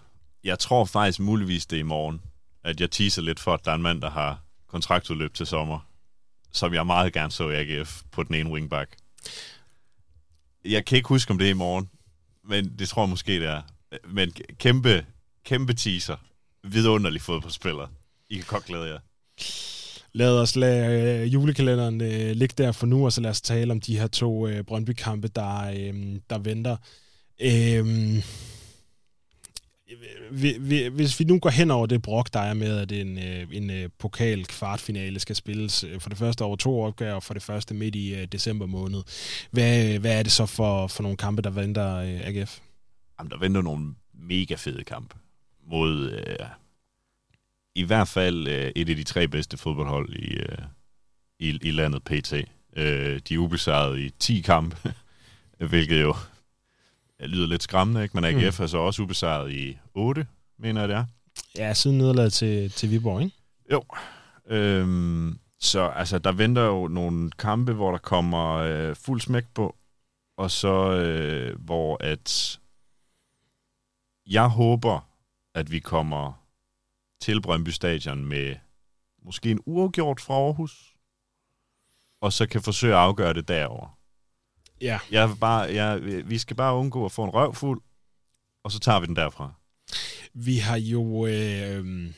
jeg 0.44 0.58
tror 0.58 0.84
faktisk 0.84 1.20
muligvis 1.20 1.66
det 1.66 1.76
i 1.76 1.82
morgen, 1.82 2.20
at 2.64 2.80
jeg 2.80 2.90
teaser 2.90 3.22
lidt 3.22 3.40
for, 3.40 3.54
at 3.54 3.64
der 3.64 3.70
er 3.70 3.74
en 3.74 3.82
mand, 3.82 4.02
der 4.02 4.10
har 4.10 4.40
kontraktudløb 4.68 5.34
til 5.34 5.46
sommer, 5.46 5.78
som 6.52 6.74
jeg 6.74 6.86
meget 6.86 7.12
gerne 7.12 7.32
så 7.32 7.48
i 7.48 7.54
AGF 7.54 8.02
på 8.12 8.22
den 8.22 8.34
ene 8.34 8.50
wingback. 8.50 8.96
Jeg 10.64 10.84
kan 10.84 10.96
ikke 10.96 11.08
huske, 11.08 11.30
om 11.30 11.38
det 11.38 11.46
er 11.46 11.50
i 11.50 11.54
morgen, 11.54 11.90
men 12.44 12.78
det 12.78 12.88
tror 12.88 13.02
jeg 13.02 13.08
måske, 13.08 13.40
det 13.40 13.48
er. 13.48 13.62
Men 14.08 14.32
kæmpe, 14.58 15.06
kæmpe 15.44 15.74
teaser. 15.74 16.16
Vidunderlig 16.64 17.22
fodboldspiller. 17.22 17.86
I 18.30 18.34
kan 18.34 18.44
godt 18.48 18.64
glæde 18.64 18.84
jer 18.84 18.98
lad 20.16 20.38
os 20.38 20.56
lade 20.56 21.22
øh, 21.22 21.34
julekalenderen 21.34 22.00
øh, 22.00 22.30
ligge 22.30 22.54
der 22.58 22.72
for 22.72 22.86
nu, 22.86 23.04
og 23.04 23.12
så 23.12 23.20
lad 23.20 23.30
os 23.30 23.40
tale 23.40 23.72
om 23.72 23.80
de 23.80 23.98
her 23.98 24.06
to 24.06 24.46
øh, 24.48 24.64
Brøndby-kampe, 24.64 25.28
der, 25.28 25.70
øh, 25.70 26.16
der 26.30 26.38
venter. 26.38 26.76
Øh, 27.40 27.86
hvis 30.92 31.20
vi 31.20 31.24
nu 31.24 31.38
går 31.38 31.50
hen 31.50 31.70
over 31.70 31.86
det 31.86 32.02
brok, 32.02 32.32
der 32.32 32.40
er 32.40 32.54
med, 32.54 32.78
at 32.78 32.92
en, 32.92 33.18
øh, 33.18 33.46
en 33.52 33.70
øh, 33.70 33.88
pokal 33.98 34.44
kvartfinale 34.44 35.20
skal 35.20 35.36
spilles 35.36 35.84
øh, 35.84 36.00
for 36.00 36.08
det 36.08 36.18
første 36.18 36.42
over 36.42 36.56
to 36.56 36.82
opgaver, 36.82 37.14
og 37.14 37.22
for 37.22 37.34
det 37.34 37.42
første 37.42 37.74
midt 37.74 37.94
i 37.94 38.14
øh, 38.14 38.26
december 38.32 38.66
måned, 38.66 39.02
hvad, 39.50 39.98
hvad 39.98 40.18
er 40.18 40.22
det 40.22 40.32
så 40.32 40.46
for, 40.46 40.86
for 40.86 41.02
nogle 41.02 41.16
kampe, 41.16 41.42
der 41.42 41.50
venter 41.50 41.96
øh, 41.96 42.20
AGF? 42.26 42.58
Jamen, 43.18 43.30
der 43.30 43.38
venter 43.38 43.62
nogle 43.62 43.94
mega 44.14 44.54
fede 44.54 44.84
kampe 44.84 45.16
mod 45.70 46.10
øh, 46.10 46.46
i 47.76 47.82
hvert 47.82 48.08
fald 48.08 48.48
øh, 48.48 48.72
et 48.76 48.88
af 48.88 48.96
de 48.96 49.04
tre 49.04 49.28
bedste 49.28 49.56
fodboldhold 49.56 50.14
i, 50.14 50.34
øh, 50.34 50.58
i, 51.38 51.58
i 51.62 51.70
landet 51.70 52.02
PT. 52.04 52.32
Øh, 52.76 53.20
de 53.28 53.34
er 53.34 53.38
ubesejret 53.38 53.98
i 53.98 54.10
10 54.10 54.40
kampe, 54.40 54.76
hvilket 55.70 56.02
jo 56.02 56.14
lyder 57.20 57.46
lidt 57.46 57.62
skræmmende, 57.62 58.02
ikke? 58.02 58.20
men 58.20 58.24
AGF 58.24 58.58
mm. 58.58 58.62
er 58.62 58.66
så 58.66 58.78
også 58.78 59.02
ubesejret 59.02 59.52
i 59.52 59.78
8, 59.94 60.26
mener 60.58 60.80
jeg 60.80 60.88
det 60.88 60.96
er. 60.96 61.04
Ja, 61.56 61.74
siden 61.74 61.98
nederlaget 61.98 62.32
til, 62.32 62.70
til 62.70 62.90
Viborg, 62.90 63.22
ikke? 63.22 63.36
Jo. 63.72 63.82
Øhm, 64.48 65.38
så 65.60 65.86
altså, 65.86 66.18
der 66.18 66.32
venter 66.32 66.62
jo 66.62 66.88
nogle 66.88 67.30
kampe, 67.30 67.72
hvor 67.72 67.90
der 67.90 67.98
kommer 67.98 68.54
øh, 68.54 68.96
fuld 68.96 69.20
smæk 69.20 69.44
på, 69.54 69.76
og 70.38 70.50
så 70.50 70.92
øh, 70.92 71.58
hvor 71.60 71.96
at 72.00 72.58
jeg 74.26 74.48
håber, 74.48 75.08
at 75.54 75.70
vi 75.72 75.78
kommer 75.78 76.45
til 77.20 77.42
Brøndby 77.42 77.68
Stadion 77.68 78.24
med 78.24 78.56
måske 79.24 79.50
en 79.50 79.60
uafgjort 79.66 80.20
fra 80.20 80.34
Aarhus, 80.34 80.94
og 82.20 82.32
så 82.32 82.46
kan 82.46 82.62
forsøge 82.62 82.94
at 82.94 83.00
afgøre 83.00 83.34
det 83.34 83.48
derover. 83.48 83.98
Ja. 84.80 84.98
Jeg 85.10 85.30
bare, 85.40 85.60
jeg, 85.60 86.00
vi 86.28 86.38
skal 86.38 86.56
bare 86.56 86.74
undgå 86.74 87.04
at 87.04 87.12
få 87.12 87.24
en 87.24 87.30
røvfuld, 87.30 87.82
og 88.64 88.72
så 88.72 88.78
tager 88.78 89.00
vi 89.00 89.06
den 89.06 89.16
derfra. 89.16 89.52
Vi 90.34 90.56
har 90.56 90.76
jo... 90.76 91.26
Øh, 91.26 92.12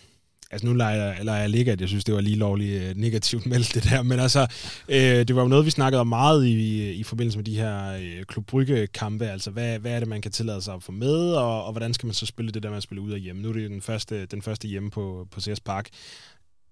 altså 0.51 0.67
nu 0.67 0.75
leger 0.75 1.05
jeg, 1.05 1.19
eller 1.19 1.35
jeg 1.35 1.51
ligger, 1.51 1.73
at 1.73 1.81
jeg 1.81 1.89
synes, 1.89 2.05
det 2.05 2.15
var 2.15 2.21
lige 2.21 2.37
lovligt 2.37 2.83
øh, 2.83 2.97
negativt 2.97 3.47
meldt 3.47 3.75
det 3.75 3.85
der, 3.85 4.03
men 4.03 4.21
altså, 4.21 4.47
øh, 4.89 4.99
det 4.99 5.37
var 5.37 5.43
jo 5.43 5.49
noget, 5.49 5.67
vi 5.67 5.71
snakkede 5.71 6.01
om 6.01 6.07
meget 6.07 6.47
i, 6.47 6.93
i 6.93 7.03
forbindelse 7.03 7.39
med 7.39 7.45
de 7.45 7.57
her 7.57 7.93
øh, 7.93 8.25
klubbrygge-kampe, 8.25 9.27
altså 9.27 9.51
hvad, 9.51 9.79
hvad 9.79 9.93
er 9.93 9.99
det, 9.99 10.09
man 10.09 10.21
kan 10.21 10.33
tillade 10.33 10.63
sig 10.63 10.75
at 10.75 10.83
få 10.83 10.93
med, 10.93 11.33
og, 11.33 11.65
og 11.65 11.73
hvordan 11.73 11.95
skal 11.95 12.07
man 12.07 12.15
så 12.15 12.27
spille 12.27 12.53
det 12.53 12.63
der 12.63 12.69
med 12.69 12.77
at 12.77 12.83
spille 12.83 13.01
ud 13.01 13.13
af 13.13 13.21
hjemme? 13.21 13.43
Nu 13.43 13.49
er 13.49 13.53
det 13.53 13.71
den 13.71 13.83
første, 13.83 14.27
den 14.27 14.43
første 14.43 14.69
hjemme 14.69 14.91
på, 14.91 15.29
på 15.31 15.41
CS 15.41 15.61
Park. 15.61 15.89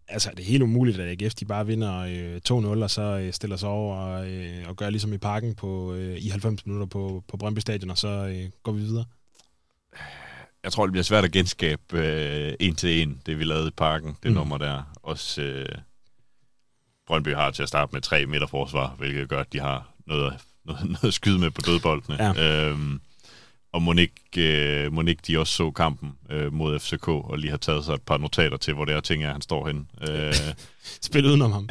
Altså, 0.08 0.30
det 0.36 0.40
er 0.40 0.48
helt 0.48 0.62
umuligt, 0.62 0.98
at 0.98 1.22
AGF 1.22 1.34
de 1.34 1.44
bare 1.44 1.66
vinder 1.66 1.98
øh, 1.98 2.40
2-0, 2.50 2.82
og 2.82 2.90
så 2.90 3.02
øh, 3.02 3.32
stiller 3.32 3.56
sig 3.56 3.68
over 3.68 3.96
og, 3.96 4.30
øh, 4.30 4.68
og 4.68 4.76
gør 4.76 4.90
ligesom 4.90 5.12
i 5.12 5.18
parken 5.18 5.54
på, 5.54 5.94
øh, 5.94 6.16
i 6.18 6.28
90 6.28 6.66
minutter 6.66 6.86
på, 6.86 7.24
på 7.28 7.36
Brøndby 7.36 7.58
Stadion, 7.58 7.90
og 7.90 7.98
så 7.98 8.08
øh, 8.08 8.50
går 8.62 8.72
vi 8.72 8.80
videre 8.80 9.04
jeg 10.66 10.72
tror, 10.72 10.86
det 10.86 10.92
bliver 10.92 11.04
svært 11.04 11.24
at 11.24 11.32
genskabe 11.32 11.98
øh, 11.98 12.54
en 12.60 12.74
til 12.74 13.02
en, 13.02 13.20
det 13.26 13.38
vi 13.38 13.44
lavede 13.44 13.68
i 13.68 13.70
parken, 13.70 14.16
det 14.22 14.30
mm. 14.30 14.36
nummer 14.36 14.58
der. 14.58 14.82
Også 15.02 15.42
øh, 15.42 15.66
Brøndby 17.06 17.34
har 17.34 17.50
til 17.50 17.62
at 17.62 17.68
starte 17.68 17.92
med 17.92 18.00
tre 18.00 18.26
midterforsvar, 18.26 18.94
hvilket 18.98 19.28
gør, 19.28 19.40
at 19.40 19.52
de 19.52 19.60
har 19.60 19.94
noget, 20.06 20.34
noget, 20.66 20.84
noget 20.84 21.04
at 21.04 21.14
skyde 21.14 21.38
med 21.38 21.50
på 21.50 21.60
dødboldene. 21.60 22.24
Ja. 22.24 22.68
Øhm, 22.68 23.00
og 23.72 23.82
Monique, 23.82 24.14
øh, 24.38 24.92
Monique, 24.92 25.22
de 25.26 25.38
også 25.38 25.52
så 25.52 25.70
kampen 25.70 26.12
øh, 26.30 26.52
mod 26.52 26.78
FCK, 26.78 27.08
og 27.08 27.38
lige 27.38 27.50
har 27.50 27.56
taget 27.56 27.84
sig 27.84 27.94
et 27.94 28.02
par 28.02 28.18
notater 28.18 28.56
til, 28.56 28.74
hvor 28.74 28.84
det 28.84 28.94
er 28.94 29.00
ting, 29.00 29.22
at 29.22 29.32
han 29.32 29.42
står 29.42 29.66
hen. 29.66 29.88
Øh, 30.08 30.34
Spil 31.06 31.26
udenom 31.26 31.52
ham. 31.52 31.68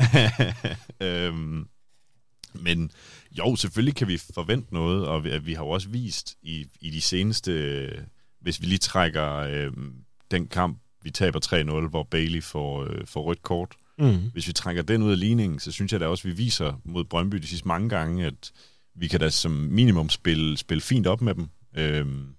øhm, 1.08 1.68
men 2.54 2.92
jo, 3.32 3.56
selvfølgelig 3.56 3.96
kan 3.96 4.08
vi 4.08 4.18
forvente 4.34 4.74
noget, 4.74 5.08
og 5.08 5.24
vi, 5.24 5.38
vi 5.38 5.54
har 5.54 5.64
jo 5.64 5.70
også 5.70 5.90
vist 5.90 6.36
i, 6.42 6.66
i 6.82 6.90
de 6.90 7.02
seneste 7.02 7.90
hvis 8.46 8.62
vi 8.62 8.66
lige 8.66 8.78
trækker 8.78 9.36
øh, 9.36 9.72
den 10.32 10.48
kamp, 10.48 10.80
vi 11.04 11.12
taber 11.12 11.40
3-0, 11.86 11.90
hvor 11.90 12.04
Bailey 12.04 12.44
får, 12.44 12.84
øh, 12.84 13.08
får 13.08 13.24
rødt 13.24 13.42
kort. 13.42 13.76
Mm. 13.98 14.32
Hvis 14.34 14.48
vi 14.48 14.54
trækker 14.54 14.84
den 14.84 15.04
ud 15.04 15.12
af 15.12 15.20
ligningen, 15.20 15.60
så 15.60 15.72
synes 15.72 15.92
jeg 15.92 16.00
da 16.00 16.08
også, 16.08 16.28
at 16.28 16.32
vi 16.32 16.44
viser 16.44 16.82
mod 16.84 17.04
Brøndby 17.04 17.38
de 17.38 17.48
sidste 17.48 17.68
mange 17.68 17.90
gange, 17.90 18.26
at 18.26 18.52
vi 18.96 19.08
kan 19.08 19.20
da 19.20 19.30
som 19.30 19.52
minimum 19.52 20.10
spille, 20.10 20.58
spille 20.58 20.82
fint 20.82 21.08
op 21.08 21.22
med 21.22 21.36
dem. 21.36 21.48
Øhm, 21.78 22.36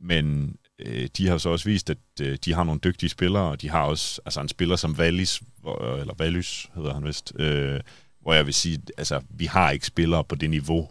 men 0.00 0.56
øh, 0.78 1.08
de 1.16 1.28
har 1.28 1.38
så 1.38 1.48
også 1.48 1.68
vist, 1.68 1.90
at 1.90 1.98
øh, 2.20 2.38
de 2.44 2.52
har 2.52 2.64
nogle 2.64 2.80
dygtige 2.84 3.10
spillere, 3.10 3.50
og 3.50 3.62
de 3.62 3.70
har 3.70 3.82
også 3.82 4.20
altså 4.24 4.40
en 4.40 4.48
spiller 4.48 4.76
som 4.76 4.92
Wallis, 4.92 5.42
hvor, 5.60 5.96
eller 5.96 6.14
Valys 6.18 6.70
hedder 6.74 6.94
han 6.94 7.06
vist, 7.06 7.32
øh, 7.38 7.80
hvor 8.20 8.34
jeg 8.34 8.46
vil 8.46 8.54
sige, 8.54 8.78
altså 8.98 9.20
vi 9.30 9.46
har 9.46 9.70
ikke 9.70 9.86
spillere 9.86 10.24
på 10.24 10.34
det 10.34 10.50
niveau 10.50 10.90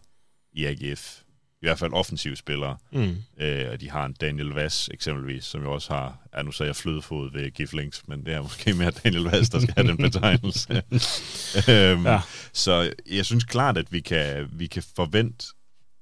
i 0.52 0.66
AGF. 0.66 1.23
I 1.64 1.66
hvert 1.66 1.80
fald 1.80 1.94
offensive 1.94 2.36
spillere. 2.36 2.78
Mm. 2.92 3.16
Øh, 3.40 3.66
og 3.72 3.82
de 3.82 3.90
har 3.90 4.06
en 4.06 4.14
Daniel 4.14 4.48
Vass 4.48 4.90
eksempelvis, 4.94 5.44
som 5.44 5.62
jo 5.64 5.74
også 5.74 5.94
har, 5.94 6.18
ja 6.38 6.42
nu 6.42 6.52
sagde 6.52 6.68
jeg 6.68 6.76
flødefod 6.76 7.32
ved 7.32 7.52
Giflings, 7.52 8.08
men 8.08 8.26
det 8.26 8.34
er 8.34 8.42
måske 8.42 8.74
mere 8.74 8.92
Daniel 8.92 9.24
Vass, 9.24 9.50
der 9.50 9.60
skal 9.60 9.74
have 9.78 9.88
den 9.88 9.98
betegnelse. 10.12 10.74
øhm, 11.72 12.06
Ja. 12.06 12.22
Så 12.54 12.94
jeg 13.12 13.26
synes 13.26 13.44
klart, 13.44 13.78
at 13.78 13.92
vi 13.92 14.00
kan, 14.00 14.50
vi 14.52 14.68
kan 14.68 14.84
forvente, 14.96 15.46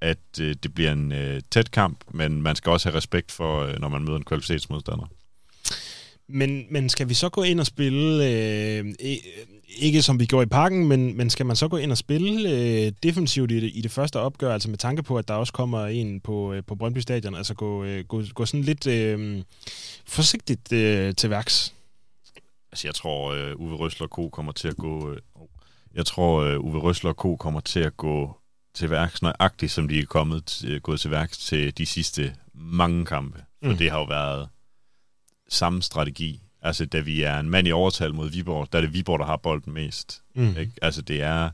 at 0.00 0.40
øh, 0.40 0.54
det 0.62 0.74
bliver 0.74 0.92
en 0.92 1.12
øh, 1.12 1.40
tæt 1.50 1.70
kamp, 1.70 2.04
men 2.10 2.42
man 2.42 2.56
skal 2.56 2.70
også 2.72 2.88
have 2.88 2.96
respekt 2.96 3.32
for, 3.32 3.62
øh, 3.62 3.78
når 3.80 3.88
man 3.88 4.02
møder 4.04 4.16
en 4.16 4.24
kvalitetsmodstander. 4.24 5.06
Men, 6.32 6.66
men 6.70 6.88
skal 6.88 7.08
vi 7.08 7.14
så 7.14 7.28
gå 7.28 7.42
ind 7.42 7.60
og 7.60 7.66
spille, 7.66 8.30
øh, 8.30 8.94
ikke 9.78 10.02
som 10.02 10.20
vi 10.20 10.26
gjorde 10.26 10.42
i 10.42 10.48
parken, 10.48 10.88
men, 10.88 11.16
men 11.16 11.30
skal 11.30 11.46
man 11.46 11.56
så 11.56 11.68
gå 11.68 11.76
ind 11.76 11.90
og 11.90 11.98
spille 11.98 12.50
øh, 12.50 12.92
defensivt 13.02 13.50
i 13.50 13.60
det, 13.60 13.70
i 13.74 13.80
det 13.80 13.90
første 13.90 14.20
opgør, 14.20 14.52
altså 14.52 14.70
med 14.70 14.78
tanke 14.78 15.02
på, 15.02 15.16
at 15.16 15.28
der 15.28 15.34
også 15.34 15.52
kommer 15.52 15.86
en 15.86 16.20
på, 16.20 16.52
øh, 16.52 16.62
på 16.64 16.74
Brøndby 16.74 16.98
Stadion, 16.98 17.34
altså 17.34 17.54
gå, 17.54 17.84
øh, 17.84 18.04
gå, 18.04 18.22
gå 18.34 18.46
sådan 18.46 18.64
lidt 18.64 18.86
øh, 18.86 19.42
forsigtigt 20.06 20.72
øh, 20.72 21.14
til 21.14 21.30
værks? 21.30 21.74
Altså, 22.72 22.88
jeg 22.88 22.94
tror, 22.94 23.32
øh, 23.32 23.56
Uwe 23.56 23.76
Røsler 23.76 24.06
Co. 24.06 24.28
kommer 24.28 24.52
til 24.52 24.68
at 24.68 24.76
gå... 24.76 25.10
Øh, 25.10 25.16
oh. 25.34 25.46
jeg 25.94 26.06
tror, 26.06 26.40
øh, 26.40 26.60
Uwe 26.60 26.78
Røsler 26.78 27.12
Co. 27.12 27.36
kommer 27.36 27.60
til 27.60 27.80
at 27.80 27.96
gå 27.96 28.36
til 28.74 28.90
værks 28.90 29.22
nøjagtigt, 29.22 29.72
som 29.72 29.88
de 29.88 29.98
er 29.98 30.06
kommet 30.06 30.44
til, 30.44 30.80
gået 30.80 31.00
til 31.00 31.10
værks 31.10 31.38
til 31.38 31.78
de 31.78 31.86
sidste 31.86 32.34
mange 32.54 33.04
kampe. 33.04 33.38
For 33.62 33.70
mm. 33.70 33.76
det 33.76 33.90
har 33.90 33.98
jo 33.98 34.04
været 34.04 34.48
samme 35.52 35.82
strategi. 35.82 36.42
Altså, 36.62 36.86
da 36.86 37.00
vi 37.00 37.22
er 37.22 37.38
en 37.38 37.50
mand 37.50 37.68
i 37.68 37.72
overtal 37.72 38.14
mod 38.14 38.30
Viborg, 38.30 38.72
der 38.72 38.78
er 38.78 38.82
det 38.82 38.94
Viborg, 38.94 39.18
der 39.18 39.26
har 39.26 39.36
bolden 39.36 39.72
mest. 39.72 40.22
Mm. 40.34 40.56
Ikke? 40.56 40.72
Altså, 40.82 41.02
det 41.02 41.22
er, 41.22 41.50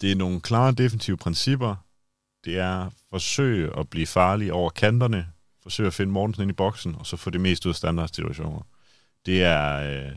det 0.00 0.12
er 0.12 0.16
nogle 0.16 0.40
klare 0.40 0.72
defensive 0.72 1.16
principper. 1.16 1.74
Det 2.44 2.58
er 2.58 2.90
forsøge 3.10 3.78
at 3.78 3.90
blive 3.90 4.06
farlig 4.06 4.52
over 4.52 4.70
kanterne, 4.70 5.26
forsøge 5.62 5.86
at 5.86 5.94
finde 5.94 6.12
Mortensen 6.12 6.42
ind 6.42 6.50
i 6.50 6.54
boksen, 6.54 6.94
og 6.98 7.06
så 7.06 7.16
få 7.16 7.30
det 7.30 7.40
mest 7.40 7.66
ud 7.66 7.70
af 7.70 7.76
standardsituationer. 7.76 8.66
Det 9.26 9.42
er, 9.42 9.76
øh, 9.76 10.12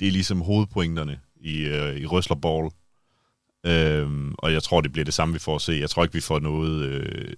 det 0.00 0.08
er 0.08 0.12
ligesom 0.12 0.40
hovedpointerne 0.40 1.20
i, 1.36 1.58
øh, 1.58 1.96
i 1.96 2.06
Røslerball. 2.06 2.70
Øhm, 3.66 4.34
og 4.38 4.52
jeg 4.52 4.62
tror, 4.62 4.80
det 4.80 4.92
bliver 4.92 5.04
det 5.04 5.14
samme, 5.14 5.32
vi 5.32 5.38
får 5.38 5.54
at 5.54 5.62
se. 5.62 5.72
Jeg 5.72 5.90
tror 5.90 6.02
ikke, 6.02 6.14
vi 6.14 6.20
får 6.20 6.38
noget, 6.38 6.82
øh, 6.82 7.34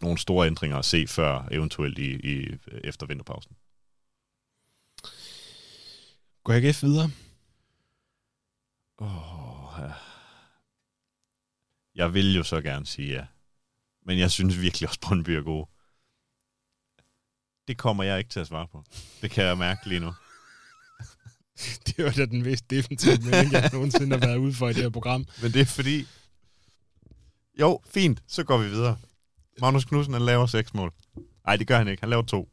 nogle 0.00 0.18
store 0.18 0.46
ændringer 0.46 0.76
at 0.78 0.84
se 0.84 1.06
før, 1.06 1.48
eventuelt 1.50 1.98
i, 1.98 2.10
i, 2.12 2.48
efter 2.84 3.06
vinterpausen. 3.06 3.52
Går 6.44 6.52
AGF 6.52 6.82
videre? 6.82 7.10
Oh, 8.98 9.78
ja. 9.78 9.92
Jeg 11.94 12.14
vil 12.14 12.36
jo 12.36 12.42
så 12.42 12.60
gerne 12.60 12.86
sige 12.86 13.12
ja. 13.12 13.26
Men 14.06 14.18
jeg 14.18 14.30
synes 14.30 14.60
virkelig 14.60 14.88
også, 14.88 15.00
Brøndby 15.00 15.30
er 15.30 15.42
gode. 15.42 15.68
Det 17.68 17.78
kommer 17.78 18.04
jeg 18.04 18.18
ikke 18.18 18.30
til 18.30 18.40
at 18.40 18.46
svare 18.46 18.68
på. 18.68 18.84
Det 19.22 19.30
kan 19.30 19.44
jeg 19.44 19.58
mærke 19.58 19.88
lige 19.88 20.00
nu. 20.00 20.12
Det 21.86 22.04
var 22.04 22.10
da 22.10 22.26
den 22.26 22.42
mest 22.42 22.70
defensive 22.70 23.16
melding, 23.16 23.52
jeg 23.52 23.70
nogensinde 23.72 24.18
har 24.18 24.26
været 24.26 24.36
ude 24.36 24.54
for 24.54 24.68
i 24.68 24.72
det 24.72 24.82
her 24.82 24.90
program. 24.90 25.26
Men 25.42 25.52
det 25.52 25.60
er 25.60 25.64
fordi... 25.66 26.06
Jo, 27.60 27.80
fint. 27.86 28.22
Så 28.26 28.44
går 28.44 28.58
vi 28.58 28.68
videre. 28.68 28.98
Magnus 29.60 29.84
Knudsen, 29.84 30.12
han 30.12 30.22
laver 30.22 30.46
seks 30.46 30.74
mål. 30.74 30.92
Nej, 31.46 31.56
det 31.56 31.66
gør 31.66 31.78
han 31.78 31.88
ikke. 31.88 32.00
Han 32.00 32.10
laver 32.10 32.22
to. 32.22 32.48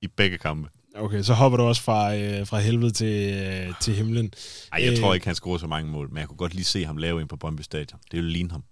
I 0.00 0.08
begge 0.08 0.38
kampe. 0.38 0.70
Okay, 1.00 1.22
så 1.22 1.34
hopper 1.34 1.56
du 1.56 1.62
også 1.62 1.82
fra, 1.82 2.16
øh, 2.16 2.46
fra 2.46 2.58
helvede 2.58 2.90
til, 2.90 3.34
øh, 3.34 3.74
til 3.80 3.94
himlen. 3.94 4.32
Ej, 4.72 4.82
jeg 4.84 4.92
Øh. 4.92 4.98
tror 4.98 5.14
ikke, 5.14 5.26
han 5.26 5.34
scorer 5.34 5.58
så 5.58 5.66
mange 5.66 5.90
mål, 5.90 6.08
men 6.10 6.18
jeg 6.18 6.28
kunne 6.28 6.36
godt 6.36 6.54
lige 6.54 6.64
se 6.64 6.84
ham 6.84 6.96
lave 6.96 7.20
en 7.22 7.28
på 7.28 7.36
Brøndby 7.36 7.60
Stadion. 7.60 8.00
Det 8.10 8.16
ville 8.16 8.32
ligne 8.32 8.50
ham. 8.50 8.64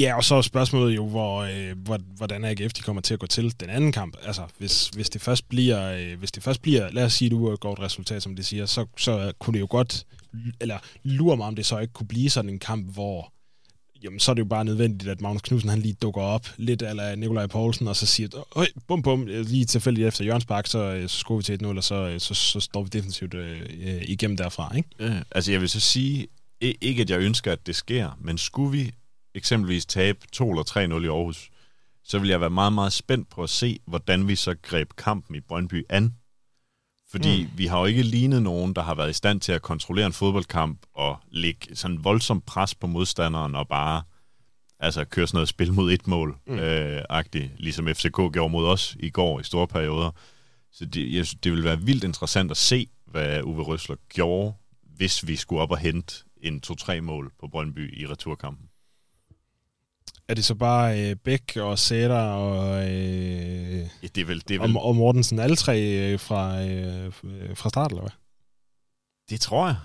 Ja, 0.00 0.16
og 0.16 0.24
så 0.24 0.34
er 0.34 0.42
spørgsmålet 0.42 0.96
jo, 0.96 1.08
hvor, 1.08 1.38
øh, 1.42 1.78
hvor, 1.78 1.98
hvordan 2.16 2.44
AGF 2.44 2.72
de 2.72 2.82
kommer 2.82 3.02
til 3.02 3.14
at 3.14 3.20
gå 3.20 3.26
til 3.26 3.60
den 3.60 3.70
anden 3.70 3.92
kamp. 3.92 4.16
Altså, 4.22 4.42
hvis, 4.58 4.88
hvis, 4.88 5.10
det 5.10 5.20
først 5.20 5.48
bliver, 5.48 5.92
øh, 5.92 6.18
hvis 6.18 6.32
det 6.32 6.42
først 6.42 6.62
bliver, 6.62 6.90
lad 6.90 7.04
os 7.04 7.12
sige, 7.12 7.28
et 7.34 7.80
resultat, 7.80 8.22
som 8.22 8.36
det 8.36 8.46
siger, 8.46 8.66
så, 8.66 8.86
så 8.96 9.32
kunne 9.38 9.54
det 9.54 9.60
jo 9.60 9.66
godt, 9.70 10.06
eller 10.60 10.78
lurer 11.02 11.36
mig, 11.36 11.46
om 11.46 11.56
det 11.56 11.66
så 11.66 11.78
ikke 11.78 11.92
kunne 11.92 12.08
blive 12.08 12.30
sådan 12.30 12.50
en 12.50 12.58
kamp, 12.58 12.94
hvor 12.94 13.32
jamen, 14.02 14.20
så 14.20 14.30
er 14.30 14.34
det 14.34 14.40
jo 14.40 14.46
bare 14.46 14.64
nødvendigt, 14.64 15.10
at 15.10 15.20
Magnus 15.20 15.42
Knudsen 15.42 15.70
han 15.70 15.78
lige 15.78 15.94
dukker 15.94 16.20
op, 16.20 16.46
lidt 16.56 16.82
eller 16.82 17.14
Nikolaj 17.14 17.46
Poulsen, 17.46 17.88
og 17.88 17.96
så 17.96 18.06
siger, 18.06 18.28
Øj, 18.56 18.66
bum 18.86 19.02
bum, 19.02 19.26
lige 19.26 19.64
tilfældigt 19.64 20.08
efter 20.08 20.24
Jørgens 20.24 20.44
Park, 20.44 20.66
så, 20.66 20.78
øh, 20.78 21.08
så 21.08 21.18
skruer 21.18 21.38
vi 21.38 21.42
til 21.42 21.64
1-0, 21.64 21.66
og 21.66 21.84
så, 21.84 21.94
øh, 21.94 22.20
så, 22.20 22.34
så 22.34 22.60
står 22.60 22.82
vi 22.82 22.88
defensivt 22.88 23.34
øh, 23.34 23.60
øh, 23.60 24.02
igennem 24.02 24.36
derfra, 24.36 24.76
ikke? 24.76 24.88
Ja, 25.00 25.20
altså 25.30 25.52
jeg 25.52 25.60
vil 25.60 25.68
så 25.68 25.80
sige, 25.80 26.28
ikke 26.60 27.02
at 27.02 27.10
jeg 27.10 27.20
ønsker, 27.20 27.52
at 27.52 27.66
det 27.66 27.76
sker, 27.76 28.18
men 28.20 28.38
skulle 28.38 28.72
vi 28.72 28.92
eksempelvis 29.34 29.86
tabe 29.86 30.18
2 30.32 30.50
eller 30.50 30.98
3-0 30.98 31.04
i 31.04 31.06
Aarhus, 31.06 31.50
så 32.04 32.18
vil 32.18 32.28
jeg 32.28 32.40
være 32.40 32.50
meget, 32.50 32.72
meget 32.72 32.92
spændt 32.92 33.28
på 33.28 33.42
at 33.42 33.50
se, 33.50 33.78
hvordan 33.86 34.28
vi 34.28 34.36
så 34.36 34.54
greb 34.62 34.88
kampen 34.96 35.36
i 35.36 35.40
Brøndby 35.40 35.86
an. 35.88 36.14
Fordi 37.10 37.42
mm. 37.44 37.50
vi 37.54 37.66
har 37.66 37.78
jo 37.78 37.84
ikke 37.84 38.02
lignet 38.02 38.42
nogen, 38.42 38.74
der 38.74 38.82
har 38.82 38.94
været 38.94 39.10
i 39.10 39.12
stand 39.12 39.40
til 39.40 39.52
at 39.52 39.62
kontrollere 39.62 40.06
en 40.06 40.12
fodboldkamp 40.12 40.86
og 40.94 41.16
lægge 41.30 41.76
sådan 41.76 42.04
voldsom 42.04 42.40
pres 42.40 42.74
på 42.74 42.86
modstanderen 42.86 43.54
og 43.54 43.68
bare 43.68 44.02
altså 44.80 45.04
køre 45.04 45.26
sådan 45.26 45.36
noget 45.36 45.48
spil 45.48 45.72
mod 45.72 45.92
et 45.92 46.06
mål, 46.06 46.36
mm. 46.46 46.58
øh, 46.58 47.02
agtigt, 47.08 47.50
ligesom 47.58 47.88
FCK 47.88 48.16
gjorde 48.32 48.48
mod 48.48 48.66
os 48.66 48.96
i 49.00 49.10
går 49.10 49.40
i 49.40 49.44
store 49.44 49.68
perioder. 49.68 50.10
Så 50.72 50.84
det, 50.84 51.14
jeg, 51.14 51.26
synes, 51.26 51.40
det 51.40 51.52
vil 51.52 51.64
være 51.64 51.80
vildt 51.80 52.04
interessant 52.04 52.50
at 52.50 52.56
se, 52.56 52.88
hvad 53.06 53.42
Uwe 53.42 53.62
Røsler 53.62 53.96
gjorde, 54.08 54.52
hvis 54.96 55.26
vi 55.26 55.36
skulle 55.36 55.62
op 55.62 55.70
og 55.70 55.78
hente 55.78 56.14
en 56.42 56.62
2-3 56.66 57.00
mål 57.00 57.32
på 57.40 57.48
Brøndby 57.48 58.00
i 58.00 58.06
returkampen. 58.06 58.68
Er 60.28 60.34
det 60.34 60.44
så 60.44 60.54
bare 60.54 61.00
øh, 61.10 61.16
Bæk 61.16 61.56
og 61.56 61.78
Sætter 61.78 62.20
og, 62.20 62.82
øh, 62.90 63.78
Ja, 63.78 64.08
det 64.14 64.18
er 64.20 64.24
vel, 64.24 64.42
det 64.48 64.54
er 64.56 64.60
vel, 64.60 64.76
og, 64.76 64.84
og 64.84 64.96
Mortensen, 64.96 65.38
alle 65.38 65.56
tre 65.56 65.80
øh, 65.80 66.20
fra, 66.20 66.62
øh, 66.62 67.12
fra 67.54 67.68
start, 67.68 67.90
eller 67.90 68.02
hvad? 68.02 68.10
det 69.30 69.40
tror 69.40 69.66
jeg. 69.66 69.76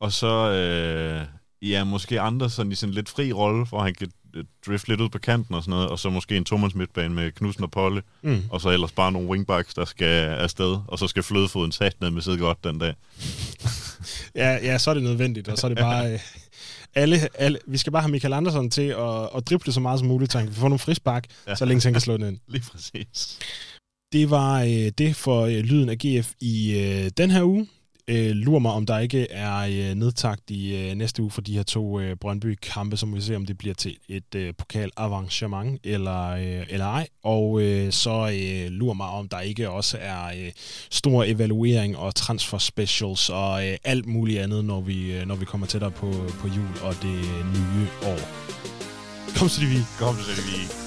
Og 0.00 0.12
så, 0.12 0.50
øh, 0.50 1.22
ja, 1.70 1.84
måske 1.84 2.20
andre 2.20 2.50
sådan 2.50 2.72
i 2.72 2.74
sådan 2.74 2.94
lidt 2.94 3.08
fri 3.08 3.32
rolle, 3.32 3.66
hvor 3.66 3.82
han 3.82 3.94
kan 3.94 4.10
øh, 4.36 4.44
drifte 4.66 4.88
lidt 4.88 5.00
ud 5.00 5.08
på 5.08 5.18
kanten 5.18 5.54
og 5.54 5.62
sådan 5.62 5.70
noget, 5.70 5.88
og 5.88 5.98
så 5.98 6.10
måske 6.10 6.36
en 6.36 6.44
Thomas 6.44 6.74
midtbane 6.74 7.14
med 7.14 7.32
Knudsen 7.32 7.64
og 7.64 7.70
Polle, 7.70 8.02
Mm. 8.22 8.42
og 8.50 8.60
så 8.60 8.68
ellers 8.70 8.92
bare 8.92 9.12
nogle 9.12 9.28
wingbacks, 9.28 9.74
der 9.74 9.84
skal 9.84 10.28
afsted, 10.28 10.78
og 10.88 10.98
så 10.98 11.06
skal 11.06 11.22
flødefoden 11.22 11.72
sat 11.72 12.00
ned 12.00 12.10
med 12.10 12.22
sidde 12.22 12.38
godt 12.38 12.64
den 12.64 12.78
dag. 12.78 12.94
Ja, 14.34 14.58
ja, 14.62 14.78
så 14.78 14.90
er 14.90 14.94
det 14.94 15.02
nødvendigt, 15.02 15.48
og 15.48 15.58
så 15.58 15.66
er 15.66 15.68
det 15.68 15.78
bare... 15.78 16.12
Øh, 16.12 16.20
alle, 16.94 17.28
alle, 17.38 17.58
vi 17.66 17.78
skal 17.78 17.92
bare 17.92 18.02
have 18.02 18.10
Michael 18.10 18.34
Andersen 18.34 18.70
til 18.70 18.88
at, 18.88 19.28
at 19.36 19.48
drible 19.48 19.72
så 19.72 19.80
meget 19.80 19.98
som 19.98 20.08
muligt, 20.08 20.32
så 20.32 20.38
han 20.38 20.46
kan 20.46 20.56
få 20.56 20.62
nogle 20.62 20.78
frispark, 20.78 21.26
ja. 21.46 21.54
Så 21.54 21.64
længe 21.64 21.82
han 21.82 21.92
kan 21.92 22.00
slå 22.00 22.16
den 22.16 22.28
ind. 22.28 22.38
Lige 22.52 22.64
præcis. 22.72 23.38
Det 24.12 24.30
var 24.30 24.62
øh, 24.62 24.90
det 24.98 25.16
for 25.16 25.40
øh, 25.42 25.52
lyden 25.52 25.88
af 25.88 25.98
GF 25.98 26.32
i 26.40 26.78
øh, 26.78 27.10
den 27.16 27.30
her 27.30 27.42
uge. 27.42 27.66
Øh, 28.08 28.30
lurer 28.30 28.58
mig, 28.58 28.72
om 28.72 28.86
der 28.86 28.98
ikke 28.98 29.30
er 29.30 29.56
øh, 29.58 29.94
nedtagt 29.94 30.50
i 30.50 30.76
øh, 30.76 30.94
næste 30.94 31.22
uge 31.22 31.30
for 31.30 31.40
de 31.40 31.54
her 31.54 31.62
to 31.62 32.00
øh, 32.00 32.16
Brøndby-kampe, 32.16 32.96
så 32.96 33.06
må 33.06 33.14
vi 33.14 33.20
se, 33.20 33.36
om 33.36 33.46
det 33.46 33.58
bliver 33.58 33.74
til 33.74 33.96
et 34.08 34.34
øh, 34.34 34.54
pokalarrangement 34.58 35.80
eller, 35.84 36.30
øh, 36.30 36.66
eller 36.68 36.86
ej. 36.86 37.06
Og 37.22 37.62
øh, 37.62 37.92
så 37.92 38.10
øh, 38.10 38.70
lurer 38.70 38.94
mig, 38.94 39.06
om 39.06 39.28
der 39.28 39.40
ikke 39.40 39.70
også 39.70 39.98
er 40.00 40.26
øh, 40.26 40.52
stor 40.90 41.24
evaluering 41.24 41.96
og 41.96 42.14
transfer 42.14 42.58
specials 42.58 43.30
og 43.30 43.68
øh, 43.68 43.76
alt 43.84 44.06
muligt 44.06 44.40
andet, 44.40 44.64
når 44.64 44.80
vi, 44.80 45.12
øh, 45.12 45.26
når 45.26 45.34
vi 45.34 45.44
kommer 45.44 45.66
tættere 45.66 45.90
på, 45.90 46.10
på 46.40 46.48
jul 46.48 46.68
og 46.82 46.94
det 47.02 47.18
øh, 47.18 47.52
nye 47.54 47.88
år. 48.02 48.18
Kom 49.38 49.48
så 49.48 49.60
det 49.60 49.70
vi. 49.70 49.78
Kom 49.98 50.16
så, 50.16 50.30
det 50.30 50.46
vi 50.46 50.83